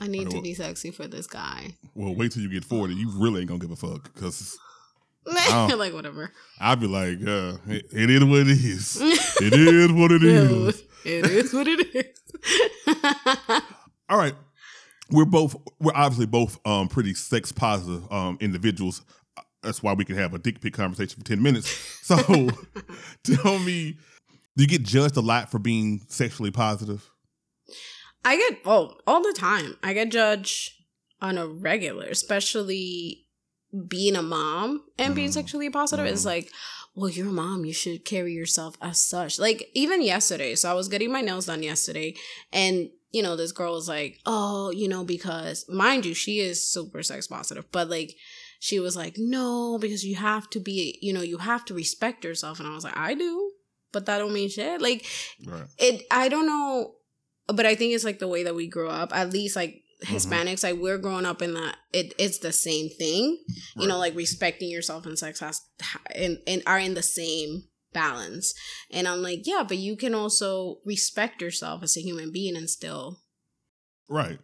I 0.00 0.08
need 0.08 0.30
to 0.30 0.42
be 0.42 0.54
sexy 0.54 0.90
for 0.90 1.06
this 1.06 1.26
guy. 1.26 1.76
Well, 1.94 2.14
wait 2.14 2.32
till 2.32 2.42
you 2.42 2.48
get 2.48 2.64
forty. 2.64 2.94
You 2.94 3.10
really 3.16 3.40
ain't 3.40 3.48
gonna 3.48 3.60
give 3.60 3.70
a 3.70 3.76
fuck 3.76 4.12
because 4.12 4.58
like, 5.26 5.92
whatever. 5.92 6.32
I'd 6.60 6.80
be 6.80 6.88
like, 6.88 7.18
uh, 7.26 7.58
it, 7.68 7.86
it 7.92 8.10
is 8.10 8.24
what 8.24 8.40
it 8.40 8.48
is. 8.48 8.98
It 9.40 9.52
is 9.54 9.92
what 9.92 10.12
it 10.12 10.22
is. 10.24 10.82
it 11.04 11.26
is 11.26 11.52
what 11.54 11.68
it 11.68 11.94
is. 11.94 13.62
All 14.08 14.18
right. 14.18 14.34
We're 15.12 15.24
both 15.26 15.54
we're 15.80 15.92
obviously 15.94 16.26
both 16.26 16.58
um 16.66 16.88
pretty 16.88 17.14
sex 17.14 17.52
positive 17.52 18.10
um 18.12 18.38
individuals. 18.40 19.02
That's 19.62 19.82
why 19.82 19.92
we 19.92 20.04
can 20.04 20.16
have 20.16 20.34
a 20.34 20.38
dick 20.38 20.60
pic 20.60 20.74
conversation 20.74 21.20
for 21.20 21.24
10 21.24 21.40
minutes. 21.42 21.68
So 22.02 22.16
tell 23.22 23.58
me, 23.60 23.96
do 24.56 24.62
you 24.64 24.66
get 24.66 24.82
judged 24.82 25.16
a 25.16 25.20
lot 25.20 25.50
for 25.52 25.58
being 25.60 26.00
sexually 26.08 26.50
positive? 26.50 27.08
I 28.24 28.36
get 28.36 28.58
oh 28.66 28.96
all 29.06 29.22
the 29.22 29.32
time. 29.32 29.76
I 29.82 29.92
get 29.92 30.10
judged 30.10 30.72
on 31.20 31.38
a 31.38 31.46
regular, 31.46 32.06
especially 32.06 33.26
being 33.88 34.16
a 34.16 34.22
mom 34.22 34.82
and 34.98 35.14
being 35.14 35.30
Mhm. 35.30 35.34
sexually 35.34 35.70
positive. 35.70 36.06
It's 36.06 36.22
Mhm. 36.22 36.26
like, 36.26 36.50
well, 36.94 37.08
you're 37.08 37.28
a 37.28 37.32
mom. 37.32 37.64
You 37.64 37.72
should 37.72 38.04
carry 38.04 38.32
yourself 38.34 38.74
as 38.82 38.98
such. 38.98 39.38
Like 39.38 39.70
even 39.74 40.02
yesterday, 40.02 40.54
so 40.56 40.70
I 40.70 40.74
was 40.74 40.88
getting 40.88 41.12
my 41.12 41.20
nails 41.22 41.46
done 41.46 41.62
yesterday, 41.62 42.14
and 42.52 42.90
you 43.12 43.22
know 43.22 43.36
this 43.36 43.52
girl 43.52 43.74
was 43.74 43.88
like, 43.88 44.18
oh, 44.26 44.70
you 44.70 44.88
know, 44.88 45.04
because 45.04 45.64
mind 45.68 46.04
you, 46.06 46.14
she 46.14 46.40
is 46.40 46.70
super 46.70 47.02
sex 47.02 47.26
positive, 47.26 47.66
but 47.72 47.88
like. 47.88 48.14
She 48.64 48.78
was 48.78 48.94
like, 48.96 49.14
no, 49.18 49.76
because 49.80 50.04
you 50.04 50.14
have 50.14 50.48
to 50.50 50.60
be, 50.60 50.96
you 51.02 51.12
know, 51.12 51.20
you 51.22 51.38
have 51.38 51.64
to 51.64 51.74
respect 51.74 52.22
yourself. 52.24 52.60
And 52.60 52.68
I 52.68 52.74
was 52.76 52.84
like, 52.84 52.96
I 52.96 53.14
do, 53.14 53.50
but 53.90 54.06
that 54.06 54.18
don't 54.18 54.32
mean 54.32 54.48
shit. 54.50 54.80
Like, 54.80 55.04
Right. 55.44 55.64
it 55.78 56.04
i 56.12 56.28
don't 56.28 56.46
know 56.46 56.92
but 57.48 57.66
i 57.66 57.74
think 57.74 57.92
it's 57.92 58.04
like 58.04 58.20
the 58.20 58.28
way 58.28 58.44
that 58.44 58.54
we 58.54 58.68
grow 58.68 58.88
up 58.88 59.12
at 59.12 59.32
least 59.32 59.56
like 59.56 59.82
Mm-hmm. 60.04 60.14
hispanics 60.16 60.62
like 60.64 60.78
we're 60.80 60.98
growing 60.98 61.26
up 61.26 61.42
in 61.42 61.54
that 61.54 61.76
it, 61.92 62.12
it's 62.18 62.38
the 62.38 62.50
same 62.52 62.88
thing 62.90 63.38
you 63.76 63.86
know 63.88 63.98
like 63.98 64.14
respecting 64.16 64.68
yourself 64.70 65.06
and 65.06 65.16
sex 65.18 65.38
has 65.40 65.60
and, 66.14 66.38
and 66.46 66.62
are 66.66 66.78
in 66.78 66.94
the 66.94 67.02
same 67.02 67.64
balance 67.92 68.54
and 68.90 69.06
i'm 69.08 69.22
like 69.22 69.40
yeah 69.46 69.62
but 69.66 69.76
you 69.78 69.96
can 69.96 70.14
also 70.14 70.76
respect 70.84 71.40
yourself 71.42 71.82
as 71.82 71.96
a 71.96 72.00
human 72.00 72.30
being 72.32 72.56
and 72.56 72.68
still 72.70 73.18
Right. 74.08 74.38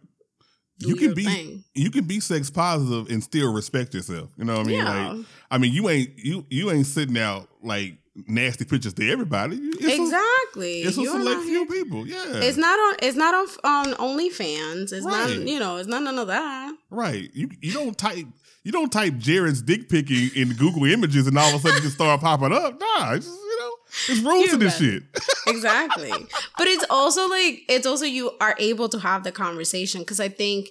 You 0.79 0.95
can 0.95 1.13
be 1.13 1.25
thing. 1.25 1.63
you 1.75 1.91
can 1.91 2.05
be 2.05 2.19
sex 2.21 2.49
positive 2.49 3.09
and 3.11 3.21
still 3.21 3.53
respect 3.53 3.93
yourself. 3.93 4.29
You 4.37 4.45
know 4.45 4.53
what 4.57 4.65
I 4.65 4.69
mean? 4.69 4.77
yeah 4.77 5.11
Like 5.11 5.25
I 5.51 5.57
mean 5.57 5.73
you 5.73 5.89
ain't 5.89 6.17
you 6.17 6.45
you 6.49 6.71
ain't 6.71 6.87
sitting 6.87 7.17
out 7.17 7.49
like 7.61 7.95
nasty 8.27 8.63
pictures 8.65 8.93
to 8.93 9.11
everybody. 9.11 9.57
It's 9.57 9.85
a, 9.85 10.01
exactly 10.01 10.81
it's 10.83 10.97
a 10.97 11.01
You're 11.01 11.19
select 11.19 11.41
few 11.41 11.65
people. 11.65 12.07
Yeah. 12.07 12.15
it's 12.35 12.57
not 12.57 12.79
on 12.79 12.95
it's 13.03 13.17
not 13.17 13.33
on 13.35 13.47
on 13.65 13.93
OnlyFans. 14.17 14.93
It's 14.93 15.05
Right. 15.05 15.37
not 15.37 15.47
you 15.47 15.59
know, 15.59 15.75
it's 15.75 15.89
not 15.89 16.01
none 16.03 16.17
of 16.17 16.27
that. 16.27 16.73
Right. 16.89 17.29
You 17.33 17.49
you 17.61 17.73
don't 17.73 17.97
type 17.97 18.25
you 18.63 18.71
don't 18.71 18.91
type 18.91 19.17
Jared's 19.17 19.61
dick 19.61 19.89
picking 19.89 20.29
in, 20.35 20.49
Google 20.53 20.85
Images 20.85 21.27
and 21.27 21.37
all 21.37 21.49
of 21.49 21.55
a 21.55 21.59
sudden 21.67 21.81
just 21.81 21.95
start 21.95 22.19
popping 22.21 22.51
up. 22.53 22.79
Nah, 22.79 23.13
it's 23.13 23.25
just, 23.25 23.37
you 23.39 23.59
know, 23.59 23.71
it's 24.09 24.19
rules 24.21 24.49
to 24.51 24.57
this 24.57 24.77
shit. 24.77 25.03
exactly 25.47 26.11
but 26.57 26.67
it's 26.67 26.85
also 26.91 27.27
like 27.27 27.61
it's 27.67 27.87
also 27.87 28.05
you 28.05 28.31
are 28.39 28.55
able 28.59 28.87
to 28.87 28.99
have 28.99 29.23
the 29.23 29.31
conversation 29.31 30.01
because 30.01 30.19
i 30.19 30.29
think 30.29 30.69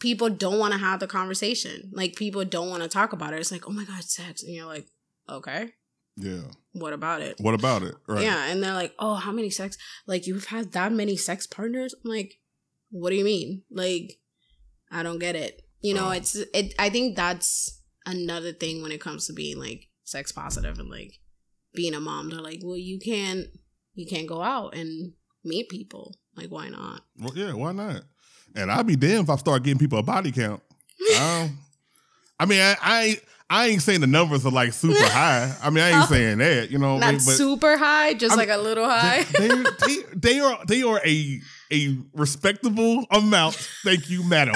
people 0.00 0.28
don't 0.28 0.58
want 0.58 0.72
to 0.72 0.78
have 0.78 0.98
the 0.98 1.06
conversation 1.06 1.88
like 1.94 2.16
people 2.16 2.44
don't 2.44 2.68
want 2.68 2.82
to 2.82 2.88
talk 2.88 3.12
about 3.12 3.32
it 3.32 3.38
it's 3.38 3.52
like 3.52 3.68
oh 3.68 3.72
my 3.72 3.84
god 3.84 4.02
sex 4.02 4.42
and 4.42 4.52
you're 4.52 4.66
like 4.66 4.86
okay 5.28 5.70
Yeah. 6.16 6.40
what 6.72 6.92
about 6.92 7.20
it 7.22 7.36
What 7.38 7.54
about 7.54 7.84
it? 7.84 7.94
Right. 8.08 8.24
yeah 8.24 8.46
and 8.46 8.60
they're 8.60 8.74
like 8.74 8.92
oh 8.98 9.14
how 9.14 9.30
many 9.30 9.50
sex 9.50 9.78
like 10.08 10.26
you've 10.26 10.46
had 10.46 10.72
that 10.72 10.90
many 10.92 11.16
sex 11.16 11.46
partners 11.46 11.94
i'm 12.04 12.10
like 12.10 12.40
what 12.90 13.10
do 13.10 13.16
you 13.16 13.24
mean 13.24 13.62
like 13.70 14.18
i 14.90 15.04
don't 15.04 15.20
get 15.20 15.36
it 15.36 15.61
you 15.82 15.94
know 15.94 16.08
Oh. 16.08 16.10
it's 16.12 16.34
it 16.36 16.74
i 16.78 16.88
think 16.90 17.16
that's 17.16 17.80
another 18.06 18.52
thing 18.52 18.82
when 18.82 18.92
it 18.92 19.00
comes 19.00 19.26
to 19.26 19.32
being 19.32 19.58
like 19.58 19.88
sex 20.04 20.32
positive 20.32 20.78
and 20.78 20.88
like 20.90 21.12
being 21.74 21.94
a 21.94 22.00
mom 22.00 22.30
they're 22.30 22.40
like 22.40 22.60
well 22.62 22.76
you 22.76 22.98
can't 22.98 23.46
you 23.94 24.06
can't 24.06 24.26
go 24.26 24.42
out 24.42 24.74
and 24.74 25.12
meet 25.44 25.68
people. 25.68 26.14
Like, 26.34 26.48
why 26.50 26.70
not? 26.70 27.02
Well, 27.18 27.32
yeah, 27.34 27.52
why 27.52 27.72
not? 27.72 28.02
And 28.56 28.70
I'd 28.72 28.86
be 28.86 28.96
damned 28.96 29.24
if 29.24 29.30
I 29.30 29.36
start 29.36 29.62
getting 29.64 29.78
people 29.78 29.98
a 29.98 30.02
body 30.02 30.32
count. 30.32 30.62
Um, 31.20 31.58
I 32.40 32.46
mean, 32.46 32.60
I, 32.60 32.76
I 32.80 33.02
ain't 33.04 33.20
I 33.50 33.66
ain't 33.66 33.82
saying 33.82 34.00
the 34.00 34.06
numbers 34.06 34.46
are 34.46 34.50
like 34.50 34.72
super 34.72 34.96
high. 35.08 35.54
I 35.62 35.68
mean, 35.68 35.84
I 35.84 35.90
ain't 35.90 36.08
saying 36.08 36.38
that. 36.38 36.70
You 36.70 36.78
know, 36.78 36.96
I 36.96 37.00
Not 37.00 37.08
mean? 37.08 37.16
but 37.26 37.34
super 37.36 37.76
high, 37.76 38.14
just 38.14 38.30
I'm- 38.32 38.38
like 38.38 38.48
a 38.48 38.56
little 38.62 38.86
high. 38.88 39.24
they, 39.24 39.48
they, 39.86 39.96
they 40.14 40.40
are 40.40 40.64
they 40.66 40.82
are 40.82 41.00
a 41.04 41.40
a 41.70 41.98
respectable 42.14 43.04
amount. 43.10 43.56
Thank 43.84 44.08
you, 44.08 44.22
madam. 44.26 44.54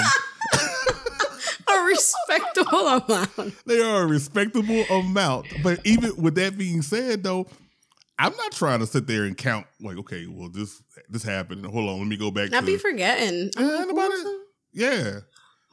Respectable 1.87 2.87
amount. 2.87 3.65
They 3.65 3.81
are 3.81 4.03
a 4.03 4.07
respectable 4.07 4.83
amount. 4.89 5.47
But 5.63 5.79
even 5.85 6.15
with 6.21 6.35
that 6.35 6.57
being 6.57 6.81
said, 6.81 7.23
though, 7.23 7.47
I'm 8.19 8.35
not 8.35 8.51
trying 8.51 8.79
to 8.79 8.87
sit 8.87 9.07
there 9.07 9.23
and 9.25 9.37
count 9.37 9.65
like, 9.81 9.97
okay, 9.97 10.25
well, 10.27 10.49
this 10.49 10.81
this 11.09 11.23
happened. 11.23 11.65
Hold 11.65 11.89
on, 11.89 11.99
let 11.99 12.07
me 12.07 12.17
go 12.17 12.31
back. 12.31 12.53
I 12.53 12.59
to, 12.59 12.65
be 12.65 12.77
forgetting. 12.77 13.51
I'm 13.57 13.65
Yeah, 13.65 13.71
like, 13.75 13.87
nobody- 13.87 13.95
what 13.97 14.09
was 14.09 14.23
that? 14.23 14.39
yeah. 14.73 15.19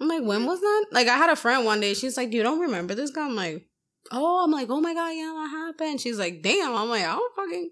I'm 0.01 0.09
like, 0.09 0.23
when 0.25 0.45
was 0.45 0.61
that? 0.61 0.87
Like, 0.91 1.07
I 1.09 1.17
had 1.17 1.31
a 1.31 1.37
friend 1.37 1.65
one 1.65 1.81
day. 1.81 1.95
She's 1.95 2.17
like, 2.17 2.33
you 2.33 2.43
don't 2.43 2.61
remember 2.61 2.95
this 2.95 3.11
guy? 3.11 3.25
I'm 3.27 3.37
like, 3.37 3.65
oh, 4.11 4.43
I'm 4.45 4.51
like, 4.51 4.69
oh 4.69 4.81
my 4.81 4.93
god, 4.93 5.11
yeah, 5.11 5.33
that 5.37 5.49
happened. 5.51 6.01
She's 6.01 6.19
like, 6.19 6.43
damn. 6.43 6.75
I'm 6.75 6.89
like, 6.89 7.05
I 7.05 7.15
don't 7.15 7.35
fucking. 7.37 7.71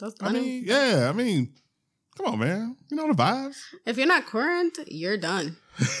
That's 0.00 0.14
I 0.22 0.32
mean, 0.32 0.64
yeah. 0.66 1.06
I 1.08 1.12
mean, 1.12 1.52
come 2.16 2.26
on, 2.32 2.38
man. 2.40 2.76
You 2.90 2.96
know 2.96 3.06
the 3.06 3.12
vibes. 3.14 3.56
if 3.86 3.96
you're 3.98 4.06
not 4.08 4.26
current, 4.26 4.76
you're 4.86 5.18
done. 5.18 5.56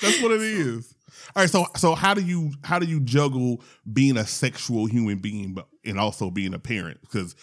That's 0.00 0.20
what 0.20 0.32
it 0.32 0.42
is. 0.42 0.94
All 1.34 1.42
right, 1.42 1.50
so 1.50 1.66
so 1.76 1.94
how 1.94 2.14
do 2.14 2.22
you 2.22 2.52
how 2.64 2.78
do 2.78 2.86
you 2.86 3.00
juggle 3.00 3.62
being 3.90 4.16
a 4.16 4.26
sexual 4.26 4.86
human 4.86 5.18
being 5.18 5.54
but 5.54 5.68
and 5.84 5.98
also 5.98 6.30
being 6.30 6.54
a 6.54 6.58
parent? 6.58 7.00
Because 7.00 7.34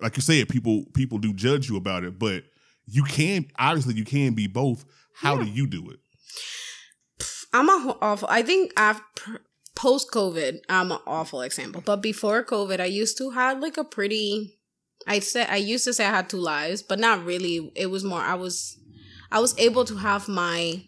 like 0.00 0.16
you 0.16 0.22
said, 0.22 0.48
people 0.48 0.84
people 0.94 1.18
do 1.18 1.32
judge 1.32 1.68
you 1.68 1.76
about 1.76 2.04
it, 2.04 2.18
but 2.18 2.44
you 2.86 3.04
can 3.04 3.46
obviously 3.58 3.94
you 3.94 4.04
can 4.04 4.34
be 4.34 4.46
both. 4.46 4.84
How 5.14 5.36
do 5.36 5.44
you 5.44 5.66
do 5.66 5.90
it? 5.90 6.00
I'm 7.52 7.68
a 7.68 7.96
awful. 8.00 8.28
I 8.30 8.42
think 8.42 8.72
after 8.76 9.42
post 9.74 10.10
COVID, 10.10 10.60
I'm 10.68 10.92
an 10.92 10.98
awful 11.06 11.42
example. 11.42 11.82
But 11.84 12.02
before 12.02 12.44
COVID, 12.44 12.80
I 12.80 12.86
used 12.86 13.18
to 13.18 13.30
have 13.30 13.60
like 13.60 13.76
a 13.76 13.84
pretty. 13.84 14.58
I 15.06 15.18
said 15.18 15.48
I 15.50 15.56
used 15.56 15.84
to 15.84 15.92
say 15.92 16.04
I 16.04 16.10
had 16.10 16.28
two 16.28 16.38
lives, 16.38 16.82
but 16.82 16.98
not 16.98 17.24
really. 17.24 17.72
It 17.74 17.86
was 17.86 18.04
more. 18.04 18.20
I 18.20 18.34
was, 18.34 18.78
I 19.30 19.40
was 19.40 19.58
able 19.58 19.84
to 19.86 19.96
have 19.96 20.28
my 20.28 20.82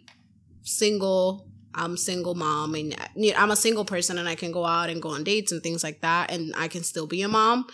single. 0.63 1.49
I'm 1.77 1.97
single 1.97 2.37
mom, 2.37 2.77
and 2.77 2.95
I'm 3.37 3.51
a 3.51 3.57
single 3.57 3.85
person, 3.85 4.17
and 4.19 4.29
I 4.29 4.37
can 4.37 4.53
go 4.53 4.65
out 4.65 4.91
and 4.91 5.03
go 5.03 5.09
on 5.09 5.25
dates 5.25 5.51
and 5.51 5.61
things 5.61 5.83
like 5.83 6.03
that, 6.03 6.31
and 6.31 6.55
I 6.57 6.69
can 6.69 6.85
still 6.85 7.09
be 7.09 7.23
a 7.23 7.29
mom. 7.29 7.67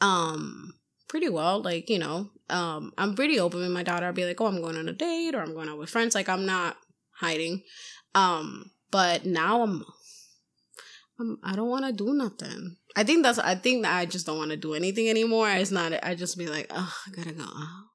Um, 0.00 0.72
pretty 1.06 1.28
well, 1.28 1.60
like 1.60 1.90
you 1.90 1.98
know, 1.98 2.30
um, 2.48 2.92
I'm 2.96 3.14
pretty 3.14 3.38
open 3.38 3.60
with 3.60 3.70
my 3.70 3.82
daughter. 3.82 4.06
I'll 4.06 4.12
be 4.14 4.24
like, 4.24 4.40
oh, 4.40 4.46
I'm 4.46 4.62
going 4.62 4.76
on 4.76 4.88
a 4.88 4.92
date, 4.94 5.34
or 5.34 5.42
I'm 5.42 5.52
going 5.52 5.68
out 5.68 5.78
with 5.78 5.90
friends. 5.90 6.14
Like 6.14 6.30
I'm 6.30 6.46
not 6.46 6.78
hiding. 7.12 7.62
Um, 8.14 8.70
but 8.90 9.26
now 9.26 9.62
I'm, 9.62 9.84
I'm 11.18 11.38
I 11.44 11.54
don't 11.56 11.68
want 11.68 11.84
to 11.84 11.92
do 11.92 12.14
nothing. 12.14 12.76
I 12.96 13.04
think 13.04 13.22
that's 13.22 13.38
I 13.38 13.54
think 13.54 13.82
that 13.82 13.94
I 13.94 14.06
just 14.06 14.26
don't 14.26 14.38
want 14.38 14.50
to 14.50 14.56
do 14.56 14.74
anything 14.74 15.08
anymore. 15.08 15.50
It's 15.50 15.70
not 15.70 15.92
I 16.02 16.14
just 16.14 16.36
be 16.36 16.46
like, 16.46 16.66
oh, 16.70 16.94
I 17.06 17.10
gotta 17.10 17.32
go 17.32 17.44
out. 17.44 17.86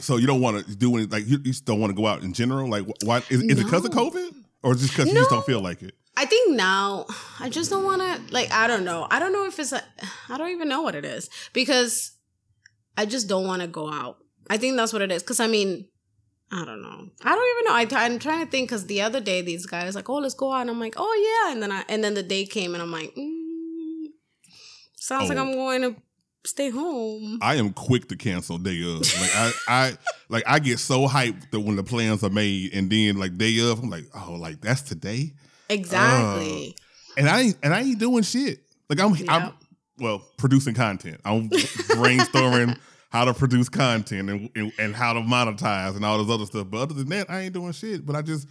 So 0.00 0.16
you 0.16 0.26
don't 0.26 0.40
want 0.40 0.66
to 0.66 0.76
do 0.76 0.96
any 0.96 1.06
like 1.06 1.26
you, 1.26 1.38
you 1.38 1.52
just 1.52 1.64
don't 1.64 1.80
want 1.80 1.90
to 1.90 1.96
go 1.96 2.06
out 2.06 2.22
in 2.22 2.32
general. 2.32 2.68
Like 2.68 2.84
wh- 2.86 3.06
why 3.06 3.18
is, 3.18 3.42
is 3.42 3.42
it 3.42 3.56
because 3.56 3.84
of 3.84 3.92
COVID 3.92 4.30
or 4.62 4.74
just 4.74 4.90
because 4.90 5.08
you 5.08 5.14
just 5.14 5.30
don't 5.30 5.46
feel 5.46 5.60
like 5.60 5.82
it? 5.82 5.94
I 6.16 6.24
think 6.24 6.56
now 6.56 7.06
I 7.40 7.50
just 7.50 7.70
don't 7.70 7.84
want 7.84 8.00
to 8.00 8.32
like 8.32 8.50
I 8.50 8.66
don't 8.66 8.84
know. 8.84 9.06
I 9.10 9.18
don't 9.18 9.32
know 9.32 9.46
if 9.46 9.58
it's 9.58 9.72
a, 9.72 9.82
I 10.28 10.38
don't 10.38 10.50
even 10.50 10.68
know 10.68 10.82
what 10.82 10.94
it 10.94 11.04
is 11.04 11.28
because 11.52 12.12
I 12.96 13.06
just 13.06 13.28
don't 13.28 13.46
want 13.46 13.62
to 13.62 13.68
go 13.68 13.90
out. 13.90 14.18
I 14.48 14.56
think 14.56 14.76
that's 14.76 14.92
what 14.92 15.02
it 15.02 15.12
is 15.12 15.22
cuz 15.22 15.40
I 15.40 15.46
mean 15.46 15.86
I 16.50 16.64
don't 16.64 16.80
know. 16.80 17.08
I 17.24 17.34
don't 17.34 17.50
even 17.58 17.64
know. 17.64 17.98
I, 17.98 18.04
I'm 18.04 18.18
trying 18.20 18.44
to 18.44 18.50
think 18.50 18.68
because 18.68 18.86
the 18.86 19.02
other 19.02 19.20
day 19.20 19.42
these 19.42 19.66
guys 19.66 19.96
like, 19.96 20.08
oh, 20.08 20.18
let's 20.18 20.34
go 20.34 20.52
out, 20.52 20.60
and 20.60 20.70
I'm 20.70 20.78
like, 20.78 20.94
oh 20.96 21.44
yeah, 21.44 21.52
and 21.52 21.60
then 21.62 21.72
I 21.72 21.84
and 21.88 22.04
then 22.04 22.14
the 22.14 22.22
day 22.22 22.46
came, 22.46 22.72
and 22.74 22.82
I'm 22.82 22.92
like, 22.92 23.12
mm, 23.16 23.35
sounds 25.06 25.28
like 25.28 25.38
Oh. 25.38 25.42
I'm 25.42 25.52
going 25.52 25.82
to 25.82 25.96
stay 26.44 26.70
home. 26.70 27.38
I 27.42 27.56
am 27.56 27.72
quick 27.72 28.08
to 28.08 28.16
cancel 28.16 28.58
day 28.58 28.80
of. 28.82 29.00
Like 29.20 29.36
I, 29.36 29.52
I 29.68 29.96
like 30.28 30.44
I 30.46 30.58
get 30.58 30.78
so 30.78 31.06
hyped 31.06 31.50
that 31.50 31.60
when 31.60 31.76
the 31.76 31.82
plans 31.82 32.22
are 32.24 32.30
made 32.30 32.74
and 32.74 32.90
then 32.90 33.18
like 33.18 33.36
day 33.36 33.58
of, 33.60 33.82
I'm 33.82 33.90
like, 33.90 34.04
oh, 34.14 34.32
like 34.32 34.60
that's 34.60 34.82
today. 34.82 35.32
Exactly. 35.68 36.76
Uh, 36.78 37.20
and 37.20 37.28
I 37.28 37.40
ain't 37.40 37.56
and 37.62 37.74
I 37.74 37.80
ain't 37.80 37.98
doing 37.98 38.22
shit. 38.22 38.60
Like 38.88 39.00
I'm 39.00 39.14
I'm 39.28 39.52
well, 39.98 40.22
producing 40.36 40.74
content. 40.74 41.20
I'm 41.24 41.48
brainstorming 41.48 42.78
how 43.10 43.24
to 43.24 43.34
produce 43.34 43.68
content 43.68 44.30
and, 44.30 44.50
and 44.54 44.72
and 44.78 44.94
how 44.94 45.12
to 45.14 45.20
monetize 45.20 45.96
and 45.96 46.04
all 46.04 46.22
this 46.22 46.32
other 46.32 46.46
stuff. 46.46 46.68
But 46.70 46.82
other 46.82 46.94
than 46.94 47.08
that, 47.08 47.30
I 47.30 47.40
ain't 47.42 47.54
doing 47.54 47.72
shit. 47.72 48.04
But 48.04 48.16
I 48.16 48.22
just 48.22 48.46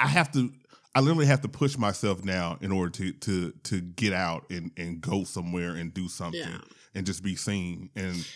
I 0.00 0.08
have 0.08 0.32
to 0.32 0.50
I 0.94 1.00
literally 1.00 1.26
have 1.26 1.40
to 1.42 1.48
push 1.48 1.76
myself 1.78 2.24
now 2.24 2.58
in 2.60 2.70
order 2.72 2.90
to 2.90 3.12
to 3.12 3.52
to 3.64 3.80
get 3.80 4.12
out 4.12 4.44
and 4.50 4.70
and 4.76 5.00
go 5.00 5.24
somewhere 5.24 5.70
and 5.74 5.92
do 5.94 6.08
something 6.08 6.40
Yeah. 6.40 6.58
and 6.94 7.06
just 7.06 7.22
be 7.22 7.34
seen. 7.36 7.88
And 7.96 8.26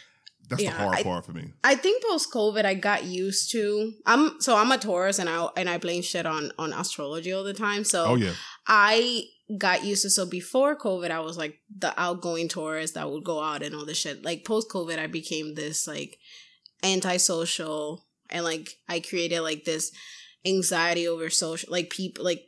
that's 0.49 0.63
Yeah, 0.63 0.71
the 0.73 0.77
hard 0.79 0.99
I- 0.99 1.03
part 1.03 1.27
for 1.27 1.33
me. 1.33 1.53
I 1.65 1.75
think 1.75 2.03
post 2.05 2.33
COVID, 2.33 2.65
I 2.65 2.75
got 2.75 3.05
used 3.05 3.51
to. 3.53 3.93
I'm 4.07 4.41
so 4.41 4.57
I'm 4.57 4.71
a 4.73 4.79
Taurus, 4.79 5.19
and 5.19 5.29
I 5.29 5.49
and 5.57 5.69
I 5.69 5.77
blame 5.79 6.03
shit 6.03 6.25
on 6.25 6.53
on 6.59 6.73
astrology 6.73 7.33
all 7.33 7.45
the 7.45 7.53
time. 7.55 7.85
So 7.85 8.07
Oh 8.07 8.15
yeah. 8.15 8.33
I 8.67 9.25
got 9.59 9.85
used 9.85 10.03
to. 10.03 10.11
So 10.11 10.25
before 10.25 10.77
COVID, 10.79 11.11
I 11.11 11.21
was 11.21 11.37
like 11.37 11.59
the 11.79 11.93
outgoing 12.01 12.49
Taurus 12.49 12.93
that 12.93 13.11
would 13.11 13.25
go 13.25 13.43
out 13.43 13.63
and 13.63 13.75
all 13.75 13.85
this 13.85 13.99
shit. 13.99 14.25
Like 14.25 14.45
post 14.45 14.71
COVID, 14.71 14.99
I 14.99 15.09
became 15.09 15.55
this 15.55 15.87
like 15.87 16.19
antisocial, 16.83 18.07
and 18.31 18.45
like 18.45 18.79
I 18.89 19.01
created 19.01 19.41
like 19.41 19.65
this 19.65 19.93
anxiety 20.47 21.09
over 21.09 21.29
social, 21.31 21.71
like 21.73 21.91
people, 21.91 22.25
like 22.25 22.43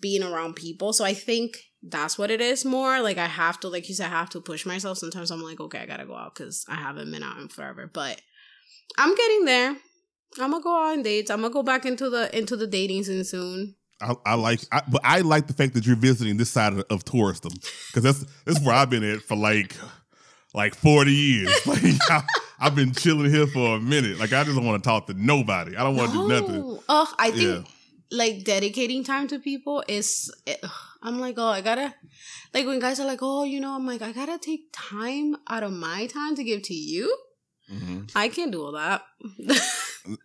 being 0.00 0.22
around 0.22 0.56
people. 0.56 0.92
So 0.92 1.04
I 1.04 1.14
think 1.14 1.58
that's 1.82 2.18
what 2.18 2.30
it 2.30 2.40
is 2.40 2.64
more. 2.64 3.00
Like 3.00 3.18
I 3.18 3.26
have 3.26 3.60
to, 3.60 3.68
like 3.68 3.88
you 3.88 3.94
said, 3.94 4.06
I 4.06 4.10
have 4.10 4.30
to 4.30 4.40
push 4.40 4.64
myself. 4.64 4.98
Sometimes 4.98 5.30
I'm 5.30 5.42
like, 5.42 5.60
okay, 5.60 5.78
I 5.78 5.86
gotta 5.86 6.06
go 6.06 6.16
out 6.16 6.34
because 6.34 6.64
I 6.68 6.76
haven't 6.76 7.10
been 7.10 7.22
out 7.22 7.38
in 7.38 7.48
forever. 7.48 7.90
But 7.92 8.20
I'm 8.96 9.14
getting 9.14 9.44
there. 9.44 9.76
I'm 10.40 10.50
gonna 10.50 10.62
go 10.62 10.74
out 10.74 10.92
on 10.92 11.02
dates. 11.02 11.30
I'm 11.30 11.42
gonna 11.42 11.52
go 11.52 11.62
back 11.62 11.84
into 11.84 12.10
the 12.10 12.36
into 12.36 12.56
the 12.56 12.66
dating 12.66 13.04
scene 13.04 13.24
soon. 13.24 13.76
I, 14.00 14.14
I 14.26 14.34
like, 14.34 14.60
I, 14.72 14.82
but 14.88 15.00
I 15.04 15.20
like 15.20 15.46
the 15.46 15.52
fact 15.52 15.74
that 15.74 15.86
you're 15.86 15.96
visiting 15.96 16.36
this 16.36 16.50
side 16.50 16.72
of, 16.72 16.84
of 16.90 17.04
tourism 17.04 17.52
because 17.88 18.02
that's 18.02 18.24
that's 18.44 18.60
where 18.60 18.74
I've 18.74 18.90
been 18.90 19.04
at 19.04 19.20
for 19.22 19.36
like 19.36 19.76
like 20.52 20.74
forty 20.74 21.12
years. 21.12 21.54
Like 21.66 21.82
I, 22.10 22.22
I've 22.64 22.74
been 22.74 22.92
chilling 22.94 23.30
here 23.30 23.46
for 23.46 23.76
a 23.76 23.80
minute. 23.80 24.18
Like 24.18 24.32
I 24.32 24.42
just 24.44 24.56
don't 24.56 24.64
want 24.64 24.82
to 24.82 24.88
talk 24.88 25.06
to 25.08 25.14
nobody. 25.14 25.76
I 25.76 25.82
don't 25.82 25.96
want 25.96 26.12
to 26.12 26.18
do 26.18 26.28
nothing. 26.28 26.78
Oh, 26.88 27.12
I 27.18 27.30
think 27.30 27.42
Yeah. 27.42 27.62
like 28.10 28.44
dedicating 28.44 29.04
time 29.04 29.28
to 29.28 29.38
people 29.38 29.84
is. 29.86 30.32
I'm 31.02 31.20
like, 31.20 31.34
oh, 31.36 31.46
I 31.48 31.60
gotta. 31.60 31.94
Like 32.54 32.66
when 32.66 32.78
guys 32.78 32.98
are 33.00 33.06
like, 33.06 33.18
oh, 33.22 33.44
you 33.44 33.60
know, 33.60 33.74
I'm 33.74 33.86
like, 33.86 34.00
I 34.00 34.12
gotta 34.12 34.38
take 34.38 34.60
time 34.72 35.36
out 35.48 35.62
of 35.62 35.72
my 35.72 36.06
time 36.06 36.34
to 36.36 36.44
give 36.44 36.62
to 36.62 36.74
you. 36.74 37.14
Mhm. 37.70 38.10
I 38.14 38.28
can't 38.28 38.52
do 38.52 38.62
all 38.64 38.72
that. 38.72 39.02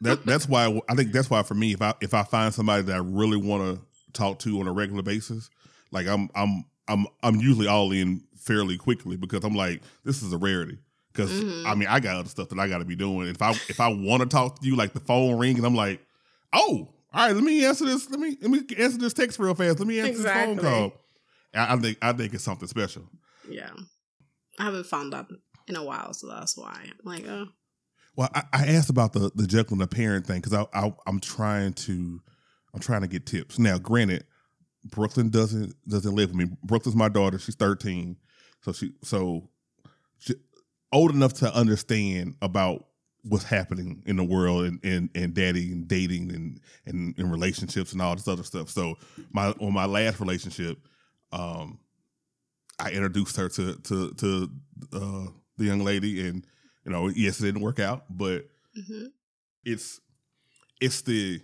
That 0.02 0.26
that's 0.26 0.46
why 0.48 0.78
I 0.90 0.96
think 0.96 1.14
that's 1.14 1.30
why 1.30 1.42
for 1.44 1.54
me, 1.54 1.72
if 1.72 1.82
I 1.82 1.94
if 2.02 2.14
I 2.14 2.24
find 2.24 2.54
somebody 2.54 2.84
that 2.84 2.96
I 2.96 3.00
really 3.00 3.38
want 3.38 3.64
to 3.64 3.82
talk 4.12 4.40
to 4.40 4.60
on 4.60 4.68
a 4.68 4.74
regular 4.74 5.02
basis, 5.04 5.50
like 5.92 6.06
I'm 6.06 6.30
I'm 6.36 6.66
I'm 6.90 7.08
I'm 7.24 7.36
usually 7.38 7.68
all 7.68 7.94
in 7.94 8.24
fairly 8.38 8.78
quickly 8.78 9.16
because 9.16 9.46
I'm 9.46 9.56
like 9.56 9.82
this 10.04 10.22
is 10.22 10.34
a 10.34 10.38
rarity. 10.38 10.80
Because 11.26 11.41
Mhm. 11.43 11.65
I 11.65 11.76
mean, 11.76 11.88
I 11.89 11.99
got 11.99 12.15
other 12.17 12.30
stuff 12.30 12.49
that 12.49 12.59
I 12.59 12.67
got 12.67 12.78
to 12.80 12.86
be 12.86 12.95
doing. 12.95 13.28
If 13.28 13.41
I 13.41 13.51
if 13.70 13.80
I 13.80 13.89
want 13.89 14.22
to 14.22 14.28
talk 14.28 14.59
to 14.59 14.65
you, 14.67 14.76
like 14.76 14.93
the 14.93 14.99
phone 14.99 15.38
ring, 15.38 15.57
and 15.57 15.65
I'm 15.65 15.76
like, 15.76 16.01
oh, 16.53 16.88
all 17.13 17.28
right, 17.28 17.34
let 17.36 17.43
me 17.43 17.65
answer 17.65 17.86
this. 17.86 18.09
Let 18.09 18.20
me 18.20 18.38
let 18.41 18.51
me 18.51 18.59
answer 18.78 18.97
this 18.97 19.13
text 19.13 19.39
real 19.39 19.53
fast. 19.55 19.80
Let 19.80 19.88
me 19.88 19.99
answer 19.99 20.11
Exactly. 20.11 20.55
this 20.55 20.63
phone 20.63 20.89
call. 20.91 20.93
I, 21.53 21.74
I 21.74 21.78
think 21.78 21.97
I 22.01 22.13
think 22.13 22.34
it's 22.34 22.43
something 22.43 22.67
special. 22.67 23.03
yeah, 23.49 23.72
I 24.59 24.63
haven't 24.65 24.86
found 24.86 25.13
that 25.13 25.26
in 25.67 25.76
a 25.76 25.84
while, 25.84 26.13
so 26.13 26.28
that's 26.28 26.55
why 26.57 26.84
I'm 26.86 26.93
like, 27.03 27.28
oh, 27.28 27.47
Well, 28.15 28.30
I, 28.34 28.43
I 28.53 28.67
asked 28.67 28.89
about 28.89 29.13
the 29.13 29.32
the 29.36 29.47
juggling 29.47 29.80
the 29.80 29.88
parent 29.88 30.26
thing 30.28 30.41
because 30.41 30.53
I, 30.53 30.65
I 30.74 30.93
I'm 31.07 31.20
trying 31.20 31.74
to 31.74 32.22
I'm 32.74 32.80
trying 32.80 33.01
to 33.01 33.07
get 33.07 33.26
tips. 33.26 33.57
Now, 33.59 33.78
granted, 33.78 34.26
Brooklyn 34.86 35.30
doesn't 35.30 35.74
doesn't 35.88 36.15
live 36.15 36.30
with 36.32 36.38
me. 36.49 36.55
Brooklyn's 36.63 36.95
my 36.95 37.09
daughter. 37.09 37.39
She's 37.39 37.55
13, 37.55 38.15
so 38.61 38.72
she 38.72 38.93
so 39.03 39.49
old 40.92 41.12
enough 41.12 41.34
to 41.34 41.54
understand 41.54 42.36
about 42.42 42.86
what's 43.24 43.44
happening 43.44 44.02
in 44.06 44.16
the 44.16 44.24
world 44.24 44.66
and 44.66 44.80
and, 44.84 45.10
and 45.14 45.34
daddy 45.34 45.72
and 45.72 45.88
dating 45.88 46.32
and, 46.32 46.60
and 46.86 47.18
and 47.18 47.32
relationships 47.32 47.92
and 47.94 48.02
all 48.02 48.16
this 48.16 48.28
other 48.28 48.44
stuff. 48.44 48.70
So 48.70 48.96
my 49.32 49.52
on 49.60 49.74
my 49.74 49.86
last 49.86 50.20
relationship, 50.20 50.78
um, 51.32 51.80
I 52.80 52.92
introduced 52.92 53.36
her 53.38 53.50
to 53.50 53.76
to 53.76 54.14
to 54.14 54.50
uh, 54.94 55.26
the 55.58 55.66
young 55.66 55.84
lady 55.84 56.28
and 56.28 56.46
you 56.86 56.92
know, 56.92 57.08
yes, 57.10 57.40
it 57.40 57.46
didn't 57.46 57.62
work 57.62 57.80
out, 57.80 58.06
but 58.10 58.46
hmm 58.74 59.08
it's 59.66 60.00
it's 60.80 61.02
the 61.02 61.42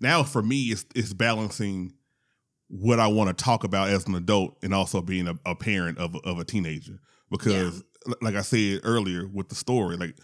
now 0.00 0.22
for 0.22 0.42
me 0.42 0.62
it's 0.64 0.86
it's 0.94 1.12
balancing 1.12 1.92
what 2.68 2.98
I 2.98 3.08
want 3.08 3.36
to 3.36 3.44
talk 3.44 3.64
about 3.64 3.90
as 3.90 4.06
an 4.06 4.14
adult 4.14 4.56
and 4.62 4.72
also 4.72 5.02
being 5.02 5.28
a, 5.28 5.34
a 5.44 5.54
parent 5.54 5.98
of 5.98 6.16
of 6.24 6.38
a 6.38 6.44
teenager. 6.44 7.00
Because, 7.30 7.84
like 8.20 8.34
I 8.34 8.42
said 8.42 8.80
earlier 8.84 9.26
with 9.26 9.48
the 9.48 9.54
story, 9.54 9.96
like 9.96 10.16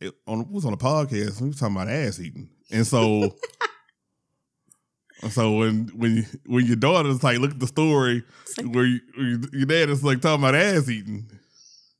it 0.00 0.14
on 0.26 0.50
was 0.50 0.64
on 0.64 0.72
a 0.72 0.76
podcast, 0.76 1.40
we 1.40 1.48
were 1.48 1.54
talking 1.54 1.76
about 1.76 1.88
ass 1.88 2.20
eating, 2.20 2.50
and 2.70 2.86
so. 2.86 3.34
So 5.30 5.52
when 5.56 5.86
when 5.94 6.16
you, 6.16 6.24
when 6.44 6.66
your 6.66 6.76
daughter's 6.76 7.22
like, 7.22 7.38
look 7.38 7.52
at 7.52 7.60
the 7.60 7.66
story 7.66 8.24
like- 8.58 8.74
where, 8.74 8.84
you, 8.84 9.00
where 9.16 9.38
your 9.52 9.66
dad 9.66 9.88
is 9.88 10.04
like 10.04 10.20
talking 10.20 10.42
about 10.44 10.54
ass 10.54 10.88
eating, 10.90 11.30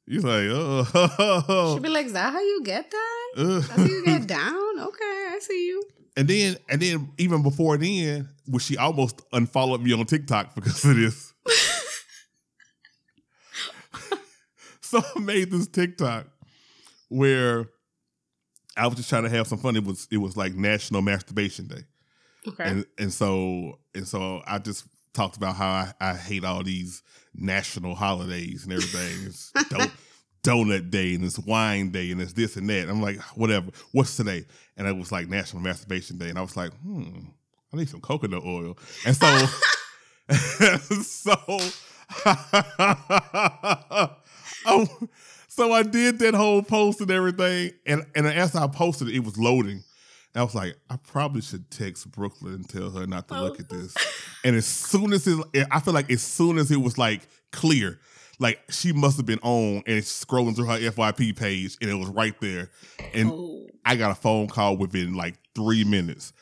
you're 0.07 0.21
like, 0.21 0.49
oh, 0.51 1.75
She'd 1.75 1.83
be 1.83 1.89
like, 1.89 2.07
"Is 2.07 2.13
that 2.13 2.33
how 2.33 2.41
you 2.41 2.63
get 2.65 2.91
that? 2.91 3.31
uh." 3.39 3.61
That's 3.61 3.69
how 3.69 3.85
you 3.85 4.05
get 4.05 4.27
down? 4.27 4.79
Okay, 4.79 5.29
I 5.31 5.39
see 5.41 5.67
you." 5.69 5.83
And 6.17 6.29
then, 6.29 6.57
and 6.69 6.83
then, 6.83 7.13
even 7.19 7.43
before 7.43 7.77
then, 7.79 8.29
was 8.47 8.63
she 8.63 8.77
almost 8.77 9.23
unfollowed 9.33 9.81
me 9.83 9.93
on 9.95 10.05
TikTok 10.07 10.55
because 10.55 10.85
of 10.85 10.97
this? 10.97 11.33
So 15.03 15.03
I 15.17 15.21
made 15.21 15.51
this 15.51 15.67
TikTok 15.67 16.27
where 17.09 17.67
I 18.77 18.87
was 18.87 18.97
just 18.97 19.09
trying 19.09 19.23
to 19.25 19.31
have 19.31 19.47
some 19.47 19.59
fun. 19.59 19.77
It 19.77 19.85
was 19.85 20.09
it 20.11 20.19
was 20.19 20.37
like 20.37 20.55
National 20.55 21.03
Masturbation 21.03 21.67
Day, 21.69 21.83
Okay. 22.49 22.65
and 22.65 22.87
and 22.99 23.13
so 23.13 23.79
and 23.95 24.07
so 24.07 24.43
I 24.47 24.59
just 24.59 24.85
talked 25.13 25.37
about 25.37 25.55
how 25.57 25.69
I, 25.69 25.93
I 26.01 26.15
hate 26.15 26.45
all 26.45 26.63
these 26.65 27.03
national 27.35 27.95
holidays 27.95 28.65
and 28.65 28.73
everything. 28.73 29.27
It's 29.27 29.53
do- 29.71 29.91
donut 30.43 30.91
day 30.91 31.15
and 31.15 31.25
it's 31.25 31.39
wine 31.39 31.91
day 31.91 32.11
and 32.11 32.21
it's 32.21 32.33
this 32.33 32.57
and 32.57 32.69
that. 32.69 32.89
I'm 32.89 33.01
like, 33.01 33.19
whatever. 33.37 33.71
What's 33.93 34.17
today? 34.17 34.45
And 34.77 34.87
it 34.89 34.97
was 34.97 35.11
like 35.13 35.29
National 35.29 35.63
Masturbation 35.63 36.19
Day, 36.19 36.29
and 36.31 36.39
I 36.39 36.43
was 36.43 36.57
like, 36.57 36.73
hmm, 36.83 37.11
I 37.73 37.77
need 37.77 37.89
some 37.89 38.01
coconut 38.01 38.43
oil. 38.45 38.77
And 39.07 39.17
so, 39.17 39.47
so, 41.03 41.59
oh, 44.67 44.89
so 45.49 45.73
I 45.73 45.83
did 45.83 46.19
that 46.21 46.35
whole 46.35 46.63
post 46.63 47.01
and 47.01 47.11
everything, 47.11 47.73
and 47.87 48.05
and 48.15 48.27
as 48.27 48.55
I 48.55 48.67
posted 48.67 49.09
it, 49.09 49.17
it 49.17 49.25
was 49.25 49.39
loading. 49.39 49.83
And 50.35 50.41
I 50.41 50.43
was 50.43 50.55
like, 50.55 50.77
I 50.91 50.97
probably 50.97 51.43
should 51.43 51.71
text 51.71 52.11
Brooklyn 52.11 52.55
and 52.55 52.69
tell 52.69 52.91
her 52.91 53.07
not 53.07 53.29
to 53.29 53.41
look 53.41 53.61
at 53.61 53.69
this. 53.69 53.95
Oh. 53.97 54.13
And 54.45 54.57
as 54.57 54.67
soon 54.67 55.13
as 55.13 55.27
it, 55.27 55.67
I 55.71 55.81
feel 55.81 55.95
like 55.95 56.11
as 56.11 56.23
soon 56.23 56.59
as 56.59 56.71
it 56.71 56.81
was 56.81 56.99
like 56.99 57.23
clear, 57.53 58.01
like 58.41 58.61
she 58.69 58.93
must 58.93 59.17
have 59.17 59.27
been 59.27 59.39
on 59.43 59.83
and 59.87 60.03
scrolling 60.03 60.57
through 60.57 60.67
her 60.67 60.79
FYP 60.79 61.37
page, 61.37 61.77
and 61.81 61.89
it 61.89 61.95
was 61.95 62.09
right 62.09 62.35
there. 62.41 62.71
And 63.13 63.31
oh, 63.33 63.67
I 63.85 63.97
got 63.97 64.11
a 64.11 64.15
phone 64.15 64.49
call 64.49 64.77
within 64.77 65.15
like 65.15 65.37
three 65.55 65.85
minutes. 65.85 66.33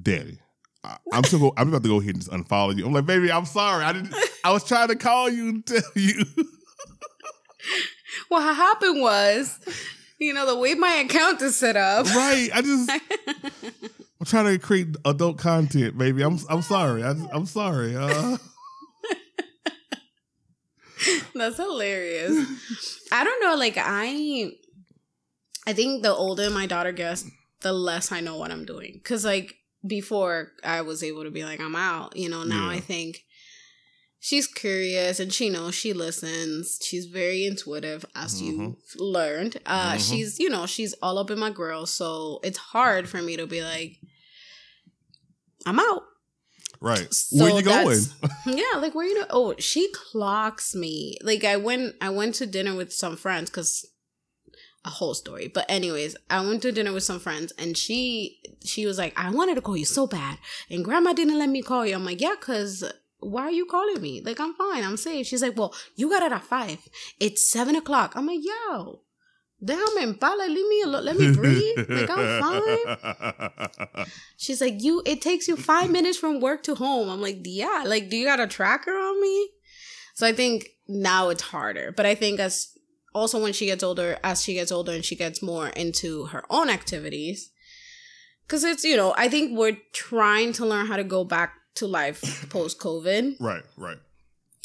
Daddy, 0.00 0.38
I, 0.84 0.96
I'm 1.12 1.24
still 1.24 1.40
go, 1.40 1.52
I'm 1.56 1.68
about 1.68 1.82
to 1.82 1.88
go 1.88 2.00
ahead 2.00 2.14
and 2.14 2.24
just 2.24 2.30
unfollow 2.30 2.76
you. 2.76 2.86
I'm 2.86 2.92
like, 2.92 3.06
baby, 3.06 3.32
I'm 3.32 3.44
sorry. 3.44 3.84
I 3.84 3.92
didn't. 3.92 4.14
I 4.44 4.52
was 4.52 4.64
trying 4.64 4.88
to 4.88 4.96
call 4.96 5.28
you 5.28 5.48
and 5.48 5.66
tell 5.66 5.82
you. 5.94 6.24
what 8.28 8.42
happened 8.42 9.00
was, 9.00 9.58
you 10.18 10.32
know, 10.32 10.46
the 10.46 10.56
way 10.56 10.74
my 10.74 10.94
account 10.94 11.42
is 11.42 11.56
set 11.56 11.76
up. 11.76 12.06
right. 12.06 12.50
I 12.54 12.62
just 12.62 12.90
I'm 14.20 14.26
trying 14.26 14.46
to 14.46 14.58
create 14.58 14.96
adult 15.04 15.38
content, 15.38 15.96
baby. 15.96 16.22
I'm 16.22 16.38
I'm 16.48 16.62
sorry. 16.62 17.04
I, 17.04 17.10
I'm 17.32 17.46
sorry. 17.46 17.96
Uh, 17.96 18.36
That's 21.34 21.56
hilarious. 21.56 23.06
I 23.12 23.22
don't 23.22 23.40
know. 23.42 23.54
Like 23.54 23.76
I, 23.76 24.50
I 25.66 25.72
think 25.72 26.02
the 26.02 26.12
older 26.12 26.50
my 26.50 26.66
daughter 26.66 26.90
gets, 26.92 27.24
the 27.60 27.72
less 27.72 28.10
I 28.10 28.20
know 28.20 28.36
what 28.36 28.50
I'm 28.50 28.64
doing. 28.64 29.00
Cause 29.04 29.24
like 29.24 29.54
before, 29.86 30.52
I 30.64 30.80
was 30.82 31.02
able 31.02 31.24
to 31.24 31.30
be 31.30 31.44
like, 31.44 31.60
I'm 31.60 31.76
out. 31.76 32.16
You 32.16 32.28
know. 32.28 32.42
Now 32.44 32.70
Yeah. 32.70 32.76
I 32.76 32.80
think 32.80 33.24
she's 34.20 34.46
curious 34.48 35.20
and 35.20 35.32
she 35.32 35.48
knows 35.48 35.74
she 35.74 35.92
listens. 35.92 36.78
She's 36.82 37.06
very 37.06 37.46
intuitive, 37.46 38.04
as 38.16 38.40
Mhm. 38.42 38.42
you've 38.42 38.76
learned. 39.00 39.60
Uh, 39.64 39.94
Mhm. 39.94 40.08
she's 40.10 40.38
you 40.38 40.48
know 40.48 40.66
she's 40.66 40.94
all 41.02 41.18
up 41.18 41.30
in 41.30 41.38
my 41.38 41.50
grill, 41.50 41.86
so 41.86 42.40
it's 42.42 42.58
hard 42.58 43.08
for 43.08 43.22
me 43.22 43.36
to 43.36 43.46
be 43.46 43.62
like, 43.62 43.98
I'm 45.66 45.78
out. 45.80 46.02
right. 46.80 47.12
So 47.12 47.42
Where 47.44 47.56
you 47.56 47.62
going? 47.62 48.00
yeah, 48.46 48.78
like 48.78 48.94
where 48.94 49.06
you 49.06 49.18
know? 49.18 49.26
Oh, 49.30 49.54
she 49.58 49.88
clocks 49.92 50.74
me. 50.76 51.16
Like 51.22 51.42
I 51.44 51.56
went, 51.56 51.96
I 52.00 52.10
went 52.10 52.36
to 52.36 52.46
dinner 52.46 52.74
with 52.74 52.92
some 52.92 53.16
friends 53.16 53.50
because 53.50 53.84
a 54.88 54.96
whole 54.98 55.14
story. 55.14 55.46
But 55.48 55.66
anyways, 55.68 56.16
I 56.28 56.40
went 56.40 56.62
to 56.62 56.72
dinner 56.72 56.92
with 56.92 57.04
some 57.04 57.20
friends, 57.20 57.52
and 57.58 57.76
she 57.76 58.40
she 58.64 58.86
was 58.86 58.98
like, 58.98 59.12
I 59.16 59.30
wanted 59.30 59.54
to 59.54 59.60
call 59.62 59.76
you 59.76 59.84
so 59.84 60.06
bad, 60.06 60.38
and 60.70 60.84
Grandma 60.84 61.12
didn't 61.12 61.38
let 61.38 61.50
me 61.50 61.62
call 61.62 61.86
you. 61.86 61.94
I'm 61.94 62.04
like, 62.04 62.20
yeah, 62.20 62.36
cause. 62.40 62.84
Why 63.20 63.42
are 63.42 63.50
you 63.50 63.66
calling 63.66 64.00
me? 64.00 64.22
Like 64.24 64.38
I'm 64.38 64.54
fine, 64.54 64.84
I'm 64.84 64.96
safe. 64.96 65.26
She's 65.26 65.42
like, 65.42 65.56
well, 65.58 65.74
you 65.96 66.08
got 66.08 66.22
it 66.22 66.30
at 66.30 66.44
five. 66.44 66.78
It's 67.18 67.42
seven 67.44 67.74
o'clock. 67.74 68.12
I'm 68.14 68.28
like, 68.28 68.38
yo, 68.44 69.00
damn, 69.70 69.98
en 69.98 70.14
paz, 70.14 70.38
like, 70.38 70.50
leave 70.50 70.68
me 70.68 70.82
alone. 70.82 71.04
Let 71.04 71.16
me 71.16 71.32
breathe. 71.34 71.90
Like 71.90 72.10
I'm 72.10 72.42
fine. 72.44 74.06
She's 74.36 74.60
like, 74.60 74.76
you 74.84 75.02
it 75.04 75.20
takes 75.20 75.48
you 75.48 75.56
five 75.56 75.90
minutes 75.90 76.16
from 76.16 76.38
work 76.40 76.62
to 76.62 76.76
home. 76.76 77.08
I'm 77.08 77.20
like, 77.20 77.38
yeah, 77.42 77.82
like, 77.86 78.08
do 78.08 78.16
you 78.16 78.24
got 78.24 78.38
a 78.38 78.46
tracker 78.46 78.92
on 78.92 79.20
me? 79.20 79.50
So 80.14 80.24
I 80.24 80.32
think 80.32 80.68
now 80.86 81.28
it's 81.30 81.42
harder. 81.42 81.90
But 81.90 82.06
I 82.06 82.14
think 82.14 82.38
as 82.38 82.77
also 83.14 83.42
when 83.42 83.52
she 83.52 83.66
gets 83.66 83.82
older, 83.82 84.18
as 84.22 84.42
she 84.42 84.54
gets 84.54 84.72
older 84.72 84.92
and 84.92 85.04
she 85.04 85.16
gets 85.16 85.42
more 85.42 85.68
into 85.68 86.26
her 86.26 86.44
own 86.50 86.70
activities, 86.70 87.50
because 88.46 88.64
it's, 88.64 88.84
you 88.84 88.96
know, 88.96 89.14
I 89.16 89.28
think 89.28 89.58
we're 89.58 89.78
trying 89.92 90.52
to 90.54 90.66
learn 90.66 90.86
how 90.86 90.96
to 90.96 91.04
go 91.04 91.24
back 91.24 91.54
to 91.76 91.86
life 91.86 92.46
post 92.50 92.78
COVID. 92.80 93.40
right. 93.40 93.62
Right. 93.76 93.98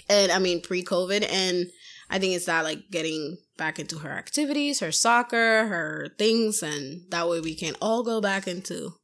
And 0.10 0.32
I 0.32 0.40
mean, 0.40 0.62
pre 0.62 0.84
COVID. 0.84 1.26
And 1.32 1.68
I 2.10 2.20
think 2.20 2.36
it's 2.36 2.46
that 2.46 2.64
like 2.64 2.90
getting 2.92 3.38
back 3.58 3.80
into 3.80 4.00
her 4.00 4.12
activities, 4.12 4.80
her 4.80 4.92
soccer, 4.92 5.68
her 5.68 6.10
things. 6.18 6.62
And 6.62 7.10
that 7.10 7.30
way 7.30 7.40
we 7.40 7.56
can 7.56 7.76
all 7.82 8.04
go 8.04 8.20
back 8.20 8.48
into 8.48 8.96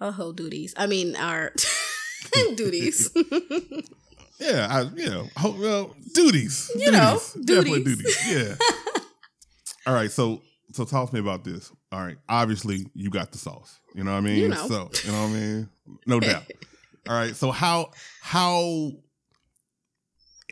our 0.00 0.12
whole 0.12 0.32
duties. 0.32 0.74
I 0.76 0.86
mean, 0.86 1.16
our 1.16 1.52
duties. 2.56 3.10
Yeah. 4.40 4.66
I, 4.70 4.82
you 4.94 5.08
know. 5.10 5.28
ho- 5.36 5.56
Well, 5.58 5.96
duties. 6.14 6.70
You 6.76 6.90
know, 6.90 7.20
Definitely 7.44 7.84
duties. 7.84 8.24
duties. 8.26 8.32
Yeah. 8.32 8.56
All 9.86 9.94
right. 9.94 10.10
So 10.10 10.42
so 10.72 10.84
talk 10.84 11.08
to 11.10 11.14
me 11.14 11.20
about 11.20 11.44
this. 11.44 11.70
All 11.92 12.00
right. 12.04 12.16
Obviously, 12.28 12.86
you 12.94 13.10
got 13.10 13.30
the 13.32 13.38
sauce. 13.38 13.78
You 13.94 14.02
know 14.04 14.10
what 14.12 14.18
I 14.18 14.20
mean? 14.22 14.38
You 14.38 14.48
know. 14.48 14.66
So 14.68 14.90
you 15.04 15.12
know 15.12 15.22
what 15.22 15.28
I 15.30 15.32
mean? 15.32 15.68
No 16.06 16.20
doubt. 16.20 16.42
All 17.08 17.14
right. 17.14 17.36
So 17.36 17.50
how 17.50 17.90
how 18.20 18.90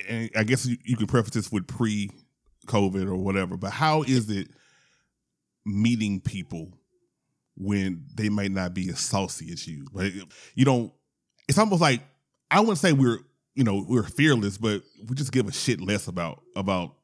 and 0.08 0.30
I 0.36 0.44
guess 0.44 0.66
you, 0.66 0.76
you 0.84 0.96
can 0.96 1.06
preface 1.06 1.32
this 1.34 1.50
with 1.52 1.66
pre 1.66 2.10
COVID 2.66 3.06
or 3.06 3.16
whatever, 3.16 3.56
but 3.56 3.72
how 3.72 4.02
is 4.02 4.30
it 4.30 4.48
meeting 5.64 6.20
people 6.20 6.72
when 7.56 8.04
they 8.14 8.28
might 8.28 8.50
not 8.50 8.74
be 8.74 8.88
as 8.90 9.00
saucy 9.00 9.50
as 9.52 9.66
you? 9.66 9.86
Like 9.92 10.12
you 10.54 10.64
don't 10.64 10.92
it's 11.48 11.58
almost 11.58 11.80
like 11.82 12.00
I 12.50 12.60
wouldn't 12.60 12.78
say 12.78 12.92
we're 12.92 13.18
you 13.54 13.64
know, 13.64 13.84
we're 13.88 14.02
fearless, 14.02 14.58
but 14.58 14.82
we 15.08 15.14
just 15.14 15.32
give 15.32 15.48
a 15.48 15.52
shit 15.52 15.80
less 15.80 16.08
about 16.08 16.42
about 16.56 16.94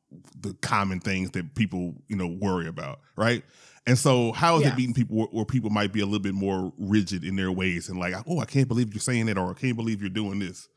the 0.40 0.54
common 0.62 1.00
things 1.00 1.30
that 1.32 1.54
people, 1.54 1.94
you 2.08 2.16
know, 2.16 2.26
worry 2.26 2.66
about, 2.66 3.00
right? 3.16 3.42
And 3.86 3.98
so, 3.98 4.32
how 4.32 4.56
is 4.56 4.62
Yeah. 4.62 4.68
it 4.72 4.76
meeting 4.76 4.94
people 4.94 5.16
where, 5.16 5.26
where 5.28 5.44
people 5.44 5.70
might 5.70 5.92
be 5.92 6.00
a 6.00 6.06
little 6.06 6.18
bit 6.20 6.34
more 6.34 6.72
rigid 6.78 7.24
in 7.24 7.36
their 7.36 7.52
ways 7.52 7.88
and 7.88 7.98
like, 7.98 8.14
oh, 8.26 8.38
I 8.38 8.44
can't 8.46 8.68
believe 8.68 8.92
you're 8.94 9.00
saying 9.00 9.26
that, 9.26 9.36
or 9.38 9.50
I 9.50 9.54
can't 9.54 9.76
believe 9.76 10.00
you're 10.00 10.10
doing 10.10 10.38
this? 10.38 10.68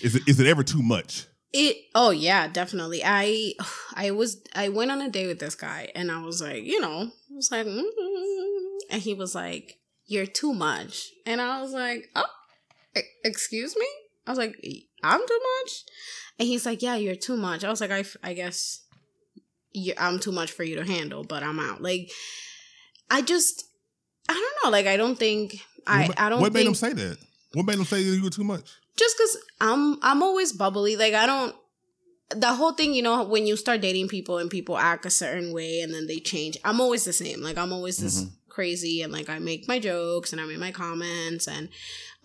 Is 0.00 0.14
it 0.14 0.22
is 0.28 0.38
it 0.40 0.46
ever 0.46 0.62
too 0.62 0.82
much? 0.82 1.26
It 1.52 1.76
oh 1.96 2.10
yeah, 2.10 2.46
definitely. 2.46 3.02
I 3.04 3.54
I 3.94 4.12
was 4.12 4.40
I 4.54 4.68
went 4.68 4.92
on 4.92 5.00
a 5.00 5.10
date 5.10 5.26
with 5.26 5.40
this 5.40 5.56
guy 5.56 5.90
and 5.96 6.10
I 6.10 6.22
was 6.22 6.40
like, 6.40 6.62
you 6.64 6.80
know, 6.80 7.10
I 7.10 7.34
was 7.34 7.50
like, 7.50 7.66
mm 7.66 7.82
and 8.90 9.00
he 9.02 9.14
was 9.14 9.34
like, 9.36 9.78
"You're 10.06 10.26
too 10.26 10.52
much," 10.52 11.10
and 11.24 11.40
I 11.40 11.60
was 11.62 11.72
like, 11.72 12.08
"Oh, 12.16 12.26
excuse 13.24 13.76
me." 13.76 13.86
I 14.30 14.32
was 14.32 14.38
like, 14.38 14.56
"I'm 15.02 15.20
too 15.26 15.40
much," 15.62 15.72
and 16.38 16.46
he's 16.48 16.64
like, 16.64 16.82
"Yeah, 16.82 16.94
you're 16.96 17.16
too 17.16 17.36
much." 17.36 17.64
I 17.64 17.68
was 17.70 17.80
like, 17.80 17.90
"I 17.90 18.04
I 18.22 18.32
guess 18.34 18.82
you 19.72 19.92
I'm 19.98 20.18
too 20.20 20.32
much 20.32 20.52
for 20.52 20.62
you 20.62 20.76
to 20.76 20.84
handle, 20.84 21.24
but 21.24 21.42
I'm 21.42 21.58
out." 21.58 21.82
Like, 21.82 22.10
I 23.10 23.22
just 23.22 23.64
I 24.28 24.34
don't 24.34 24.56
know. 24.64 24.70
Like, 24.70 24.86
I 24.86 24.96
don't 24.96 25.18
think 25.18 25.60
I 25.86 26.08
I 26.16 26.28
don't 26.28 26.40
What 26.40 26.52
made 26.52 26.60
think 26.60 26.68
him 26.68 26.74
say 26.74 26.92
that? 26.92 27.18
What 27.54 27.66
made 27.66 27.78
him 27.78 27.84
say 27.84 28.04
that 28.04 28.16
you 28.16 28.22
were 28.22 28.30
too 28.30 28.44
much? 28.44 28.70
just 28.96 29.16
because 29.16 29.36
I'm 29.60 29.98
I'm 30.02 30.22
always 30.22 30.52
bubbly. 30.52 30.94
Like 30.96 31.14
I 31.14 31.26
don't 31.26 31.54
the 32.30 32.54
whole 32.54 32.72
thing, 32.72 32.94
you 32.94 33.02
know, 33.02 33.24
when 33.24 33.46
you 33.46 33.56
start 33.56 33.80
dating 33.80 34.06
people 34.08 34.38
and 34.38 34.48
people 34.48 34.76
act 34.78 35.04
a 35.06 35.10
certain 35.10 35.52
way 35.52 35.80
and 35.80 35.92
then 35.92 36.06
they 36.06 36.20
change. 36.20 36.56
I'm 36.64 36.80
always 36.80 37.04
the 37.04 37.12
same. 37.12 37.40
Like 37.42 37.58
I'm 37.58 37.72
always 37.72 37.96
this 37.96 38.22
Mhm. 38.22 38.30
Crazy 38.50 39.02
and 39.02 39.12
like 39.12 39.28
I 39.28 39.38
make 39.38 39.66
my 39.68 39.78
jokes 39.78 40.32
and 40.32 40.40
I 40.40 40.44
make 40.46 40.58
my 40.58 40.72
comments 40.72 41.46
and 41.48 41.68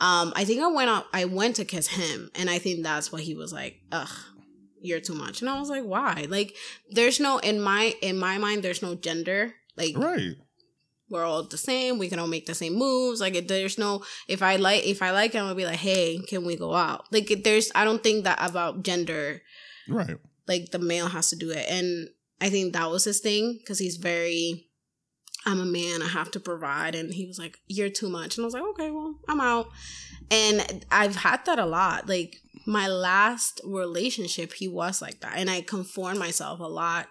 um 0.02 0.34
I 0.36 0.44
think 0.46 0.62
I 0.62 0.68
went 0.68 0.90
out 0.90 1.06
I 1.14 1.26
went 1.26 1.56
to 1.58 1.66
kiss 1.66 1.88
him 1.88 2.30
and 2.36 2.50
I 2.50 2.60
think 2.60 2.84
that's 2.84 3.12
what 3.12 3.22
he 3.22 3.36
was 3.36 3.54
like, 3.54 3.80
ugh, 3.92 4.10
you're 4.82 5.00
too 5.00 5.14
much. 5.16 5.42
And 5.42 5.50
I 5.50 5.60
was 5.60 5.70
like, 5.70 5.84
why? 5.84 6.26
Like 6.30 6.56
there's 6.92 7.20
no 7.20 7.38
in 7.40 7.62
my 7.62 7.96
in 8.02 8.18
my 8.18 8.38
mind 8.38 8.64
there's 8.64 8.82
no 8.82 8.96
gender. 8.96 9.54
Like 9.78 9.98
Right. 9.98 10.36
we're 11.10 11.24
all 11.24 11.44
the 11.44 11.58
same. 11.58 11.98
We 12.00 12.10
can 12.10 12.20
all 12.20 12.28
make 12.28 12.46
the 12.46 12.56
same 12.56 12.74
moves. 12.76 13.22
Like 13.22 13.36
it, 13.36 13.48
there's 13.48 13.78
no 13.78 14.04
if 14.28 14.42
I 14.42 14.56
like 14.58 14.86
if 14.86 15.02
I 15.02 15.12
like 15.12 15.34
him, 15.34 15.46
I'll 15.46 15.56
be 15.56 15.66
like, 15.66 15.78
hey, 15.80 16.20
can 16.28 16.46
we 16.46 16.56
go 16.56 16.74
out? 16.74 17.06
Like 17.12 17.30
it, 17.32 17.44
there's 17.44 17.72
I 17.76 17.84
don't 17.86 18.02
think 18.04 18.24
that 18.26 18.40
about 18.42 18.84
gender 18.84 19.42
Right. 19.88 20.18
like 20.48 20.72
the 20.72 20.80
male 20.80 21.08
has 21.08 21.30
to 21.30 21.36
do 21.36 21.52
it. 21.52 21.66
And 21.70 22.10
I 22.42 22.50
think 22.50 22.74
that 22.74 22.90
was 22.92 23.04
his 23.06 23.20
thing 23.22 23.58
because 23.60 23.80
he's 23.80 23.96
very, 23.98 24.68
I'm 25.46 25.60
a 25.60 25.66
man, 25.66 26.02
I 26.02 26.08
have 26.08 26.32
to 26.32 26.40
provide. 26.40 26.96
And 26.96 27.14
he 27.14 27.26
was 27.26 27.38
like, 27.40 27.58
You're 27.68 27.90
too 27.90 28.10
much. 28.10 28.38
And 28.38 28.44
I 28.44 28.46
was 28.46 28.54
like, 28.54 28.64
Okay, 28.64 28.92
well, 28.92 29.16
I'm 29.28 29.40
out. 29.42 29.68
And 30.32 30.86
I've 30.92 31.18
had 31.18 31.46
that 31.46 31.60
a 31.60 31.66
lot. 31.66 32.10
Like 32.10 32.38
my 32.66 32.88
last 32.88 33.62
relationship, 33.64 34.54
he 34.54 34.68
was 34.68 35.02
like 35.02 35.20
that. 35.22 35.38
And 35.38 35.50
I 35.50 35.62
conformed 35.62 36.20
myself 36.20 36.60
a 36.60 36.64
lot 36.64 37.08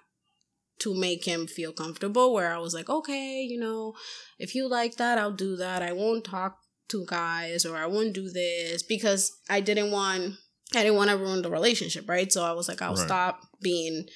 to 0.80 0.94
make 0.94 1.24
him 1.24 1.46
feel 1.46 1.72
comfortable 1.72 2.34
where 2.34 2.52
I 2.52 2.58
was 2.58 2.74
like, 2.74 2.90
okay, 2.90 3.40
you 3.42 3.60
know, 3.60 3.94
if 4.40 4.54
you 4.56 4.68
like 4.68 4.96
that, 4.96 5.18
I'll 5.18 5.30
do 5.32 5.54
that. 5.56 5.82
I 5.82 5.92
won't 5.92 6.24
talk 6.24 6.58
to 6.88 7.06
guys 7.06 7.64
or 7.64 7.76
I 7.76 7.86
won't 7.86 8.12
do 8.12 8.28
this 8.28 8.82
because 8.82 9.32
I 9.48 9.60
didn't 9.60 9.90
want 9.92 10.34
I 10.74 10.82
didn't 10.82 10.96
want 10.96 11.10
to 11.10 11.16
ruin 11.16 11.42
the 11.42 11.50
relationship, 11.50 12.08
right? 12.08 12.32
So 12.32 12.42
I 12.42 12.52
was 12.52 12.68
like, 12.68 12.82
I'll 12.82 12.94
Right. 12.96 13.04
stop 13.06 13.40
being 13.62 14.06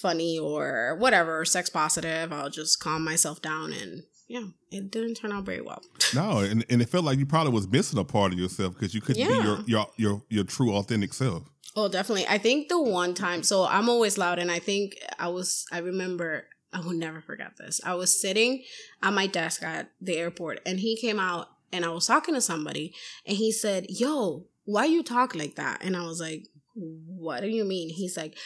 funny 0.00 0.38
or 0.38 0.96
whatever, 0.98 1.44
sex 1.44 1.70
positive. 1.70 2.32
I'll 2.32 2.50
just 2.50 2.80
calm 2.80 3.04
myself 3.04 3.40
down 3.42 3.72
and 3.72 4.04
yeah, 4.28 4.44
it 4.70 4.90
didn't 4.90 5.14
turn 5.14 5.32
out 5.32 5.44
very 5.44 5.62
well. 5.62 5.82
No, 6.14 6.38
and, 6.38 6.64
and 6.70 6.80
it 6.80 6.88
felt 6.88 7.04
like 7.04 7.18
you 7.18 7.26
probably 7.26 7.52
was 7.52 7.68
missing 7.68 7.98
a 7.98 8.04
part 8.04 8.32
of 8.32 8.38
yourself 8.38 8.72
because 8.72 8.94
you 8.94 9.02
couldn't 9.02 9.28
be 9.28 9.34
your, 9.34 9.60
your 9.66 9.86
your 9.98 10.22
your 10.30 10.44
true 10.44 10.72
authentic 10.74 11.12
self. 11.12 11.42
Oh, 11.76 11.88
definitely. 11.88 12.26
I 12.26 12.38
think 12.38 12.68
the 12.68 12.80
one 12.80 13.12
time, 13.12 13.42
so 13.42 13.64
I'm 13.64 13.90
always 13.90 14.16
loud, 14.16 14.38
and 14.38 14.50
I 14.50 14.58
think 14.58 14.96
I 15.18 15.28
was, 15.28 15.66
I 15.70 15.78
remember, 15.78 16.48
I 16.72 16.80
will 16.80 16.94
never 16.94 17.20
forget 17.20 17.58
this. 17.58 17.80
I 17.84 17.94
was 17.94 18.20
sitting 18.20 18.64
at 19.02 19.12
my 19.12 19.26
desk 19.26 19.62
at 19.62 19.90
the 20.00 20.16
airport, 20.16 20.60
and 20.64 20.80
he 20.80 20.96
came 20.96 21.20
out, 21.20 21.48
and 21.72 21.84
I 21.84 21.90
was 21.90 22.06
talking 22.06 22.34
to 22.34 22.40
somebody, 22.40 22.94
and 23.26 23.36
he 23.36 23.52
said, 23.52 23.86
Yo, 23.90 24.46
why 24.64 24.86
you 24.86 25.02
talk 25.02 25.34
like 25.34 25.56
that? 25.56 25.84
And 25.84 25.94
I 25.96 26.04
was 26.04 26.20
like, 26.20 26.48
What 26.78 27.40
do 27.40 27.48
you 27.48 27.64
mean? 27.64 27.90
He's 27.90 28.16
like, 28.16 28.36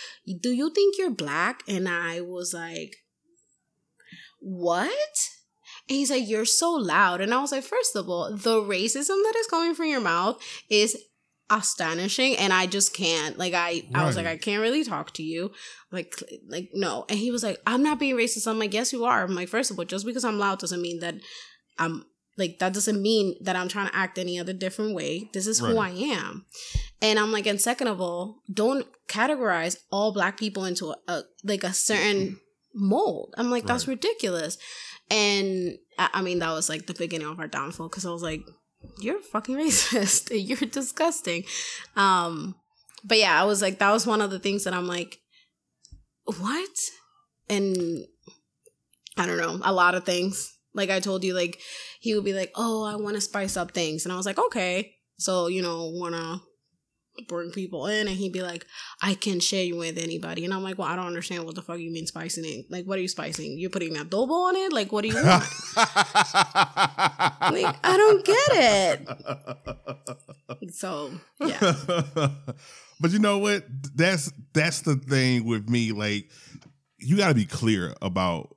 Do 0.41 0.51
you 0.51 0.71
think 0.71 0.97
you're 0.99 1.11
black? 1.11 1.63
And 1.69 1.89
I 1.89 2.21
was 2.21 2.55
like, 2.55 2.97
What? 4.41 5.29
And 5.89 5.97
he's 5.97 6.11
like, 6.11 6.29
You're 6.29 6.45
so 6.45 6.73
loud. 6.73 7.21
And 7.21 7.33
I 7.35 7.41
was 7.41 7.53
like, 7.53 7.65
First 7.65 7.97
of 7.97 8.09
all, 8.09 8.35
the 8.37 8.61
racism 8.61 9.09
that 9.09 9.35
is 9.39 9.47
coming 9.47 9.75
from 9.75 9.87
your 9.87 10.01
mouth 10.01 10.43
is 10.71 10.97
astonishing 11.51 12.35
and 12.37 12.53
I 12.53 12.67
just 12.67 12.95
can't. 12.95 13.37
Like 13.37 13.53
I 13.53 13.83
I 13.95 14.07
was 14.07 14.17
like, 14.17 14.27
I 14.27 14.39
can't 14.39 14.63
really 14.63 14.85
talk 14.85 15.13
to 15.15 15.23
you. 15.23 15.53
Like 15.91 16.15
like 16.49 16.71
no. 16.73 17.05
And 17.09 17.19
he 17.19 17.31
was 17.31 17.43
like, 17.43 17.61
I'm 17.67 17.83
not 17.83 17.99
being 17.99 18.17
racist. 18.17 18.49
I'm 18.49 18.59
like, 18.59 18.73
yes 18.73 18.93
you 18.93 19.05
are. 19.05 19.23
I'm 19.23 19.35
like, 19.35 19.49
first 19.49 19.71
of 19.71 19.79
all, 19.79 19.85
just 19.85 20.07
because 20.07 20.25
I'm 20.25 20.39
loud 20.39 20.61
doesn't 20.61 20.81
mean 20.81 21.01
that 21.01 21.17
I'm 21.79 22.05
like 22.39 22.59
that 22.61 22.73
doesn't 22.73 23.01
mean 23.03 23.35
that 23.43 23.57
I'm 23.57 23.69
trying 23.69 23.89
to 23.89 23.97
act 23.97 24.19
any 24.19 24.39
other 24.39 24.53
different 24.53 24.95
way. 24.95 25.29
This 25.35 25.47
is 25.47 25.59
who 25.59 25.77
I 25.79 25.91
am. 25.91 26.47
And 27.03 27.19
I'm 27.19 27.31
like, 27.33 27.47
and 27.47 27.61
second 27.61 27.89
of 27.89 28.01
all, 28.01 28.43
don't 28.53 28.87
categorize 29.09 29.77
all 29.91 30.13
black 30.13 30.39
people 30.39 30.65
into 30.65 30.91
a, 30.91 30.97
a 31.09 31.23
like 31.45 31.63
a 31.65 31.73
certain 31.73 32.39
mold. 32.75 33.35
I'm 33.37 33.51
like, 33.51 33.67
that's 33.67 33.87
Right. 33.87 33.95
ridiculous. 33.97 34.57
And 35.11 35.77
I, 35.99 36.09
I 36.15 36.23
mean, 36.23 36.39
that 36.39 36.53
was 36.53 36.69
like 36.71 36.87
the 36.87 36.95
beginning 36.95 37.29
of 37.29 37.39
our 37.39 37.49
downfall 37.49 37.89
because 37.89 38.07
I 38.07 38.11
was 38.11 38.23
like, 38.23 38.41
you're 39.01 39.21
fucking 39.21 39.57
racist. 39.59 40.31
you're 40.33 40.69
disgusting. 40.71 41.45
Um, 41.97 42.55
but 43.05 43.19
yeah, 43.19 43.39
I 43.41 43.45
was 43.45 43.61
like, 43.61 43.79
that 43.81 43.91
was 43.93 44.07
one 44.07 44.23
of 44.23 44.31
the 44.31 44.39
things 44.39 44.65
that 44.65 44.73
I'm 44.73 44.87
like, 44.87 45.19
what? 46.25 46.71
And 47.51 47.77
I 49.19 49.27
don't 49.27 49.37
know, 49.37 49.61
a 49.65 49.73
lot 49.73 49.95
of 49.95 50.05
things. 50.05 50.57
Like 50.75 50.91
I 50.91 51.01
told 51.01 51.25
you, 51.25 51.35
like 51.35 51.61
he 52.01 52.15
would 52.15 52.25
be 52.25 52.33
like, 52.33 52.53
"Oh, 52.55 52.85
I 52.85 52.97
want 52.97 53.15
to 53.15 53.21
spice 53.21 53.57
up 53.57 53.73
things," 53.73 54.05
and 54.05 54.13
I 54.13 54.17
was 54.17 54.27
like, 54.27 54.39
"Okay." 54.39 54.95
So 55.19 55.49
you 55.49 55.63
know, 55.63 55.91
want 55.95 56.15
to 56.15 56.41
bring 57.29 57.51
people 57.51 57.87
in, 57.87 58.09
and 58.09 58.17
he'd 58.17 58.33
be 58.33 58.43
like, 58.43 58.67
"I 59.03 59.15
can 59.15 59.41
share 59.41 59.65
you 59.65 59.77
with 59.77 59.99
anybody," 59.99 60.45
and 60.45 60.55
I'm 60.55 60.63
like, 60.63 60.79
"Well, 60.79 60.89
I 60.89 60.97
don't 60.97 61.07
understand 61.07 61.45
what 61.45 61.55
the 61.55 61.63
fuck 61.63 61.79
you 61.79 61.91
mean 61.91 62.07
spicing 62.07 62.45
it. 62.45 62.67
Like, 62.71 62.87
what 62.87 62.99
are 62.99 63.03
you 63.03 63.09
spicing? 63.09 63.59
You're 63.59 63.71
putting 63.71 63.95
adobo 63.95 64.31
on 64.31 64.57
it? 64.57 64.73
Like, 64.73 64.93
what 64.93 65.03
do 65.03 65.09
you 65.09 65.15
want?" 65.15 65.25
like, 65.77 67.77
I 67.85 67.97
don't 67.97 68.25
get 68.25 68.49
it. 68.53 69.09
So 70.75 71.13
yeah, 71.41 71.61
but 73.01 73.11
you 73.11 73.19
know 73.19 73.39
what? 73.39 73.65
That's 73.95 74.33
that's 74.53 74.81
the 74.81 74.97
thing 74.97 75.45
with 75.45 75.69
me. 75.69 75.93
Like, 75.93 76.31
you 76.99 77.19
got 77.19 77.29
to 77.29 77.35
be 77.35 77.47
clear 77.47 77.95
about. 78.01 78.57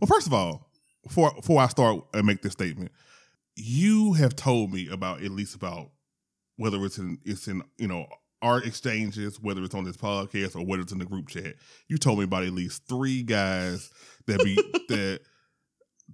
Well, 0.00 0.08
first 0.08 0.26
of 0.26 0.32
all, 0.32 0.71
before 1.02 1.32
before 1.34 1.60
I 1.60 1.68
start 1.68 2.04
and 2.14 2.26
make 2.26 2.42
this 2.42 2.52
statement, 2.52 2.92
you 3.56 4.14
have 4.14 4.36
told 4.36 4.72
me 4.72 4.88
about 4.88 5.22
at 5.22 5.30
least 5.30 5.54
about 5.54 5.90
whether 6.56 6.84
it's 6.84 6.98
in 6.98 7.18
it's 7.24 7.48
in 7.48 7.62
you 7.78 7.88
know 7.88 8.06
our 8.42 8.60
exchanges, 8.62 9.40
whether 9.40 9.62
it's 9.62 9.74
on 9.74 9.84
this 9.84 9.96
podcast 9.96 10.56
or 10.56 10.66
whether 10.66 10.82
it's 10.82 10.92
in 10.92 10.98
the 10.98 11.04
group 11.04 11.28
chat. 11.28 11.54
You 11.88 11.96
told 11.96 12.18
me 12.18 12.24
about 12.24 12.42
at 12.42 12.52
least 12.52 12.86
three 12.88 13.22
guys 13.22 13.90
that 14.26 14.42
be 14.42 14.54
that 14.88 15.20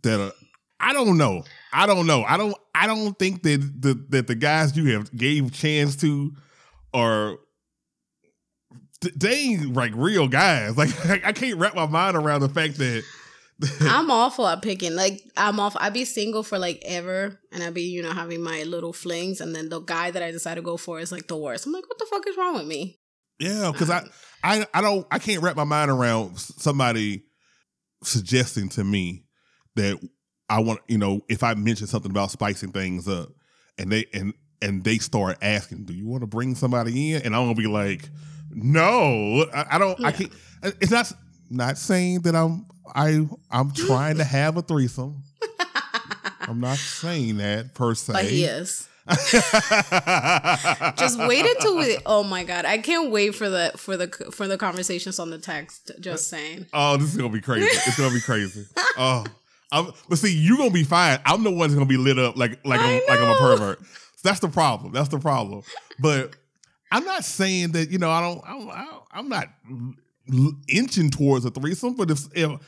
that 0.03 0.20
are. 0.20 0.32
I 0.80 0.93
don't 0.93 1.18
know. 1.18 1.43
I 1.72 1.86
don't 1.86 2.07
know. 2.07 2.22
I 2.22 2.36
don't. 2.36 2.57
I 2.74 2.86
don't 2.86 3.18
think 3.18 3.43
that 3.43 3.59
the 3.80 3.95
that 4.11 4.28
the 4.28 4.36
guys 4.36 4.76
you 4.76 4.95
have 4.95 5.14
gave 5.16 5.53
chance 5.53 5.97
to 5.97 6.32
are 6.95 7.36
they 9.14 9.34
ain't 9.34 9.74
like 9.74 9.93
real 9.95 10.28
guys. 10.28 10.76
Like 10.76 11.24
I 11.24 11.32
can't 11.32 11.59
wrap 11.59 11.74
my 11.74 11.86
mind 11.86 12.16
around 12.16 12.41
the 12.41 12.49
fact 12.49 12.78
that 12.78 13.03
I'm 13.81 14.11
awful 14.11 14.47
at 14.47 14.63
picking. 14.63 14.95
Like 14.95 15.23
I'm 15.37 15.59
off. 15.59 15.77
I'd 15.79 15.93
be 15.93 16.05
single 16.05 16.43
for 16.43 16.59
like 16.59 16.83
ever, 16.85 17.39
and 17.53 17.63
I'd 17.63 17.75
be 17.75 17.83
you 17.83 18.03
know 18.03 18.13
having 18.13 18.43
my 18.43 18.63
little 18.63 18.93
flings, 18.93 19.41
and 19.41 19.55
then 19.55 19.69
the 19.69 19.81
guy 19.81 20.11
that 20.11 20.23
I 20.23 20.31
decide 20.31 20.55
to 20.55 20.63
go 20.63 20.77
for 20.77 21.01
is 21.01 21.11
like 21.11 21.27
the 21.27 21.37
worst. 21.37 21.67
I'm 21.67 21.73
like, 21.73 21.89
what 21.89 21.99
the 21.99 22.07
fuck 22.11 22.27
is 22.29 22.37
wrong 22.37 22.55
with 22.55 22.67
me? 22.67 22.99
yeah, 23.39 23.71
because 23.73 23.91
I 23.91 23.99
um, 23.99 24.11
I 24.43 24.67
I 24.75 24.81
don't 24.81 25.07
I 25.11 25.19
can't 25.19 25.43
wrap 25.43 25.57
my 25.57 25.65
mind 25.65 25.91
around 25.91 26.39
somebody 26.39 27.25
suggesting 28.03 28.69
to 28.71 28.85
me 28.85 29.25
that 29.77 29.99
I 30.49 30.61
want 30.61 30.81
you 30.89 30.99
know 30.99 31.21
if 31.29 31.43
I 31.43 31.55
mention 31.55 31.87
something 31.87 32.11
about 32.11 32.31
spicing 32.31 32.73
things 32.73 33.09
up 33.09 33.29
and 33.79 33.91
they 33.91 34.07
and 34.13 34.35
and 34.61 34.83
they 34.83 34.99
start 34.99 35.39
asking, 35.41 35.85
do 35.85 35.95
you 35.95 36.09
want 36.09 36.23
to 36.23 36.27
bring 36.27 36.57
somebody 36.57 37.13
in? 37.13 37.23
And 37.23 37.35
I'm 37.35 37.43
gonna 37.43 37.55
be 37.55 37.69
like, 37.69 38.09
no, 38.51 39.47
I, 39.55 39.67
I 39.73 39.79
don't. 39.79 40.05
I 40.05 40.13
can't. 40.13 40.33
Uh, 40.63 40.73
it's 40.81 40.91
not 40.91 41.13
not 41.51 41.78
saying 41.78 42.22
that 42.22 42.34
I'm 42.34 42.66
I 42.94 43.26
I'm 43.51 43.72
trying 43.72 44.16
to 44.18 44.24
have 44.24 44.57
a 44.57 44.62
threesome. 44.62 45.22
I'm 46.40 46.61
not 46.61 46.78
saying 46.78 47.38
that 47.38 47.74
per 47.74 47.94
se. 47.94 48.12
But 48.12 48.24
he 48.24 48.44
is. 48.44 48.88
Just 50.99 51.18
wait 51.18 51.44
until 51.46 51.78
we. 51.78 51.96
Oh 52.05 52.22
my 52.22 52.44
god, 52.44 52.66
I 52.66 52.76
can't 52.78 53.11
wait 53.11 53.34
for 53.34 53.49
the 53.49 53.72
for 53.76 53.96
the 53.96 54.09
for 54.32 54.46
the 54.46 54.59
conversations 54.59 55.18
on 55.18 55.30
the 55.30 55.38
text. 55.38 55.92
Just 55.99 56.28
saying. 56.28 56.66
Oh, 56.74 56.99
this 56.99 57.11
is 57.11 57.16
gonna 57.16 57.30
be 57.30 57.40
crazy. 57.40 57.66
It's 57.66 57.96
gonna 57.99 58.12
be 58.12 58.20
crazy. 58.20 58.66
Oh, 58.99 59.24
I'm, 59.72 59.92
but 60.09 60.18
see, 60.18 60.34
you're 60.36 60.59
gonna 60.59 60.70
be 60.70 60.84
fine. 60.84 61.20
I'm 61.24 61.42
the 61.42 61.51
one 61.51 61.61
that's 61.61 61.74
gonna 61.74 61.86
be 61.86 61.96
lit 61.96 62.18
up 62.18 62.36
like 62.36 62.59
like 62.66 62.80
I'm, 62.80 63.01
like 63.09 63.20
I'm 63.20 63.30
a 63.30 63.38
pervert. 63.38 63.80
So 64.16 64.28
that's 64.28 64.40
the 64.40 64.49
problem. 64.49 64.92
That's 64.92 65.09
the 65.09 65.18
problem. 65.18 65.62
But 66.01 66.36
I'm 66.92 67.05
not 67.05 67.24
saying 67.24 67.72
that 67.72 67.90
you 67.90 67.99
know 67.99 68.11
I 68.11 68.20
don't. 68.20 68.42
I'm, 68.46 69.01
I'm 69.12 69.28
not 69.28 69.49
inching 70.68 71.11
towards 71.11 71.45
a 71.45 71.51
threesome. 71.51 71.95
But 71.95 72.11
if 72.11 72.20
if 72.35 72.61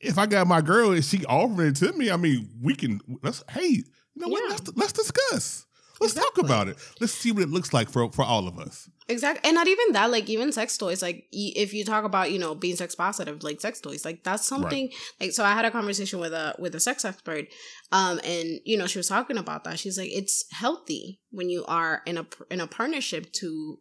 if 0.00 0.18
I 0.18 0.26
got 0.26 0.46
my 0.46 0.60
girl 0.60 0.92
and 0.92 1.04
she 1.04 1.24
offering 1.24 1.68
it 1.68 1.76
to 1.76 1.92
me, 1.92 2.10
I 2.10 2.16
mean, 2.16 2.50
we 2.62 2.74
can. 2.74 3.00
Let's 3.22 3.44
hey, 3.50 3.66
you 3.68 3.84
know 4.16 4.28
what? 4.28 4.42
Yeah. 4.42 4.50
Let's 4.50 4.76
let's 4.76 4.92
discuss. 4.92 5.66
Let's 6.00 6.14
talk 6.14 6.38
about 6.38 6.68
it. 6.68 6.76
Let's 7.00 7.12
see 7.12 7.32
what 7.32 7.42
it 7.42 7.48
looks 7.48 7.72
like 7.72 7.90
for 7.90 8.10
for 8.12 8.24
all 8.24 8.46
of 8.46 8.58
us. 8.58 8.88
Exactly, 9.08 9.48
and 9.48 9.54
not 9.54 9.66
even 9.66 9.92
that. 9.92 10.10
Like 10.10 10.28
even 10.28 10.52
sex 10.52 10.76
toys. 10.76 11.02
Like 11.02 11.24
if 11.32 11.74
you 11.74 11.84
talk 11.84 12.04
about 12.04 12.30
you 12.30 12.38
know 12.38 12.54
being 12.54 12.76
sex 12.76 12.94
positive, 12.94 13.42
like 13.42 13.60
sex 13.60 13.80
toys, 13.80 14.04
like 14.04 14.22
that's 14.22 14.46
something. 14.46 14.90
Like 15.20 15.32
so, 15.32 15.44
I 15.44 15.54
had 15.54 15.64
a 15.64 15.70
conversation 15.70 16.20
with 16.20 16.32
a 16.32 16.54
with 16.58 16.74
a 16.74 16.80
sex 16.80 17.04
expert, 17.04 17.46
um, 17.90 18.20
and 18.24 18.60
you 18.64 18.76
know 18.78 18.86
she 18.86 18.98
was 18.98 19.08
talking 19.08 19.38
about 19.38 19.64
that. 19.64 19.78
She's 19.78 19.98
like, 19.98 20.10
it's 20.12 20.44
healthy 20.52 21.20
when 21.30 21.48
you 21.48 21.64
are 21.66 22.02
in 22.06 22.18
a 22.18 22.26
in 22.50 22.60
a 22.60 22.66
partnership 22.66 23.32
to 23.34 23.78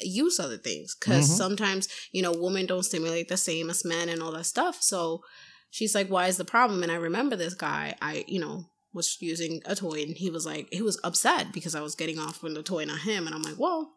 use 0.00 0.38
other 0.40 0.58
things 0.58 0.94
because 0.94 1.28
Mhm. 1.28 1.36
sometimes 1.36 1.88
you 2.12 2.22
know 2.22 2.32
women 2.32 2.66
don't 2.66 2.84
stimulate 2.84 3.28
the 3.28 3.36
same 3.36 3.70
as 3.70 3.84
men 3.84 4.08
and 4.08 4.22
all 4.22 4.32
that 4.32 4.44
stuff. 4.46 4.82
So 4.82 5.22
she's 5.70 5.94
like, 5.94 6.08
why 6.08 6.26
is 6.28 6.36
the 6.36 6.44
problem? 6.44 6.82
And 6.82 6.92
I 6.92 6.96
remember 6.96 7.36
this 7.36 7.54
guy. 7.54 7.94
I 8.02 8.24
you 8.28 8.40
know 8.40 8.66
was 8.92 9.16
using 9.20 9.60
a 9.66 9.74
toy 9.74 10.02
and 10.02 10.16
he 10.16 10.30
was 10.30 10.46
like 10.46 10.68
he 10.72 10.80
was 10.82 10.98
upset 11.04 11.52
because 11.52 11.74
I 11.74 11.80
was 11.82 11.94
getting 11.94 12.18
off 12.18 12.42
with 12.42 12.54
the 12.54 12.62
toy 12.62 12.84
not 12.84 13.00
him 13.00 13.26
and 13.26 13.34
I'm 13.34 13.42
like 13.42 13.58
well 13.58 13.90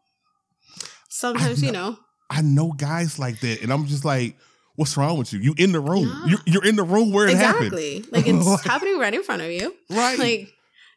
sometimes 1.10 1.62
you 1.68 1.72
know 1.72 1.97
I 2.32 2.41
know 2.41 2.72
guys 2.74 3.18
like 3.18 3.39
that, 3.39 3.64
and 3.64 3.74
I'm 3.74 3.88
just 3.88 4.06
like, 4.06 4.38
what's 4.76 4.95
wrong 4.95 5.18
with 5.18 5.34
you? 5.34 5.39
You 5.39 5.56
in 5.58 5.72
the 5.72 5.80
room. 5.80 6.06
Yeah. 6.08 6.26
You're, 6.28 6.39
you're 6.45 6.66
in 6.66 6.76
the 6.76 6.84
room 6.84 7.12
where 7.12 7.28
it 7.28 7.36
happened. 7.38 7.74
exactly 7.74 8.06
like 8.12 8.28
it's 8.28 8.64
happening 8.74 9.00
right 9.00 9.14
in 9.14 9.24
front 9.24 9.41
of 9.41 9.50
you 9.52 9.74
Right. 9.89 10.20
like 10.20 10.50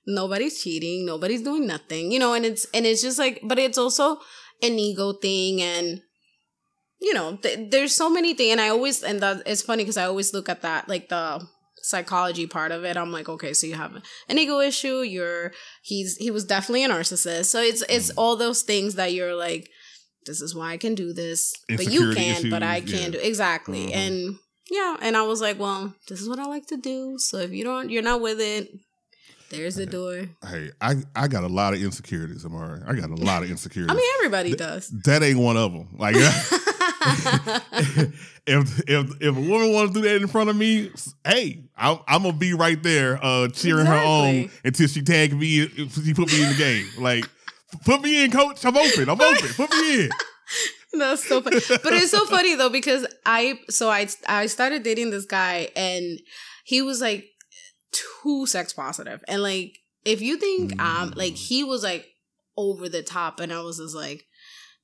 nobody's 0.07 0.63
cheating 0.63 1.07
nobody's 1.07 1.43
doing 1.43 1.67
nothing 1.67 2.11
you 2.13 2.19
know 2.19 2.35
and 2.35 2.45
it's 2.45 2.67
and 2.75 2.85
it's 2.85 3.01
just 3.03 3.19
like 3.19 3.41
but 3.45 3.59
it's 3.59 3.79
also 3.79 4.19
an 4.63 4.79
ego 4.79 5.13
thing 5.13 5.61
and 5.61 6.01
you 7.01 7.13
know 7.15 7.37
th- 7.37 7.71
there's 7.71 7.95
so 7.95 8.09
many 8.09 8.35
things 8.35 8.53
and 8.53 8.61
i 8.61 8.69
always 8.69 9.03
and 9.03 9.21
that 9.21 9.43
it's 9.47 9.63
funny 9.63 9.83
because 9.83 9.97
i 9.97 10.05
always 10.05 10.33
look 10.33 10.49
at 10.49 10.63
that 10.63 10.89
like 10.89 11.09
the 11.09 11.45
psychology 11.85 12.47
part 12.47 12.71
of 12.71 12.85
it 12.85 12.97
i'm 12.97 13.11
like 13.11 13.29
okay 13.29 13.53
so 13.53 13.67
you 13.67 13.75
have 13.75 14.01
an 14.29 14.39
ego 14.39 14.61
issue 14.61 15.01
you're 15.01 15.53
he's 15.83 16.17
he 16.19 16.31
was 16.31 16.45
definitely 16.45 16.85
a 16.85 16.89
narcissist 16.89 17.47
so 17.47 17.61
it's 17.61 17.83
it's 17.89 18.11
all 18.11 18.37
those 18.37 18.63
things 18.63 18.95
that 18.95 19.13
you're 19.13 19.35
like 19.35 19.69
this 20.27 20.41
is 20.41 20.55
why 20.55 20.73
I 20.73 20.77
can 20.77 20.95
do 20.95 21.13
this, 21.13 21.53
but 21.69 21.91
you 21.91 22.15
can't, 22.15 22.51
but 22.51 22.63
I 22.63 22.81
can't 22.81 22.91
yeah. 22.91 23.09
do 23.11 23.19
exactly. 23.19 23.89
Mhm. 23.89 23.95
And 23.95 24.37
yeah, 24.71 24.97
and 25.01 25.17
I 25.17 25.23
was 25.23 25.41
like, 25.41 25.59
well, 25.59 25.95
this 26.09 26.21
is 26.21 26.29
what 26.29 26.39
I 26.39 26.45
like 26.45 26.67
to 26.69 26.77
do. 26.77 27.17
So 27.19 27.39
if 27.39 27.51
you 27.53 27.65
don't, 27.65 27.91
you're 27.91 28.03
not 28.03 28.21
with 28.21 28.41
it. 28.41 28.69
There's 29.53 29.75
the 29.75 29.85
door. 29.85 30.25
Hey, 30.49 30.71
I, 30.81 30.97
I 31.15 31.29
got 31.29 31.45
a 31.45 31.49
lot 31.49 31.75
of 31.75 31.83
insecurities, 31.83 32.43
Irmari. 32.43 32.89
I 32.89 32.95
got 32.95 33.11
a 33.11 33.15
lot 33.15 33.43
of 33.43 33.51
insecurities. 33.55 33.95
I 33.95 33.95
mean, 33.95 34.11
everybody 34.17 34.55
does. 34.55 34.89
that 35.05 35.23
ain't 35.23 35.39
one 35.39 35.59
of 35.59 35.75
them. 35.75 35.89
Like, 35.99 36.17
if 38.47 38.81
if 38.89 39.11
if 39.21 39.37
a 39.37 39.41
woman 39.41 39.75
wants 39.75 39.93
to 39.93 40.01
do 40.01 40.09
that 40.09 40.23
in 40.23 40.27
front 40.27 40.49
of 40.49 40.57
me, 40.57 40.91
hey, 41.27 41.65
I'm, 41.77 41.99
I'm 42.09 42.23
gonna 42.23 42.35
be 42.35 42.55
right 42.55 42.83
there, 42.83 43.23
uh, 43.23 43.49
cheering 43.49 43.85
her 43.85 43.93
on 43.95 44.51
until 44.65 44.89
she 44.89 45.03
tag 45.03 45.35
me. 45.39 45.69
She 45.69 46.15
put 46.15 46.33
me 46.33 46.43
in 46.43 46.49
the 46.49 46.57
game. 46.57 46.87
Like, 46.99 47.29
put 47.85 48.01
me 48.01 48.25
in, 48.25 48.31
coach. 48.31 48.65
I'm 48.65 48.75
open. 48.75 49.11
I'm 49.11 49.21
open. 49.21 49.49
Put 49.51 49.71
me 49.71 50.05
in. 50.05 50.11
That's 50.95 51.29
so 51.29 51.43
funny. 51.43 51.61
But 51.69 51.93
it's 51.93 52.11
so 52.11 52.25
funny 52.25 52.55
though 52.55 52.71
because 52.71 53.07
I 53.27 53.59
so 53.69 53.91
I 53.91 54.09
I 54.27 54.47
started 54.47 54.83
dating 54.83 55.11
this 55.11 55.27
guy 55.27 55.69
and 55.77 56.21
he 56.65 56.81
was 56.81 57.01
like 57.01 57.29
too 57.93 58.47
sex 58.47 58.73
positive. 58.73 59.23
And 59.29 59.43
like 59.43 59.79
if 60.05 60.21
you 60.21 60.37
think 60.37 60.81
um 60.81 61.13
like 61.17 61.35
he 61.35 61.63
was 61.65 61.83
like 61.83 62.07
over 62.57 62.89
the 62.89 63.03
top 63.03 63.41
and 63.41 63.53
I 63.53 63.61
was 63.61 63.79
just 63.79 63.95
like 63.95 64.25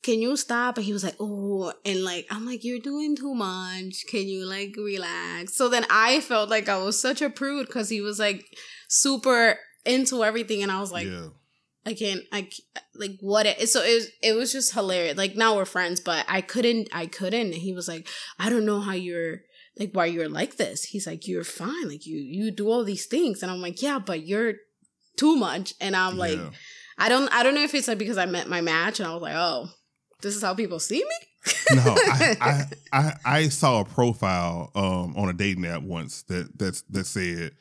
can 0.03 0.21
you 0.21 0.37
stop? 0.37 0.77
And 0.77 0.87
he 0.87 0.93
was 0.93 1.03
like, 1.03 1.17
oh, 1.19 1.73
and 1.85 2.05
like, 2.05 2.27
I'm 2.31 2.47
like, 2.47 2.65
you're 2.65 2.79
doing 2.79 3.17
too 3.17 3.35
much. 3.35 4.05
Can 4.09 4.29
you 4.29 4.45
like 4.47 4.75
relax? 4.77 5.57
So 5.57 5.69
then 5.69 5.85
I 5.91 6.21
felt 6.21 6.51
like 6.51 6.69
I 6.69 6.79
was 6.79 7.01
such 7.01 7.21
a 7.21 7.31
prude 7.31 7.67
because 7.67 7.89
he 7.89 8.01
was 8.01 8.19
like 8.19 8.45
super 8.89 9.59
into 9.85 10.25
everything. 10.25 10.63
And 10.63 10.71
I 10.71 10.81
was 10.81 10.93
like, 10.93 11.07
yeah. 11.07 11.29
I 11.85 11.95
can't. 11.95 12.23
I 12.33 12.51
like 12.95 13.17
what 13.21 13.47
it. 13.47 13.67
So 13.69 13.83
it 13.83 13.95
was. 13.95 14.09
It 14.23 14.33
was 14.35 14.53
just 14.53 14.75
hilarious. 14.75 15.17
Like 15.17 15.37
now 15.37 15.57
we're 15.57 15.65
friends, 15.65 16.01
but 16.01 16.27
I 16.29 16.43
couldn't. 16.43 16.91
I 16.93 17.07
couldn't. 17.07 17.47
And 17.47 17.55
He 17.55 17.73
was 17.73 17.89
like, 17.89 18.07
I 18.39 18.51
don't 18.51 18.67
know 18.67 18.81
how 18.81 18.93
you're 18.93 19.41
like 19.79 19.91
why 19.93 20.07
you're 20.07 20.29
like 20.29 20.57
this. 20.57 20.85
He's 20.85 21.07
like, 21.07 21.27
you're 21.29 21.45
fine. 21.45 21.89
Like 21.89 22.07
you 22.07 22.19
you 22.19 22.51
do 22.51 22.69
all 22.69 22.85
these 22.85 23.07
things, 23.07 23.43
and 23.43 23.51
I'm 23.51 23.61
like, 23.61 23.81
yeah, 23.83 23.99
but 23.99 24.27
you're 24.27 24.55
too 25.17 25.37
much. 25.37 25.75
And 25.81 25.95
I'm 25.97 26.17
like, 26.17 26.39
Yeah. 26.39 26.51
I 26.99 27.09
don't. 27.09 27.29
I 27.33 27.43
don't 27.43 27.55
know 27.55 27.63
if 27.63 27.75
it's 27.75 27.89
like 27.89 27.99
because 27.99 28.19
I 28.19 28.27
met 28.27 28.49
my 28.49 28.61
match, 28.61 28.99
and 28.99 29.09
I 29.09 29.13
was 29.13 29.23
like, 29.23 29.37
oh, 29.37 29.69
this 30.21 30.35
is 30.35 30.43
how 30.43 30.55
people 30.55 30.81
see 30.81 31.05
me. 31.05 31.55
no, 31.77 31.95
I, 31.97 32.37
I 32.41 32.65
I 32.93 33.13
I 33.25 33.49
saw 33.49 33.81
a 33.81 33.85
profile 33.85 34.71
um 34.75 35.17
on 35.17 35.29
a 35.29 35.33
dating 35.33 35.65
app 35.65 35.83
once 35.83 36.23
that 36.25 36.59
that's 36.59 36.83
that 36.91 37.07
said 37.07 37.53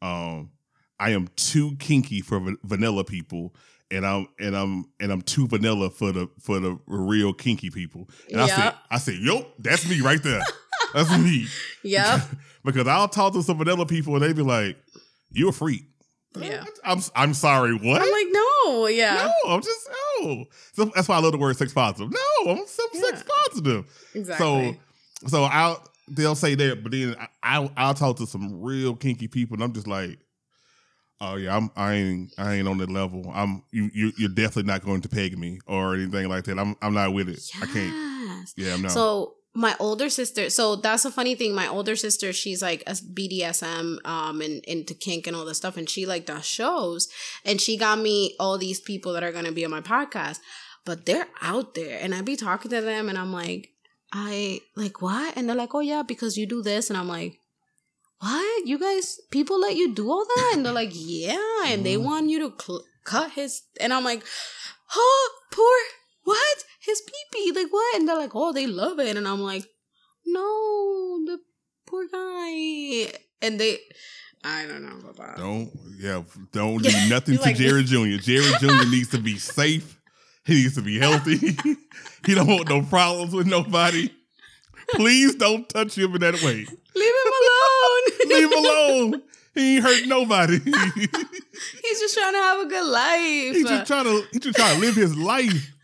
um 0.00 0.50
I 0.98 1.10
am 1.10 1.28
too 1.36 1.76
kinky 1.76 2.22
for 2.22 2.40
va- 2.40 2.56
vanilla 2.64 3.04
people 3.04 3.54
and 3.90 4.06
I'm 4.06 4.28
and 4.38 4.56
I'm 4.56 4.86
and 5.00 5.12
I'm 5.12 5.22
too 5.22 5.46
vanilla 5.46 5.90
for 5.90 6.12
the 6.12 6.28
for 6.40 6.60
the 6.60 6.78
real 6.86 7.32
kinky 7.32 7.70
people. 7.70 8.08
And 8.30 8.40
I 8.40 8.46
said 8.46 8.74
I 8.90 8.98
said, 8.98 9.14
"Yo, 9.16 9.46
that's 9.58 9.88
me 9.88 10.00
right 10.00 10.22
there. 10.22 10.42
That's 10.94 11.10
me." 11.18 11.46
Yep. 11.82 12.20
because 12.64 12.86
I'll 12.86 13.08
talk 13.08 13.32
to 13.34 13.42
some 13.42 13.58
vanilla 13.58 13.86
people 13.86 14.14
and 14.14 14.22
they 14.22 14.32
be 14.32 14.42
like, 14.42 14.76
"You're 15.30 15.50
a 15.50 15.52
freak." 15.52 15.84
Yeah. 16.36 16.64
I'm 16.84 17.00
I'm 17.16 17.34
sorry, 17.34 17.74
what? 17.74 18.00
I'm 18.02 18.10
like, 18.10 18.26
no, 18.30 18.86
yeah, 18.86 19.30
no, 19.44 19.50
I'm 19.54 19.62
just 19.62 19.88
no. 20.20 20.44
So 20.74 20.84
that's 20.94 21.08
why 21.08 21.16
I 21.16 21.20
love 21.20 21.32
the 21.32 21.38
word 21.38 21.56
sex 21.56 21.72
positive. 21.72 22.12
No, 22.12 22.50
I'm 22.52 22.66
some 22.66 22.88
sex 22.92 23.24
Yeah. 23.26 23.32
positive. 23.46 23.86
exactly. 24.14 24.80
So, 25.22 25.28
so 25.28 25.44
I'll 25.44 25.82
they'll 26.08 26.34
say 26.34 26.54
that, 26.54 26.82
but 26.82 26.92
then 26.92 27.16
I, 27.18 27.28
I'll, 27.42 27.72
I'll 27.76 27.94
talk 27.94 28.18
to 28.18 28.26
some 28.26 28.60
real 28.62 28.94
kinky 28.94 29.26
people, 29.28 29.54
and 29.54 29.64
I'm 29.64 29.72
just 29.72 29.86
like, 29.88 30.18
oh 31.20 31.36
yeah, 31.36 31.56
I'm 31.56 31.70
I 31.76 31.94
ain't 31.94 32.34
I 32.38 32.54
ain't 32.54 32.68
on 32.68 32.78
that 32.78 32.90
level. 32.90 33.30
I'm 33.34 33.64
you, 33.72 33.90
you 33.92 34.12
you're 34.16 34.28
definitely 34.28 34.70
not 34.70 34.84
going 34.84 35.00
to 35.00 35.08
peg 35.08 35.36
me 35.36 35.60
or 35.66 35.94
anything 35.94 36.28
like 36.28 36.44
that. 36.44 36.58
I'm 36.58 36.76
I'm 36.82 36.94
not 36.94 37.12
with 37.12 37.28
it. 37.28 37.40
I 37.60 37.66
can't. 37.66 38.48
Yeah, 38.56 38.74
I'm 38.74 38.82
not. 38.82 38.92
So 38.92 39.34
my 39.54 39.74
older 39.80 40.08
sister, 40.08 40.50
so 40.50 40.76
that's 40.76 41.04
a 41.04 41.10
funny 41.10 41.34
thing. 41.34 41.54
My 41.54 41.66
older 41.68 41.96
sister, 41.96 42.32
she's 42.32 42.62
like 42.62 42.82
a 42.86 42.92
BDSM, 42.92 43.98
um, 44.06 44.40
and 44.40 44.62
into 44.64 44.94
kink 44.94 45.26
and 45.26 45.34
all 45.36 45.44
this 45.44 45.56
stuff, 45.58 45.76
and 45.76 45.88
she 45.88 46.06
like 46.06 46.26
does 46.26 46.44
shows, 46.46 47.08
and 47.44 47.60
she 47.60 47.76
got 47.76 47.98
me 47.98 48.34
all 48.38 48.58
these 48.58 48.80
people 48.80 49.12
that 49.14 49.22
are 49.24 49.32
gonna 49.32 49.52
be 49.52 49.64
on 49.64 49.70
my 49.70 49.80
podcast, 49.80 50.38
but 50.84 51.06
they're 51.06 51.26
out 51.42 51.74
there, 51.74 51.98
and 52.00 52.14
I 52.14 52.22
be 52.22 52.36
talking 52.36 52.70
to 52.70 52.80
them, 52.80 53.08
and 53.08 53.18
I'm 53.18 53.32
like, 53.32 53.70
I 54.12 54.60
like 54.76 55.02
what, 55.02 55.36
and 55.36 55.48
they're 55.48 55.56
like, 55.56 55.74
oh 55.74 55.80
yeah, 55.80 56.02
because 56.02 56.36
you 56.36 56.46
do 56.46 56.62
this, 56.62 56.88
and 56.90 56.96
I'm 56.98 57.08
like. 57.08 57.38
What 58.20 58.66
you 58.66 58.80
guys? 58.80 59.20
People 59.30 59.60
let 59.60 59.76
you 59.76 59.94
do 59.94 60.10
all 60.10 60.24
that, 60.24 60.50
and 60.54 60.66
they're 60.66 60.72
like, 60.72 60.90
"Yeah," 60.92 61.38
and 61.66 61.86
they 61.86 61.94
Mhm. 61.94 62.02
want 62.02 62.28
you 62.28 62.40
to 62.40 62.52
cl- 62.60 62.84
cut 63.04 63.30
his. 63.30 63.62
And 63.78 63.92
I'm 63.92 64.02
like, 64.02 64.24
"Oh, 64.96 65.30
poor 65.52 65.78
what? 66.24 66.64
His 66.88 67.02
pee 67.02 67.12
pee, 67.32 67.52
like 67.52 67.70
what? 67.70 67.96
And 67.96 68.08
they're 68.08 68.16
like, 68.16 68.34
oh, 68.34 68.52
they 68.52 68.66
love 68.66 68.98
it. 68.98 69.14
And 69.18 69.28
I'm 69.28 69.40
like, 69.42 69.62
no, 70.24 71.20
the 71.26 71.38
poor 71.86 72.06
guy. 72.10 73.12
And 73.42 73.60
they, 73.60 73.78
I 74.42 74.64
don't 74.66 74.82
know 74.84 74.96
about 75.10 75.16
that. 75.16 75.36
don't 75.36 75.70
yeah, 75.98 76.22
don't 76.50 76.78
do 76.82 76.90
nothing 77.10 77.36
to 77.36 77.42
like- 77.42 77.56
Jared 77.56 77.86
Jr. 77.86 78.16
Jared 78.16 78.54
Jr. 78.60 78.88
needs 78.90 79.10
to 79.10 79.18
be 79.18 79.36
safe. 79.36 80.00
He 80.46 80.54
needs 80.54 80.76
to 80.76 80.82
be 80.82 80.98
healthy. 80.98 81.36
he 82.26 82.34
don't 82.34 82.46
want 82.46 82.70
no 82.70 82.80
problems 82.80 83.34
with 83.34 83.46
nobody. 83.46 84.08
Please 84.94 85.34
don't 85.34 85.68
touch 85.68 85.98
him 85.98 86.14
in 86.14 86.22
that 86.22 86.42
way. 86.42 86.64
Leave 86.96 87.14
him 87.26 87.32
alone. 87.44 88.30
Leave 88.30 88.50
him 88.52 88.64
alone. 88.64 89.22
He 89.54 89.76
ain't 89.76 89.84
hurt 89.84 90.06
nobody. 90.06 90.58
He's 90.58 92.00
just 92.00 92.16
trying 92.16 92.32
to 92.32 92.38
have 92.38 92.60
a 92.60 92.66
good 92.66 92.86
life. 92.86 93.54
He's 93.56 93.68
just 93.68 93.86
trying 93.86 94.04
to 94.04 94.24
he 94.32 94.38
just 94.38 94.56
trying 94.56 94.76
to 94.76 94.80
live 94.80 94.94
his 94.94 95.14
life. 95.18 95.74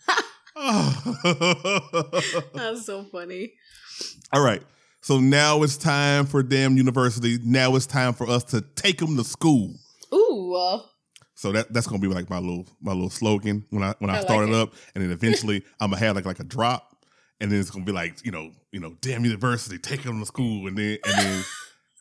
Oh. 0.57 2.43
That's 2.55 2.87
so 2.87 3.05
funny. 3.05 3.53
All 4.33 4.43
right. 4.45 4.63
So 5.01 5.21
now 5.21 5.63
it's 5.63 5.77
time 5.77 6.27
for 6.27 6.43
damn 6.43 6.77
university. 6.77 7.39
Now 7.45 7.75
it's 7.77 7.87
time 7.87 8.15
for 8.15 8.29
us 8.29 8.45
to 8.45 8.63
take 8.63 8.99
them 8.99 9.17
to 9.17 9.25
school. 9.25 9.75
Ooh. 10.13 10.55
uh, 10.55 10.81
So 11.35 11.53
that 11.53 11.73
that's 11.73 11.87
gonna 11.87 12.01
be 12.01 12.09
like 12.09 12.31
my 12.31 12.39
little 12.39 12.67
my 12.81 12.93
little 12.93 13.11
slogan 13.11 13.65
when 13.71 13.83
I 13.83 13.95
when 13.99 14.09
I, 14.11 14.19
I 14.19 14.21
start 14.23 14.49
it 14.49 14.53
it. 14.53 14.55
up, 14.57 14.73
and 14.95 15.05
then 15.05 15.11
eventually 15.11 15.63
I'm 15.81 15.91
gonna 15.91 16.01
have 16.01 16.17
like 16.17 16.25
like 16.25 16.41
a 16.41 16.45
drop, 16.45 16.97
and 17.41 17.51
then 17.53 17.61
it's 17.61 17.71
gonna 17.71 17.85
be 17.85 17.93
like 17.93 18.25
you 18.25 18.33
know 18.33 18.51
you 18.73 18.81
know 18.81 18.97
damn 19.03 19.25
university, 19.25 19.77
take 19.79 20.03
them 20.05 20.21
to 20.21 20.27
school, 20.27 20.69
and 20.69 20.79
then 20.79 20.99
and 21.05 21.19
then 21.19 21.45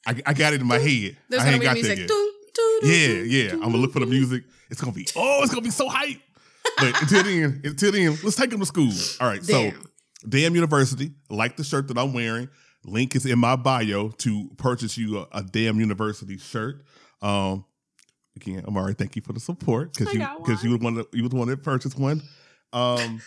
I, 0.08 0.22
I 0.28 0.34
got 0.34 0.54
it 0.54 0.62
in 0.62 0.68
my 0.68 0.78
head. 0.80 1.18
There's 1.30 1.42
I 1.42 1.46
gonna 1.46 1.52
ain't 1.56 1.62
be 1.62 1.66
got 1.66 1.74
music. 1.76 2.08
there 2.08 2.08
yet. 2.08 3.26
Yeah, 3.28 3.44
yeah. 3.44 3.52
I'm 3.54 3.60
gonna 3.62 3.78
look 3.78 3.92
for 3.94 4.00
the 4.00 4.06
music. 4.06 4.44
It's 4.70 4.80
gonna 4.80 4.94
be 4.94 5.08
oh, 5.16 5.42
it's 5.44 5.52
gonna 5.52 5.62
be 5.62 5.72
so 5.72 5.90
hype. 5.90 6.22
But 6.78 7.02
until 7.02 7.24
then, 7.24 7.62
until 7.64 7.92
then, 7.92 8.18
let's 8.24 8.36
take 8.36 8.50
them 8.50 8.60
to 8.60 8.66
school. 8.66 8.92
All 9.20 9.28
right. 9.28 9.44
So 9.44 9.54
Damn. 9.54 9.84
Damn 10.28 10.56
University, 10.56 11.12
like 11.30 11.58
the 11.58 11.64
shirt 11.64 11.88
that 11.90 11.98
I'm 11.98 12.14
wearing. 12.14 12.50
Link 12.86 13.16
is 13.16 13.26
in 13.26 13.40
my 13.40 13.56
bio 13.56 14.10
to 14.10 14.50
purchase 14.58 14.98
you 14.98 15.20
a, 15.20 15.28
a 15.32 15.44
Damn 15.44 15.80
University 15.80 16.38
shirt. 16.38 16.84
Um, 17.22 17.66
again, 18.36 18.64
Irmari, 18.64 18.98
thank 18.98 19.16
you 19.16 19.22
for 19.22 19.34
the 19.34 19.40
support 19.40 19.94
because 19.94 20.14
you 20.14 20.26
because 20.40 20.64
you 20.64 20.72
would 20.72 20.84
want 20.84 21.00
of, 21.00 21.08
you 21.14 21.24
would 21.24 21.34
want 21.34 21.50
to 21.50 21.58
purchase 21.58 21.96
one. 21.96 22.22
Um, 22.74 23.22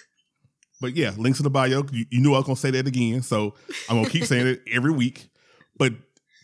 but 0.80 0.94
yeah, 0.94 1.12
links 1.16 1.38
in 1.38 1.44
the 1.44 1.50
bio. 1.50 1.84
You, 1.90 2.04
you 2.10 2.20
knew 2.20 2.34
I 2.34 2.38
was 2.38 2.46
gonna 2.46 2.56
say 2.56 2.70
that 2.72 2.86
again, 2.86 3.22
so 3.22 3.54
I'm 3.88 3.96
gonna 3.96 4.10
keep 4.10 4.24
saying 4.26 4.46
it 4.46 4.62
every 4.70 4.92
week. 4.92 5.28
But 5.78 5.94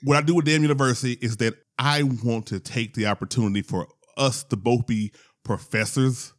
what 0.02 0.16
I 0.16 0.22
do 0.22 0.34
with 0.34 0.46
Damn 0.46 0.62
University 0.62 1.12
is 1.20 1.36
that 1.38 1.54
I 1.78 2.02
want 2.02 2.46
to 2.46 2.60
take 2.60 2.94
the 2.94 3.06
opportunity 3.06 3.62
for 3.62 3.88
us 4.16 4.42
to 4.44 4.56
both 4.56 4.86
be 4.86 5.12
professors 5.44 6.32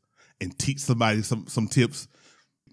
and 0.44 0.58
teach 0.60 0.80
somebody 0.80 1.22
some 1.24 1.48
some 1.48 1.68
tips 1.68 2.08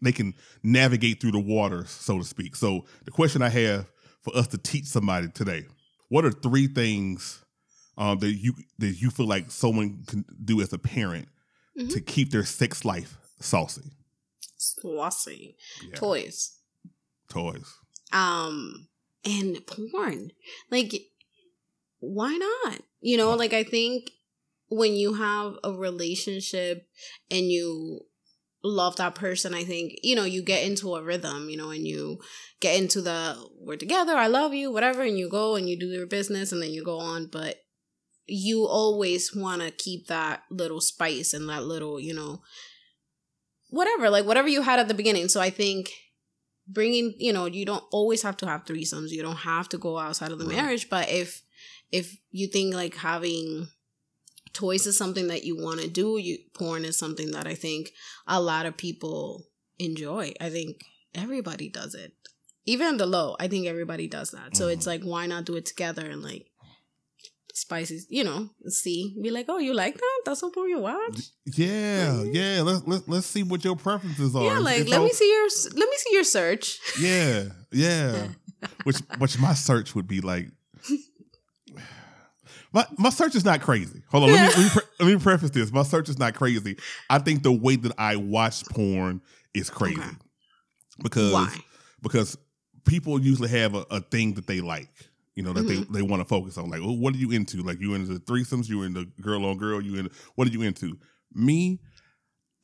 they 0.03 0.13
can 0.13 0.35
navigate 0.63 1.21
through 1.21 1.33
the 1.33 1.39
waters, 1.41 1.91
so 1.91 2.19
to 2.19 2.25
speak. 2.25 2.57
So 2.57 2.87
the 3.05 3.11
question 3.11 3.43
I 3.43 3.51
have 3.51 3.87
for 4.23 4.35
us 4.37 4.47
to 4.49 4.59
teach 4.59 4.87
somebody 4.87 5.29
today: 5.29 5.65
What 6.09 6.25
are 6.25 6.31
three 6.33 6.67
things 6.67 7.45
um, 7.99 8.19
that 8.19 8.33
you 8.33 8.55
that 8.79 9.01
you 9.01 9.11
feel 9.11 9.27
like 9.27 9.51
someone 9.51 10.03
can 10.07 10.25
do 10.45 10.61
as 10.61 10.73
a 10.73 10.79
parent 10.79 11.29
Mhm. 11.79 11.93
to 11.93 12.01
keep 12.01 12.31
their 12.31 12.45
sex 12.45 12.85
life 12.85 13.17
saucy? 13.41 13.93
Saucy. 14.57 15.57
Yeah. 15.87 15.95
Toys. 15.95 16.57
Toys. 17.29 17.67
um 18.13 18.89
and 19.25 19.65
porn 19.67 20.33
like 20.71 20.93
why 22.01 22.37
not 22.37 22.81
you 23.01 23.17
know 23.17 23.35
like 23.35 23.53
i 23.53 23.63
think 23.63 24.11
when 24.71 24.95
you 24.95 25.15
have 25.15 25.55
a 25.65 25.73
relationship 25.73 26.87
and 27.31 27.47
you 27.51 28.01
love 28.63 28.97
that 28.97 29.15
person 29.15 29.55
i 29.55 29.65
think 29.65 29.93
you 30.03 30.15
know 30.15 30.25
you 30.25 30.43
get 30.43 30.63
into 30.65 30.95
a 30.95 31.03
rhythm 31.03 31.49
you 31.49 31.57
know 31.57 31.71
and 31.71 31.87
you 31.87 32.19
get 32.61 32.79
into 32.79 33.01
the 33.01 33.35
we're 33.59 33.77
together 33.77 34.15
i 34.15 34.27
love 34.27 34.53
you 34.53 34.71
whatever 34.71 35.03
and 35.03 35.19
you 35.19 35.31
go 35.31 35.57
and 35.57 35.69
you 35.69 35.79
do 35.79 35.87
your 35.87 36.07
business 36.07 36.53
and 36.53 36.63
then 36.63 36.71
you 36.71 36.85
go 36.85 36.99
on 36.99 37.27
but 37.27 37.57
you 38.27 38.67
always 38.67 39.35
want 39.35 39.63
to 39.63 39.71
keep 39.71 40.07
that 40.07 40.43
little 40.51 40.81
spice 40.81 41.33
and 41.33 41.49
that 41.49 41.65
little 41.65 41.99
you 41.99 42.15
know 42.15 42.41
whatever 43.71 44.11
like 44.11 44.27
whatever 44.27 44.49
you 44.49 44.63
had 44.63 44.79
at 44.79 44.89
the 44.89 44.95
beginning. 44.95 45.29
So 45.29 45.41
i 45.41 45.51
think 45.51 45.91
bringing 46.69 47.15
you 47.19 47.33
know 47.33 47.47
you 47.47 47.65
don't 47.65 47.85
always 47.91 48.23
have 48.23 48.37
to 48.37 48.47
have 48.47 48.65
threesomes 48.65 49.11
you 49.11 49.23
don't 49.23 49.37
have 49.37 49.69
to 49.69 49.79
go 49.79 49.99
outside 49.99 50.31
of 50.31 50.39
the 50.39 50.45
marriage 50.45 50.89
but 50.89 51.09
if 51.11 51.43
if 51.91 52.17
you 52.31 52.47
think 52.47 52.73
like 52.75 52.95
having 52.95 53.67
toys 54.53 54.87
is 54.87 54.97
something 54.97 55.29
that 55.29 55.45
you 55.45 55.57
want 55.57 55.81
to 55.81 55.89
do 55.89 56.19
you 56.19 56.39
porn 56.55 56.85
is 56.85 56.97
something 56.99 57.31
that 57.33 57.47
i 57.47 57.55
think 57.55 57.93
a 58.27 58.41
lot 58.41 58.67
of 58.67 58.77
people 58.77 59.47
enjoy. 59.79 60.33
I 60.41 60.51
think 60.51 60.83
everybody 61.15 61.69
does 61.71 61.95
it. 61.95 62.13
Even 62.67 62.99
the 62.99 63.07
low, 63.07 63.35
I 63.41 63.49
think 63.49 63.67
everybody 63.67 64.07
does 64.07 64.31
that. 64.33 64.57
So 64.57 64.69
it's 64.69 64.85
Mhm. 64.85 64.87
like, 64.93 65.03
why 65.03 65.27
not 65.27 65.47
do 65.47 65.57
it 65.57 65.65
together 65.65 66.05
and 66.05 66.23
like 66.23 66.47
spices, 67.55 68.07
you 68.11 68.23
know, 68.23 68.51
see, 68.67 69.17
be 69.23 69.31
like, 69.31 69.47
oh, 69.49 69.59
you 69.59 69.75
like 69.75 69.95
that? 69.97 70.21
That's 70.25 70.43
what 70.43 70.55
you 70.69 70.79
watch? 70.79 71.31
Yeah, 71.47 72.23
yeah. 72.25 72.63
Let's 72.63 72.87
let's 72.87 73.09
let's 73.09 73.27
see 73.27 73.43
what 73.43 73.65
your 73.65 73.77
preferences 73.77 74.37
are. 74.37 74.45
Yeah, 74.45 74.59
like 74.59 74.87
let 74.89 75.03
me 75.03 75.13
see 75.13 75.29
your 75.29 75.49
let 75.75 75.89
me 75.89 75.97
see 75.97 76.13
your 76.15 76.25
search. 76.25 76.79
Yeah, 77.01 77.45
yeah. 77.73 78.29
which 78.85 78.99
which 79.19 79.39
my 79.39 79.55
search 79.55 79.95
would 79.95 80.07
be 80.07 80.21
like. 80.21 80.49
My, 82.73 82.87
my 82.99 83.11
search 83.11 83.35
is 83.35 83.45
not 83.45 83.61
crazy. 83.61 84.03
Hold 84.11 84.25
on, 84.25 84.31
let 84.33 84.41
me 84.43 84.49
let 84.49 84.59
me, 84.59 84.71
pre- 84.99 85.07
let 85.07 85.15
me 85.15 85.21
preface 85.23 85.51
this. 85.51 85.73
My 85.73 85.83
search 85.83 86.09
is 86.09 86.19
not 86.19 86.35
crazy. 86.35 86.77
I 87.09 87.19
think 87.19 87.43
the 87.43 87.53
way 87.53 87.77
that 87.77 87.93
I 87.99 88.17
watch 88.17 88.65
porn 88.67 89.21
is 89.55 89.69
crazy 89.71 90.01
Okay. 90.01 90.11
because 91.03 91.33
Why? 91.33 91.57
because 92.03 92.37
people 92.87 93.21
usually 93.21 93.49
have 93.49 93.75
a, 93.75 93.85
a 93.91 94.01
thing 94.01 94.35
that 94.35 94.47
they 94.47 94.61
like, 94.61 94.89
you 95.35 95.43
know, 95.43 95.53
that 95.53 95.65
Mm-hmm. 95.65 95.93
they, 95.93 96.01
they 96.01 96.03
want 96.03 96.21
to 96.23 96.29
focus 96.29 96.57
on. 96.59 96.71
Like, 96.71 96.81
oh, 96.83 96.93
what 96.93 97.15
are 97.15 97.19
you 97.19 97.31
into? 97.33 97.59
Like, 97.63 97.81
you 97.81 97.95
into 97.95 98.15
threesomes? 98.21 98.69
You 98.69 98.83
into 98.83 99.07
girl 99.21 99.45
on 99.47 99.59
girl? 99.59 99.81
You 99.83 99.97
in? 99.97 100.11
What 100.37 100.47
are 100.49 100.51
you 100.53 100.63
into? 100.63 100.97
Me, 101.35 101.81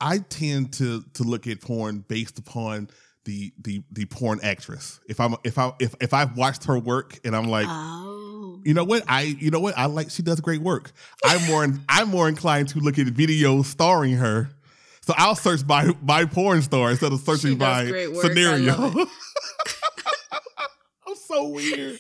I 0.01 0.19
tend 0.19 0.73
to 0.75 1.03
to 1.15 1.23
look 1.25 1.47
at 1.47 1.61
porn 1.61 2.05
based 2.07 2.39
upon 2.39 2.91
the 3.27 3.53
the 3.61 3.83
the 3.93 4.07
porn 4.07 4.41
actress. 4.43 5.01
If 5.07 5.21
I'm 5.21 5.37
if 5.45 5.59
I 5.59 5.73
if 5.79 5.95
if 6.01 6.15
I've 6.15 6.37
watched 6.37 6.65
her 6.65 6.79
work 6.79 7.21
and 7.25 7.37
I'm 7.37 7.49
like. 7.49 7.67
oh. 7.69 8.61
you 8.65 8.73
know 8.73 8.85
what? 8.85 9.05
I 9.09 9.23
you 9.23 9.51
know 9.51 9.61
what? 9.61 9.77
I 9.77 9.87
like 9.87 10.11
she 10.11 10.23
does 10.23 10.41
great 10.41 10.63
work. 10.63 10.93
I'm 11.25 11.47
more 11.47 11.67
I'm 11.89 12.09
more 12.09 12.29
inclined 12.29 12.71
to 12.71 12.79
look 12.81 12.99
at 12.99 13.07
videos 13.09 13.67
starring 13.67 14.15
her. 14.15 14.49
So 15.03 15.13
I'll 15.17 15.37
search 15.37 15.67
by 15.67 15.91
by 16.03 16.25
porn 16.25 16.63
star 16.63 16.91
instead 16.91 17.13
of 17.13 17.21
searching 17.21 17.59
by 17.59 17.91
work. 17.91 18.23
Scenario. 18.23 18.73
I'm 21.07 21.17
so 21.17 21.49
weird. 21.49 21.99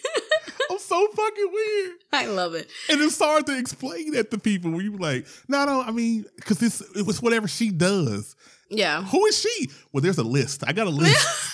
I'm 0.70 0.78
so 0.78 1.06
fucking 1.08 1.50
weird. 1.52 1.92
I 2.12 2.26
love 2.26 2.54
it. 2.54 2.68
And 2.88 3.00
it's 3.00 3.18
hard 3.18 3.46
to 3.46 3.58
explain 3.58 4.12
that 4.12 4.30
to 4.30 4.38
people 4.38 4.70
when 4.70 4.84
you 4.84 4.96
like, 4.96 5.26
no, 5.48 5.64
no, 5.64 5.82
I 5.82 5.90
mean, 5.90 6.24
because 6.36 6.62
it's 6.62 6.80
it 6.96 7.06
was 7.06 7.22
whatever 7.22 7.48
she 7.48 7.70
does. 7.70 8.34
Yeah. 8.70 9.02
Who 9.02 9.24
is 9.26 9.38
she? 9.40 9.70
Well, 9.92 10.00
there's 10.02 10.18
a 10.18 10.24
list. 10.24 10.64
I 10.66 10.72
got 10.72 10.86
a 10.86 10.90
list. 10.90 11.26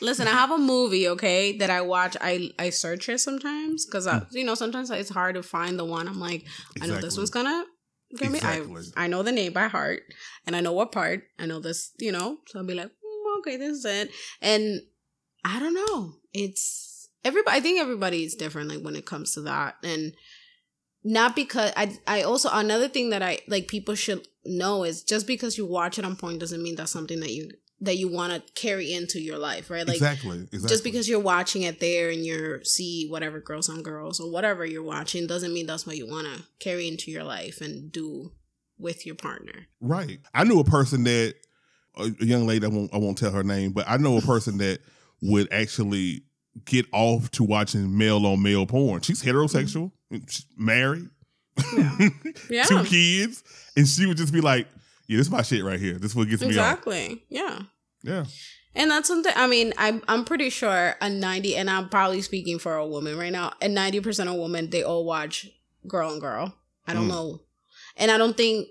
Listen, 0.00 0.26
I 0.26 0.32
have 0.32 0.50
a 0.50 0.58
movie, 0.58 1.08
okay, 1.10 1.56
that 1.58 1.70
I 1.70 1.80
watch. 1.80 2.16
I 2.20 2.50
I 2.58 2.70
search 2.70 3.08
it 3.08 3.18
sometimes 3.20 3.86
because 3.86 4.06
Hmm. 4.06 4.18
you 4.32 4.44
know 4.44 4.56
sometimes 4.56 4.90
it's 4.90 5.10
hard 5.10 5.36
to 5.36 5.42
find 5.44 5.78
the 5.78 5.84
one. 5.84 6.08
I'm 6.08 6.18
like, 6.18 6.44
I 6.80 6.86
know 6.88 7.00
this 7.00 7.16
one's 7.16 7.30
gonna 7.30 7.64
get 8.18 8.30
me. 8.32 8.38
Exactly. 8.38 8.82
I 8.96 9.04
I 9.04 9.06
know 9.06 9.22
the 9.22 9.30
name 9.30 9.52
by 9.52 9.68
heart, 9.68 10.02
and 10.44 10.56
I 10.56 10.60
know 10.60 10.72
what 10.72 10.90
part. 10.90 11.22
I 11.38 11.46
know 11.46 11.60
this, 11.60 11.92
you 12.00 12.10
know. 12.10 12.38
So 12.48 12.58
I'll 12.58 12.66
be 12.66 12.74
like, 12.74 12.88
mm, 12.88 13.38
okay, 13.38 13.56
this 13.56 13.78
is 13.78 13.84
it. 13.84 14.10
And 14.40 14.80
I 15.44 15.60
don't 15.60 15.74
know. 15.74 16.14
It's 16.32 17.08
everybody. 17.24 17.56
I 17.56 17.60
think 17.60 17.78
everybody 17.80 18.24
is 18.24 18.34
different, 18.34 18.70
like 18.70 18.80
when 18.82 18.96
it 18.96 19.06
comes 19.06 19.34
to 19.34 19.42
that, 19.42 19.76
and 19.84 20.14
not 21.04 21.36
because 21.36 21.72
I. 21.76 21.96
I 22.06 22.22
also 22.22 22.48
another 22.52 22.88
thing 22.88 23.10
that 23.10 23.22
I 23.22 23.40
like 23.48 23.68
people 23.68 23.94
should 23.94 24.26
know 24.44 24.84
is 24.84 25.02
just 25.02 25.26
because 25.26 25.58
you 25.58 25.66
watch 25.66 25.98
it 25.98 26.04
on 26.04 26.16
point 26.16 26.40
doesn't 26.40 26.62
mean 26.62 26.76
that's 26.76 26.92
something 26.92 27.20
that 27.20 27.32
you 27.32 27.50
that 27.80 27.96
you 27.96 28.08
want 28.08 28.32
to 28.32 28.52
carry 28.52 28.92
into 28.92 29.20
your 29.20 29.38
life, 29.38 29.68
right? 29.68 29.86
Like 29.86 29.96
exactly. 29.96 30.38
Exactly. 30.42 30.68
just 30.68 30.84
because 30.84 31.08
you're 31.08 31.20
watching 31.20 31.62
it 31.62 31.80
there 31.80 32.10
and 32.10 32.24
you're 32.24 32.62
see 32.62 33.08
whatever 33.08 33.40
girls 33.40 33.68
on 33.68 33.82
girls 33.82 34.20
or 34.20 34.30
whatever 34.30 34.64
you're 34.64 34.82
watching 34.82 35.26
doesn't 35.26 35.52
mean 35.52 35.66
that's 35.66 35.86
what 35.86 35.96
you 35.96 36.08
want 36.08 36.28
to 36.28 36.44
carry 36.60 36.86
into 36.86 37.10
your 37.10 37.24
life 37.24 37.60
and 37.60 37.90
do 37.90 38.32
with 38.78 39.04
your 39.04 39.16
partner. 39.16 39.66
Right. 39.80 40.20
I 40.34 40.44
knew 40.44 40.60
a 40.60 40.64
person 40.64 41.04
that 41.04 41.34
a, 41.96 42.04
a 42.20 42.24
young 42.24 42.46
lady. 42.46 42.64
I 42.64 42.68
won't. 42.68 42.94
I 42.94 42.98
won't 42.98 43.18
tell 43.18 43.32
her 43.32 43.42
name, 43.42 43.72
but 43.72 43.88
I 43.88 43.96
know 43.96 44.16
a 44.16 44.22
person 44.22 44.58
that 44.58 44.80
would 45.20 45.52
actually 45.52 46.22
get 46.64 46.86
off 46.92 47.30
to 47.32 47.44
watching 47.44 47.96
male 47.96 48.24
on 48.26 48.42
male 48.42 48.66
porn. 48.66 49.00
She's 49.02 49.22
heterosexual, 49.22 49.90
she's 50.28 50.46
married, 50.56 51.08
Yeah. 52.50 52.64
two 52.66 52.84
kids, 52.84 53.42
and 53.76 53.86
she 53.86 54.06
would 54.06 54.16
just 54.16 54.32
be 54.32 54.40
like, 54.40 54.66
"Yeah, 55.06 55.16
this 55.18 55.26
is 55.26 55.32
my 55.32 55.42
shit 55.42 55.64
right 55.64 55.80
here. 55.80 55.94
This 55.94 56.12
is 56.12 56.16
what 56.16 56.28
gets 56.28 56.42
me. 56.42 56.48
Exactly. 56.48 57.24
Yeah. 57.28 57.60
Yeah. 58.02 58.24
And 58.74 58.90
that's 58.90 59.06
something 59.08 59.32
I 59.36 59.46
mean, 59.46 59.72
I'm 59.76 60.02
I'm 60.08 60.24
pretty 60.24 60.48
sure 60.50 60.94
a 61.00 61.10
90 61.10 61.56
and 61.56 61.68
I'm 61.68 61.88
probably 61.90 62.22
speaking 62.22 62.58
for 62.58 62.76
a 62.76 62.86
woman 62.86 63.18
right 63.18 63.32
now. 63.32 63.52
And 63.60 63.76
90% 63.76 64.32
of 64.32 64.40
women 64.40 64.70
they 64.70 64.82
all 64.82 65.04
watch 65.04 65.46
girl 65.86 66.10
and 66.12 66.20
girl. 66.20 66.54
I 66.86 66.94
don't 66.94 67.04
Mm. 67.04 67.08
know. 67.10 67.42
And 67.98 68.10
I 68.10 68.16
don't 68.18 68.36
think 68.36 68.68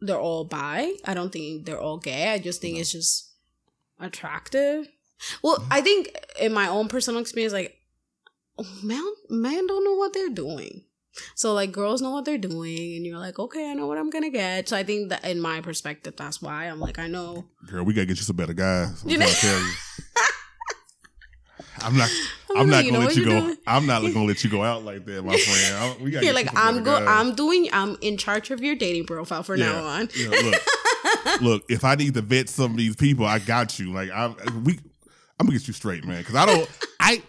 they're 0.00 0.20
all 0.20 0.44
bi. 0.44 0.92
I 1.06 1.14
don't 1.14 1.32
think 1.32 1.64
they're 1.64 1.80
all 1.80 1.96
gay. 1.98 2.32
I 2.32 2.38
just 2.38 2.60
think 2.60 2.74
No. 2.74 2.80
it's 2.80 2.92
just 2.92 3.30
attractive. 3.98 4.88
Well, 5.42 5.64
I 5.70 5.80
think 5.80 6.10
in 6.40 6.52
my 6.52 6.68
own 6.68 6.88
personal 6.88 7.20
experience 7.20 7.52
like 7.52 7.76
man 8.82 9.02
man 9.30 9.66
don't 9.66 9.84
know 9.84 9.94
what 9.94 10.12
they're 10.12 10.28
doing. 10.30 10.84
So 11.34 11.52
like 11.52 11.72
girls 11.72 12.00
know 12.00 12.10
what 12.10 12.24
they're 12.24 12.38
doing 12.38 12.96
and 12.96 13.04
you're 13.04 13.18
like, 13.18 13.38
"Okay, 13.38 13.70
I 13.70 13.74
know 13.74 13.86
what 13.86 13.98
I'm 13.98 14.10
to 14.10 14.30
get." 14.30 14.68
So 14.68 14.76
I 14.76 14.82
think 14.82 15.10
that 15.10 15.24
in 15.26 15.40
my 15.40 15.60
perspective 15.60 16.14
that's 16.16 16.40
why 16.40 16.64
I'm 16.68 16.80
like, 16.80 16.98
I 16.98 17.06
know 17.06 17.44
Girl, 17.66 17.84
we 17.84 17.92
gotta 17.92 18.06
get 18.06 18.16
you 18.16 18.22
some 18.22 18.36
better 18.36 18.54
guys. 18.54 19.02
I'm 19.02 19.10
You 19.10 19.18
know- 19.18 19.26
to 19.26 19.34
tell 19.34 19.58
you. 19.58 19.72
I'm 21.80 21.96
not. 21.96 22.10
I'm 22.50 22.60
I'm 22.62 22.68
not 22.70 22.84
gonna 22.84 22.98
let 22.98 23.16
you 23.16 23.24
go. 23.24 23.40
doing? 23.40 23.56
I'm 23.66 23.86
not 23.86 24.02
gonna 24.02 24.24
let 24.24 24.44
you 24.44 24.50
go 24.50 24.62
out 24.62 24.84
like 24.84 25.04
that, 25.06 25.24
my 25.24 25.36
friend. 25.36 25.76
I, 25.76 26.02
we 26.02 26.10
gotta 26.10 26.32
like 26.34 26.48
I'm 26.54 26.82
go 26.84 26.98
guys. 26.98 27.08
I'm 27.08 27.34
doing 27.34 27.68
I'm 27.72 27.96
in 28.00 28.16
charge 28.18 28.50
of 28.50 28.60
your 28.62 28.74
dating 28.76 29.06
profile 29.06 29.42
for 29.42 29.56
now 29.56 29.84
on. 29.84 30.08
Yeah, 30.16 30.28
look, 30.28 31.40
look, 31.40 31.64
if 31.68 31.84
I 31.84 31.94
need 31.94 32.14
to 32.14 32.20
vet 32.22 32.48
some 32.48 32.72
of 32.72 32.76
these 32.76 32.94
people, 32.94 33.24
I 33.26 33.38
got 33.38 33.78
you. 33.78 33.92
Like 33.92 34.10
I, 34.10 34.34
we, 34.64 34.78
I'm 35.42 35.46
gonna 35.48 35.58
get 35.58 35.66
you 35.66 35.74
straight, 35.74 36.04
man. 36.04 36.18
Because 36.18 36.36
I 36.36 36.46
don't, 36.46 36.68
I, 37.00 37.22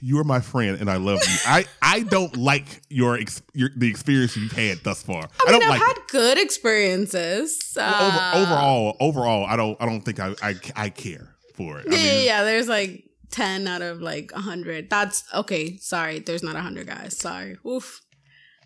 you 0.00 0.18
are 0.18 0.24
my 0.24 0.40
friend, 0.40 0.80
and 0.80 0.90
I 0.90 0.96
love 0.96 1.18
you. 1.22 1.36
I, 1.46 1.66
I 1.82 2.00
don't 2.00 2.34
like 2.36 2.80
your, 2.88 3.18
ex, 3.18 3.42
your 3.52 3.68
the 3.76 3.88
experience 3.90 4.36
you've 4.36 4.52
had 4.52 4.78
thus 4.82 5.02
far. 5.02 5.18
I 5.46 5.50
mean, 5.52 5.60
don't 5.60 5.62
I've 5.64 5.68
like 5.68 5.80
had 5.82 5.96
it. 5.98 6.08
good 6.08 6.38
experiences. 6.38 7.74
Over, 7.76 7.86
Uh, 7.86 8.32
overall, 8.36 8.96
overall, 9.00 9.44
I 9.44 9.56
don't, 9.56 9.76
I 9.80 9.84
don't 9.86 10.00
think 10.00 10.18
I, 10.18 10.34
I, 10.42 10.54
I 10.74 10.88
care 10.88 11.34
for 11.54 11.78
it. 11.78 11.86
Yeah, 11.90 11.96
yeah, 11.98 12.12
mean, 12.12 12.24
yeah. 12.26 12.44
There's 12.44 12.68
like 12.68 13.04
ten 13.30 13.68
out 13.68 13.82
of 13.82 14.00
like 14.00 14.32
hundred. 14.32 14.88
That's 14.88 15.22
okay. 15.34 15.76
Sorry, 15.76 16.20
there's 16.20 16.42
not 16.42 16.56
hundred 16.56 16.86
guys. 16.86 17.18
Sorry. 17.18 17.56
Oof. 17.66 18.00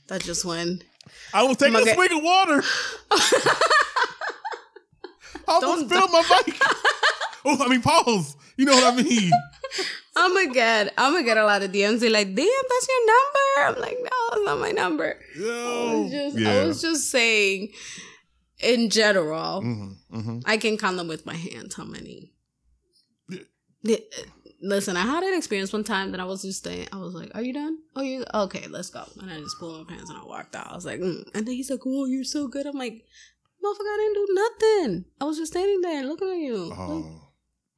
That 0.08 0.22
just 0.22 0.44
went. 0.44 0.84
I 1.32 1.42
was 1.42 1.56
taking 1.56 1.74
Okay. 1.76 1.90
a 1.90 1.94
swig 1.94 2.12
of 2.12 2.22
water. 2.22 2.62
I 5.46 5.52
almost 5.60 5.88
Don't- 5.88 5.88
spilled 5.90 6.10
my 6.12 6.22
bike. 6.28 6.60
oh, 7.44 7.64
I 7.64 7.68
mean, 7.68 7.82
pause. 7.82 8.36
You 8.56 8.66
know 8.66 8.72
what 8.74 8.94
I 8.94 9.02
mean? 9.02 9.30
I'm 10.16 10.32
gonna 10.34 10.54
get. 10.54 10.94
I'm 10.96 11.12
gonna 11.12 11.24
get 11.24 11.36
a 11.36 11.44
lot 11.44 11.62
of 11.62 11.72
DMs. 11.72 12.00
They're 12.00 12.10
like, 12.10 12.34
"Damn, 12.34 12.46
that's 12.46 12.88
your 12.88 13.06
number." 13.06 13.78
I'm 13.78 13.80
like, 13.80 13.98
"No, 14.00 14.36
it's 14.36 14.46
not 14.46 14.58
my 14.60 14.70
number." 14.70 15.18
I 15.36 15.94
was 15.94 16.10
just, 16.10 16.38
yeah. 16.38 16.50
I 16.50 16.64
was 16.64 16.80
just 16.80 17.10
saying, 17.10 17.72
in 18.60 18.90
general, 18.90 19.60
hmm 19.60 19.92
hmm 20.10 20.38
I 20.44 20.56
can 20.56 20.76
count 20.78 20.96
them 20.98 21.08
with 21.08 21.26
my 21.26 21.34
hands. 21.34 21.74
How 21.74 21.84
many? 21.84 22.32
Yeah. 23.28 23.40
Yeah, 23.82 23.96
Listen, 24.62 24.96
I 24.96 25.02
had 25.02 25.22
an 25.22 25.36
experience 25.36 25.72
one 25.72 25.84
time 25.84 26.12
that 26.12 26.20
I 26.20 26.24
was 26.24 26.40
just 26.40 26.64
saying, 26.64 26.88
I 26.92 26.96
was 26.96 27.12
like, 27.12 27.30
"Are 27.34 27.42
you 27.42 27.52
done? 27.52 27.78
Oh, 27.96 28.02
you 28.02 28.24
okay? 28.32 28.66
Let's 28.68 28.88
go." 28.90 29.04
And 29.20 29.30
I 29.30 29.38
just 29.38 29.58
pulled 29.58 29.86
my 29.86 29.94
pants 29.94 30.08
and 30.08 30.18
I 30.18 30.24
walked 30.24 30.54
out. 30.56 30.70
I 30.70 30.74
was 30.74 30.86
like, 30.86 31.00
mm. 31.00 31.22
and 31.34 31.46
then 31.46 31.54
he's 31.54 31.70
like, 31.70 31.80
"Oh, 31.84 32.06
you're 32.06 32.24
so 32.24 32.48
good." 32.48 32.66
I'm 32.66 32.78
like, 32.78 33.04
"Motherfucker, 33.62 33.80
I 33.80 33.96
didn't 33.98 34.26
do 34.26 34.34
nothing. 34.34 35.04
I 35.20 35.24
was 35.24 35.36
just 35.36 35.52
standing 35.52 35.80
there 35.82 36.04
looking 36.04 36.30
at 36.30 36.38
you. 36.38 36.56
Like, 36.70 36.78
Oh, 36.78 37.23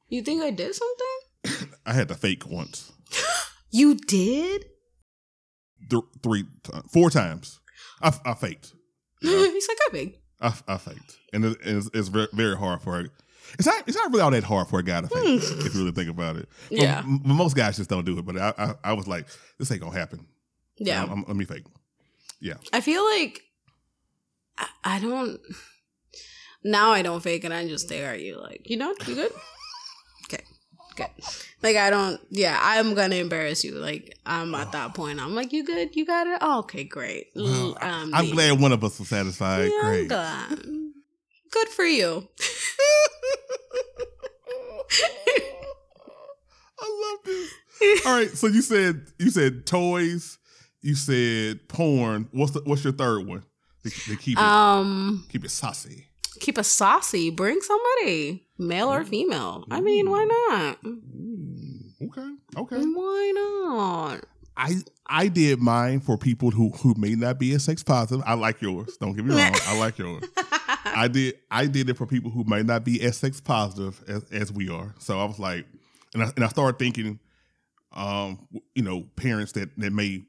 you 0.09 0.21
think 0.21 0.41
I 0.43 0.51
did 0.51 0.73
something? 0.75 1.69
I 1.85 1.93
had 1.93 2.07
to 2.09 2.15
fake 2.15 2.45
once. 2.47 2.91
You 3.69 3.95
did?" 3.95 4.65
Th- 5.89 6.03
three, 6.23 6.43
ti- 6.63 6.79
four 6.91 7.09
times. 7.09 7.59
I, 8.01 8.13
I 8.25 8.33
faked. 8.33 8.73
You 9.21 9.31
know, 9.31 9.51
he's 9.51 9.67
like, 9.67 9.77
"I 9.87 9.89
big." 9.91 10.15
I, 10.39 10.53
I 10.67 10.77
faked, 10.77 11.17
and 11.33 11.43
it- 11.45 11.57
it's, 11.63 11.89
it's 11.93 12.07
very, 12.07 12.27
very 12.33 12.55
hard 12.55 12.81
for 12.81 12.99
it. 13.01 13.11
It's 13.53 13.65
not. 13.65 13.83
It's 13.87 13.97
not 13.97 14.09
really 14.11 14.21
all 14.21 14.31
that 14.31 14.43
hard 14.43 14.67
for 14.67 14.79
a 14.79 14.83
guy 14.83 15.01
to 15.01 15.07
fake. 15.07 15.41
Hmm. 15.43 15.65
if 15.65 15.73
you 15.73 15.79
really 15.81 15.91
think 15.91 16.09
about 16.09 16.35
it. 16.37 16.47
But 16.69 16.79
Yeah. 16.79 16.99
m- 16.99 17.21
most 17.25 17.55
guys 17.55 17.77
just 17.77 17.89
don't 17.89 18.05
do 18.05 18.17
it. 18.19 18.25
But 18.25 18.37
I, 18.37 18.53
I, 18.57 18.73
I 18.83 18.93
was 18.93 19.07
like, 19.07 19.25
this 19.57 19.71
ain't 19.71 19.81
gonna 19.81 19.97
happen. 19.97 20.25
Yeah. 20.77 20.99
I'm- 21.01 21.09
I'm- 21.09 21.25
let 21.27 21.35
me 21.35 21.45
fake. 21.45 21.63
Yeah. 22.39 22.55
I 22.71 22.81
feel 22.81 23.03
like 23.03 23.41
I, 24.57 24.67
I 24.83 24.99
don't. 24.99 25.39
Now 26.63 26.91
I 26.91 27.01
don't 27.01 27.21
fake 27.23 27.43
and 27.43 27.53
I 27.53 27.67
just 27.67 27.87
stare 27.87 28.13
at 28.13 28.21
you 28.21 28.39
like, 28.39 28.61
you 28.69 28.77
know, 28.77 28.93
you 29.07 29.15
good? 29.15 29.31
Good. 30.97 31.07
Like 31.63 31.75
I 31.77 31.89
don't. 31.89 32.19
Yeah, 32.29 32.59
I'm 32.61 32.93
gonna 32.95 33.15
embarrass 33.15 33.63
you. 33.63 33.75
Like 33.75 34.17
I'm 34.25 34.53
at 34.55 34.71
that 34.73 34.93
point. 34.93 35.19
I'm 35.21 35.33
like, 35.35 35.53
you 35.53 35.63
good? 35.63 35.95
You 35.95 36.05
got 36.05 36.27
it? 36.27 36.39
Oh, 36.41 36.59
okay, 36.59 36.83
great. 36.83 37.27
Well, 37.35 37.77
um, 37.81 38.11
I'm 38.13 38.31
glad 38.31 38.59
one 38.59 38.71
of 38.71 38.83
us 38.83 38.99
was 38.99 39.07
satisfied. 39.07 39.71
Yeah, 39.71 39.81
Great. 39.81 40.09
Good 40.09 41.67
for 41.69 41.85
you. 41.85 42.27
I 46.79 47.15
love 47.15 47.25
this. 47.25 48.05
All 48.05 48.13
right, 48.15 48.29
so 48.29 48.47
you 48.47 48.61
said 48.61 49.05
you 49.19 49.29
said 49.29 49.65
toys, 49.65 50.37
you 50.81 50.95
said 50.95 51.67
porn. 51.69 52.27
What's 52.31 52.51
the, 52.53 52.61
what's 52.65 52.83
your 52.83 52.93
third 52.93 53.25
one? 53.27 53.43
To, 53.83 53.89
to 53.89 54.15
keep 54.15 54.37
it 54.37 54.43
Um, 54.43 55.25
keep 55.29 55.45
it 55.45 55.51
saucy. 55.51 56.07
Keep 56.39 56.57
it 56.57 56.63
saucy. 56.63 57.29
Bring 57.29 57.59
somebody, 57.61 58.47
male 58.57 58.91
or 58.91 59.03
female. 59.03 59.65
I 59.69 59.81
mean, 59.81 60.09
why 60.09 60.23
not? 60.25 60.77
Okay. 62.01 62.35
Okay. 62.57 62.85
Why 62.85 63.31
not? 63.35 64.25
I 64.57 64.75
I 65.05 65.27
did 65.27 65.59
mine 65.59 65.99
for 65.99 66.17
people 66.17 66.51
who 66.51 66.69
who 66.69 66.95
may 66.97 67.15
not 67.15 67.39
be 67.39 67.53
as 67.53 67.63
sex 67.63 67.83
positive. 67.83 68.23
I 68.25 68.33
like 68.33 68.61
yours. 68.61 68.97
Don't 68.97 69.15
get 69.15 69.23
me 69.23 69.35
wrong. 69.35 69.53
I 69.67 69.77
like 69.77 69.97
yours. 69.99 70.23
I 70.85 71.07
did 71.07 71.35
I 71.51 71.67
did 71.67 71.89
it 71.89 71.97
for 71.97 72.07
people 72.07 72.31
who 72.31 72.43
might 72.43 72.65
not 72.65 72.83
be 72.83 73.01
as 73.03 73.17
sex 73.17 73.39
positive 73.39 74.03
as, 74.07 74.23
as 74.31 74.51
we 74.51 74.69
are. 74.69 74.95
So 74.99 75.19
I 75.19 75.25
was 75.25 75.39
like, 75.39 75.65
and 76.13 76.23
I, 76.23 76.31
and 76.35 76.43
I 76.43 76.47
started 76.47 76.79
thinking, 76.79 77.19
um, 77.93 78.47
you 78.73 78.81
know, 78.81 79.03
parents 79.15 79.51
that 79.53 79.69
that 79.77 79.93
may 79.93 80.25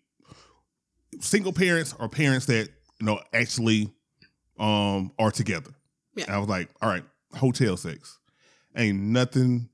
single 1.20 1.52
parents 1.52 1.94
or 1.98 2.08
parents 2.08 2.46
that 2.46 2.68
you 3.00 3.06
know 3.06 3.20
actually 3.32 3.90
um 4.58 5.12
are 5.18 5.30
together. 5.30 5.70
Yeah. 6.18 6.24
And 6.26 6.34
I 6.34 6.38
was 6.38 6.48
like, 6.48 6.68
all 6.82 6.88
right, 6.88 7.04
hotel 7.34 7.76
sex 7.76 8.18
ain't 8.76 8.98
nothing 9.00 9.68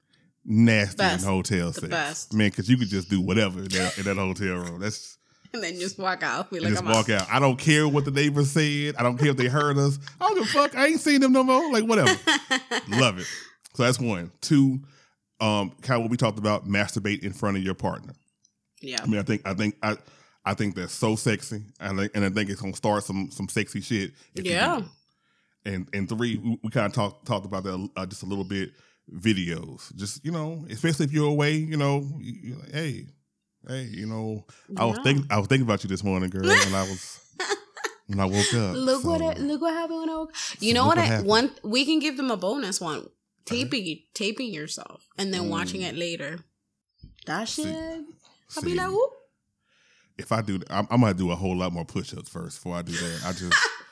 nasty 0.45 0.97
Best. 0.99 1.25
in 1.25 1.31
hotel 1.31 1.69
The 1.69 1.81
sex, 1.81 1.89
best. 1.89 2.35
man, 2.35 2.51
because 2.51 2.69
you 2.69 2.77
could 2.77 2.89
just 2.89 3.09
do 3.11 3.21
whatever 3.21 3.61
in 3.61 3.69
that, 3.69 3.99
in 3.99 4.05
that 4.05 4.17
hotel 4.17 4.57
room. 4.57 4.81
That's 4.81 5.19
And 5.55 5.63
then 5.63 5.79
just 5.79 5.99
walk 6.01 6.23
out. 6.25 6.51
Be 6.51 6.59
like, 6.59 6.73
just 6.73 6.85
walk 6.85 7.09
out. 7.11 7.29
I 7.31 7.39
don't 7.39 7.57
care 7.59 7.87
what 7.87 8.05
the 8.05 8.11
neighbors 8.11 8.51
said. 8.51 8.97
I 8.99 9.05
don't 9.05 9.17
care 9.19 9.29
if 9.29 9.37
they 9.37 9.47
heard 9.47 9.79
us. 9.79 9.99
I 10.21 10.27
don't 10.27 10.35
give 10.39 10.45
a 10.45 10.49
fuck. 10.49 10.77
I 10.77 10.87
ain't 10.89 11.01
seen 11.01 11.21
them 11.21 11.33
no 11.33 11.45
more. 11.45 11.73
Like 11.73 11.85
whatever. 11.85 12.11
Love 12.89 13.19
it. 13.21 13.27
So 13.75 13.85
that's 13.85 14.01
one. 14.01 14.33
Two, 14.41 14.81
um, 15.41 15.71
kind 15.81 15.99
of 15.99 16.03
what 16.03 16.11
we 16.11 16.17
talked 16.17 16.41
about, 16.41 16.67
masturbate 16.67 17.23
in 17.23 17.33
front 17.33 17.57
of 17.57 17.63
your 17.63 17.75
partner. 17.75 18.15
Yeah. 18.81 18.99
I 19.01 19.07
mean, 19.07 19.21
I 19.21 19.23
think 19.23 19.43
I 19.47 19.55
think 19.55 19.77
I 19.81 19.97
I 20.45 20.55
think 20.55 20.75
that's 20.75 20.93
so 20.93 21.15
sexy. 21.15 21.63
I 21.79 21.95
think 21.95 22.11
and 22.17 22.25
I 22.25 22.31
think 22.31 22.51
it's 22.51 22.61
gonna 22.61 22.75
start 22.75 23.05
some 23.05 23.31
some 23.31 23.49
sexy 23.49 23.81
shit. 23.81 24.11
Yeah. 24.35 24.83
It. 25.65 25.73
And 25.73 25.89
and 25.93 26.09
three, 26.09 26.37
we, 26.37 26.59
we 26.63 26.71
kind 26.71 26.87
of 26.87 26.93
talked 26.93 27.27
talked 27.27 27.47
about 27.47 27.65
that 27.65 27.91
uh, 27.97 28.07
just 28.07 28.23
a 28.23 28.27
little 28.27 28.45
bit. 28.45 28.71
Videos, 29.13 29.95
just 29.97 30.25
you 30.25 30.33
know, 30.33 30.65
especially 30.71 31.05
if 31.05 31.13
you're 31.13 31.29
away, 31.29 31.53
you 31.53 31.77
know, 31.77 32.09
you, 32.21 32.33
you're 32.43 32.57
like, 32.59 32.73
hey, 32.73 33.07
hey, 33.69 33.83
you 33.83 34.07
know, 34.07 34.47
I 34.79 34.87
was 34.87 34.97
Yeah. 34.97 35.03
thinking 35.03 35.27
I 35.31 35.39
was 35.39 35.47
thinking 35.47 35.67
about 35.67 35.85
you 35.85 35.89
this 35.89 36.03
morning, 36.03 36.31
girl, 36.31 36.43
when 36.47 36.75
I 36.75 36.83
was 36.85 37.21
when 38.07 38.19
I 38.19 38.25
woke 38.25 38.55
up. 38.55 38.75
Look 38.75 39.05
what 39.05 39.21
So, 39.21 39.27
I, 39.29 39.35
look 39.45 39.61
what 39.61 39.75
happened 39.75 39.99
when 40.01 40.09
I 40.09 40.17
woke. 40.17 40.35
You 40.59 40.71
So 40.71 40.75
know 40.81 40.87
what? 40.87 40.97
what 40.97 41.11
I 41.11 41.21
one 41.21 41.51
we 41.63 41.85
can 41.85 41.99
give 41.99 42.17
them 42.17 42.31
a 42.31 42.37
bonus 42.39 42.81
one. 42.81 43.09
Taping 43.45 43.99
taping 44.15 44.55
yourself 44.55 45.07
and 45.19 45.35
then 45.35 45.51
watching 45.51 45.83
it 45.83 45.95
later. 45.97 46.39
That 47.27 47.47
See, 47.47 47.65
shit. 47.65 48.05
I'll 48.57 48.63
be 48.63 48.75
like, 48.75 48.89
whoop. 48.89 49.11
if 50.17 50.33
I 50.33 50.41
do, 50.41 50.61
I'm, 50.71 50.87
I'm 50.91 51.01
gonna 51.03 51.13
do 51.13 51.31
a 51.31 51.37
whole 51.37 51.57
lot 51.57 51.73
more 51.75 51.85
push-ups 51.85 52.31
first 52.31 52.57
before 52.57 52.77
I 52.77 52.81
do 52.83 52.93
that. 52.93 53.21
I 53.27 53.33
just, 53.33 53.53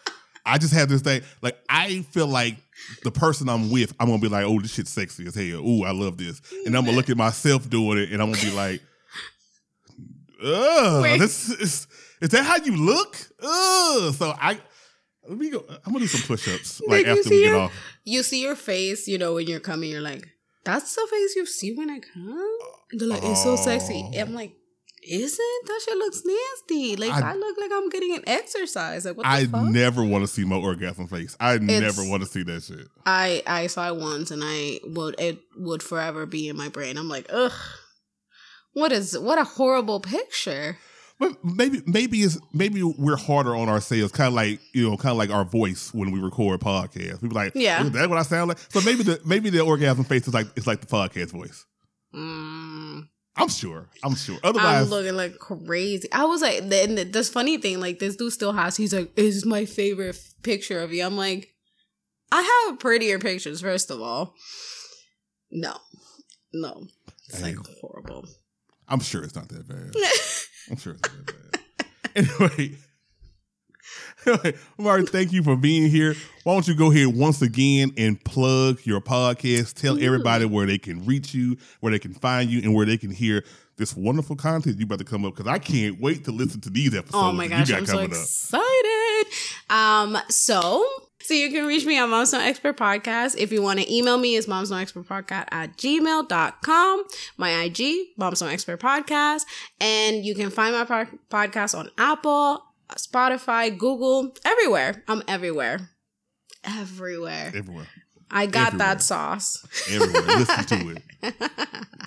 I 0.44 0.58
just 0.58 0.74
have 0.74 0.88
this 0.88 1.02
thing. 1.02 1.22
Like 1.40 1.58
I 1.68 2.02
feel 2.10 2.26
like 2.26 2.56
the 3.04 3.10
person 3.10 3.48
I'm 3.48 3.70
with, 3.70 3.94
I'm 4.00 4.08
gonna 4.08 4.20
be 4.20 4.28
like, 4.28 4.44
oh, 4.44 4.60
this 4.60 4.74
shit's 4.74 4.90
sexy 4.90 5.26
as 5.26 5.34
hell. 5.34 5.66
Ooh, 5.66 5.84
I 5.84 5.92
love 5.92 6.18
this, 6.18 6.40
and 6.66 6.76
I'm 6.76 6.84
gonna 6.84 6.96
look 6.96 7.10
at 7.10 7.16
myself 7.16 7.68
doing 7.70 7.98
it, 7.98 8.10
and 8.12 8.20
I'm 8.20 8.32
gonna 8.32 8.42
be 8.44 8.50
like, 8.50 8.82
ugh, 10.44 11.18
this 11.18 11.48
is, 11.50 11.86
is 12.20 12.28
that 12.30 12.44
how 12.44 12.56
you 12.64 12.76
look? 12.76 13.16
Ugh. 13.42 14.14
So 14.14 14.34
I, 14.38 14.58
let 15.28 15.38
me 15.38 15.50
go. 15.50 15.64
I'm 15.68 15.92
gonna 15.92 16.00
do 16.00 16.06
some 16.08 16.26
push-ups 16.26 16.80
like 16.88 17.06
after 17.06 17.30
we 17.30 17.42
get 17.42 17.48
your- 17.50 17.58
off. 17.60 17.72
You 18.04 18.22
see 18.24 18.42
your 18.42 18.56
face, 18.56 19.06
you 19.06 19.18
know, 19.18 19.34
when 19.34 19.46
you're 19.46 19.60
coming, 19.60 19.90
you're 19.90 20.00
like, 20.00 20.26
that's 20.64 20.94
the 20.94 21.06
face 21.10 21.36
you 21.36 21.46
see 21.46 21.72
when 21.74 21.88
I 21.90 22.00
come? 22.00 22.58
And 22.90 23.00
they're 23.00 23.08
like, 23.08 23.22
it's 23.22 23.42
so 23.42 23.54
sexy. 23.56 24.10
Oh. 24.14 24.18
I'm 24.20 24.34
like, 24.34 24.52
isn't? 25.08 25.66
That 25.66 25.80
shit 25.84 25.96
looks 25.98 26.22
nasty. 26.24 26.96
Like, 26.96 27.12
I, 27.12 27.32
I- 27.32 27.34
look 27.34 27.56
like 27.58 27.70
I'm 27.72 27.88
getting 27.88 28.14
an 28.14 28.22
exercise. 28.26 29.04
Like, 29.04 29.16
what 29.16 29.24
the 29.24 29.28
I 29.30 29.46
fuck? 29.46 29.64
never 29.64 30.04
want 30.04 30.22
to 30.24 30.28
see 30.28 30.44
my 30.44 30.56
orgasm 30.56 31.06
face. 31.08 31.36
I 31.40 31.58
never 31.58 32.02
want 32.08 32.22
to 32.22 32.28
see 32.28 32.42
that 32.44 32.62
shit. 32.62 32.86
I 33.06 33.42
I 33.46 33.66
saw 33.66 33.88
it 33.88 33.96
once 33.96 34.30
and 34.30 34.42
I 34.44 34.80
would 34.84 35.16
it 35.18 35.38
would 35.56 35.82
forever 35.82 36.26
be 36.26 36.48
in 36.48 36.56
my 36.56 36.68
brain. 36.68 36.96
I'm 36.96 37.08
like, 37.08 37.26
ugh. 37.30 37.52
What 38.74 38.92
is 38.92 39.18
what 39.18 39.38
a 39.38 39.44
horrible 39.44 40.00
picture. 40.00 40.78
But 41.18 41.44
maybe 41.44 41.82
maybe 41.86 42.22
it's 42.22 42.38
maybe 42.52 42.82
we're 42.82 43.16
harder 43.16 43.54
on 43.54 43.68
ourselves, 43.68 44.10
kind 44.12 44.28
of 44.28 44.34
like 44.34 44.60
you 44.72 44.88
know, 44.90 44.96
kind 44.96 45.12
of 45.12 45.18
like 45.18 45.30
our 45.30 45.44
voice 45.44 45.92
when 45.94 46.10
we 46.10 46.18
record 46.20 46.58
podcasts. 46.60 47.20
We 47.22 47.28
be 47.28 47.34
like, 47.34 47.52
Yeah. 47.54 47.84
"Ooh, 47.84 47.90
that's 47.90 48.08
what 48.08 48.18
I 48.18 48.22
sound 48.22 48.48
like. 48.48 48.58
So 48.70 48.80
maybe 48.80 49.02
the 49.04 49.20
maybe 49.24 49.50
the 49.50 49.60
orgasm 49.60 50.04
face 50.04 50.26
is 50.26 50.34
like 50.34 50.46
it's 50.56 50.66
like 50.66 50.80
the 50.80 50.86
podcast 50.86 51.30
voice. 51.32 51.64
Mm, 52.14 53.08
I'm 53.36 53.48
sure. 53.48 53.88
I'm 54.04 54.14
sure. 54.14 54.38
Otherwise, 54.44 54.84
I'm 54.84 54.90
looking 54.90 55.16
like 55.16 55.38
crazy. 55.38 56.06
I 56.12 56.24
was 56.26 56.42
like, 56.42 56.68
then 56.68 57.10
this 57.12 57.28
funny 57.30 57.56
thing, 57.58 57.80
like 57.80 57.98
this 57.98 58.16
dude 58.16 58.32
still 58.32 58.52
has. 58.52 58.76
He's 58.76 58.92
like, 58.92 59.10
"Is 59.16 59.46
my 59.46 59.64
favorite 59.64 60.16
f- 60.16 60.34
picture 60.42 60.80
of 60.82 60.92
you?" 60.92 61.02
I'm 61.04 61.16
like, 61.16 61.48
I 62.30 62.66
have 62.68 62.78
prettier 62.78 63.18
pictures. 63.18 63.62
First 63.62 63.90
of 63.90 64.00
all, 64.02 64.34
no, 65.50 65.76
no, 66.52 66.86
it's 67.28 67.40
like 67.40 67.56
horrible. 67.80 68.26
I'm 68.88 69.00
sure 69.00 69.24
it's 69.24 69.34
not 69.34 69.48
that 69.48 69.66
bad. 69.66 69.94
I'm 70.70 70.76
sure 70.76 70.92
it's 70.92 71.02
not 71.02 71.26
that 71.26 71.52
bad. 72.14 72.26
anyway. 72.58 72.76
Martin, 74.78 75.06
thank 75.06 75.32
you 75.32 75.42
for 75.42 75.56
being 75.56 75.90
here. 75.90 76.14
Why 76.44 76.54
don't 76.54 76.66
you 76.66 76.74
go 76.74 76.90
here 76.90 77.08
once 77.08 77.42
again 77.42 77.92
and 77.96 78.22
plug 78.24 78.80
your 78.84 79.00
podcast? 79.00 79.74
Tell 79.74 79.98
Ooh. 79.98 80.02
everybody 80.02 80.44
where 80.44 80.66
they 80.66 80.78
can 80.78 81.04
reach 81.04 81.34
you, 81.34 81.56
where 81.80 81.92
they 81.92 81.98
can 81.98 82.14
find 82.14 82.50
you, 82.50 82.62
and 82.62 82.74
where 82.74 82.86
they 82.86 82.96
can 82.96 83.10
hear 83.10 83.44
this 83.76 83.96
wonderful 83.96 84.36
content 84.36 84.78
you 84.78 84.84
about 84.84 84.98
to 84.98 85.04
come 85.04 85.24
up. 85.24 85.36
Because 85.36 85.50
I 85.50 85.58
can't 85.58 86.00
wait 86.00 86.24
to 86.24 86.32
listen 86.32 86.60
to 86.62 86.70
these 86.70 86.94
episodes. 86.94 87.14
Oh 87.14 87.32
my 87.32 87.48
gosh, 87.48 87.68
you 87.68 87.74
got 87.74 87.80
I'm 87.80 87.86
so 87.86 87.98
excited. 88.00 89.26
Um, 89.70 90.18
so 90.28 90.86
so 91.22 91.34
you 91.34 91.50
can 91.50 91.66
reach 91.66 91.86
me 91.86 91.98
on 91.98 92.10
Moms 92.10 92.32
No 92.32 92.40
Expert 92.40 92.76
Podcast. 92.76 93.36
If 93.38 93.52
you 93.52 93.62
want 93.62 93.78
to 93.78 93.94
email 93.94 94.18
me, 94.18 94.36
it's 94.36 94.48
Moms 94.48 94.70
No 94.70 94.76
Expert 94.76 95.06
Podcast 95.06 95.46
at 95.52 95.76
gmail.com. 95.76 97.04
My 97.36 97.62
IG, 97.62 98.08
Moms 98.16 98.42
No 98.42 98.48
Expert 98.48 98.80
Podcast. 98.80 99.42
And 99.80 100.24
you 100.24 100.34
can 100.34 100.50
find 100.50 100.74
my 100.74 100.84
po- 100.84 101.18
podcast 101.30 101.78
on 101.78 101.90
Apple, 101.96 102.64
Spotify, 102.90 103.76
Google, 103.76 104.34
everywhere. 104.44 105.02
I'm 105.08 105.22
everywhere. 105.28 105.88
Everywhere. 106.64 107.52
Everywhere. 107.54 107.86
I 108.30 108.46
got 108.46 108.68
everywhere. 108.68 108.88
that 108.88 109.02
sauce. 109.02 109.66
Everywhere. 109.90 110.22
Listen 110.38 110.64
to 110.64 110.96
it. 110.96 111.34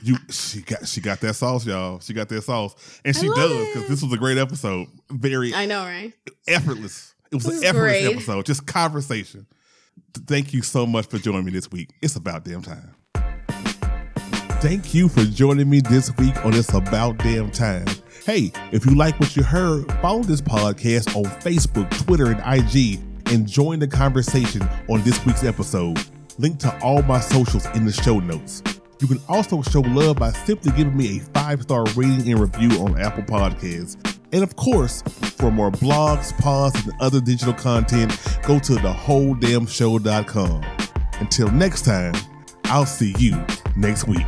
You 0.03 0.17
she 0.30 0.61
got 0.61 0.88
she 0.88 1.01
got 1.01 1.19
that 1.21 1.34
sauce, 1.36 1.65
y'all. 1.65 1.99
She 1.99 2.13
got 2.13 2.30
that 2.30 2.43
sauce. 2.43 2.99
And 3.03 3.15
she 3.15 3.28
does, 3.28 3.67
because 3.73 3.89
this 3.89 4.03
was 4.03 4.13
a 4.13 4.17
great 4.17 4.38
episode. 4.38 4.88
Very 5.09 5.51
I 5.51 5.65
know, 5.65 5.82
right? 5.84 6.13
effortless. 6.47 7.15
It 7.32 7.36
was 7.36 7.45
It 7.47 7.53
an 7.57 7.63
effortless 7.63 8.03
great. 8.03 8.13
episode, 8.13 8.45
just 8.45 8.67
conversation. 8.67 9.47
Thank 10.28 10.53
you 10.53 10.61
so 10.61 10.86
much 10.86 11.07
for 11.07 11.17
joining 11.17 11.45
me 11.45 11.51
this 11.53 11.71
week. 11.71 11.89
It's 12.03 12.15
about 12.17 12.43
damn 12.45 12.61
time. 12.61 12.93
Thank 14.61 14.93
you 14.93 15.09
for 15.09 15.23
joining 15.23 15.69
me 15.69 15.80
this 15.80 16.15
week 16.17 16.36
on 16.45 16.53
It's 16.53 16.73
About 16.73 17.17
Damn 17.17 17.49
Time. 17.51 17.86
Hey, 18.26 18.51
if 18.71 18.88
you 18.88 18.95
like 18.95 19.19
what 19.19 19.36
you 19.36 19.43
heard, 19.43 19.86
follow 20.01 20.23
this 20.23 20.41
podcast 20.41 21.15
on 21.15 21.26
Facebook, 21.41 21.88
Twitter, 22.05 22.32
and 22.32 22.39
IG, 22.39 22.99
and 23.28 23.47
join 23.47 23.78
the 23.78 23.88
conversation 23.88 24.67
on 24.89 25.03
this 25.03 25.23
week's 25.28 25.43
episode. 25.43 26.03
Link 26.39 26.57
to 26.61 26.76
all 26.82 27.03
my 27.03 27.19
socials 27.19 27.67
in 27.76 27.86
the 27.86 27.91
show 27.91 28.19
notes. 28.19 28.63
You 28.99 29.07
can 29.07 29.19
also 29.30 29.61
show 29.61 29.82
love 29.82 30.15
by 30.15 30.32
simply 30.32 30.71
giving 30.71 30.97
me 30.97 31.17
a 31.17 31.19
five 31.36 31.61
star 31.61 31.86
rating 31.95 32.32
and 32.32 32.39
review 32.39 32.71
on 32.82 32.99
Apple 32.99 33.21
Podcasts. 33.21 33.95
And 34.32 34.41
of 34.41 34.55
course, 34.55 35.03
for 35.03 35.51
more 35.51 35.69
blogs, 35.69 36.36
pods, 36.39 36.84
and 36.84 36.93
other 36.99 37.21
digital 37.21 37.53
content, 37.53 38.09
go 38.41 38.57
to 38.57 38.73
thewholedamnshow.com. 38.73 40.63
Until 41.19 41.51
next 41.51 41.86
time, 41.86 42.15
I'll 42.63 42.88
see 42.88 43.13
you 43.19 43.45
next 43.76 44.07
week. 44.07 44.26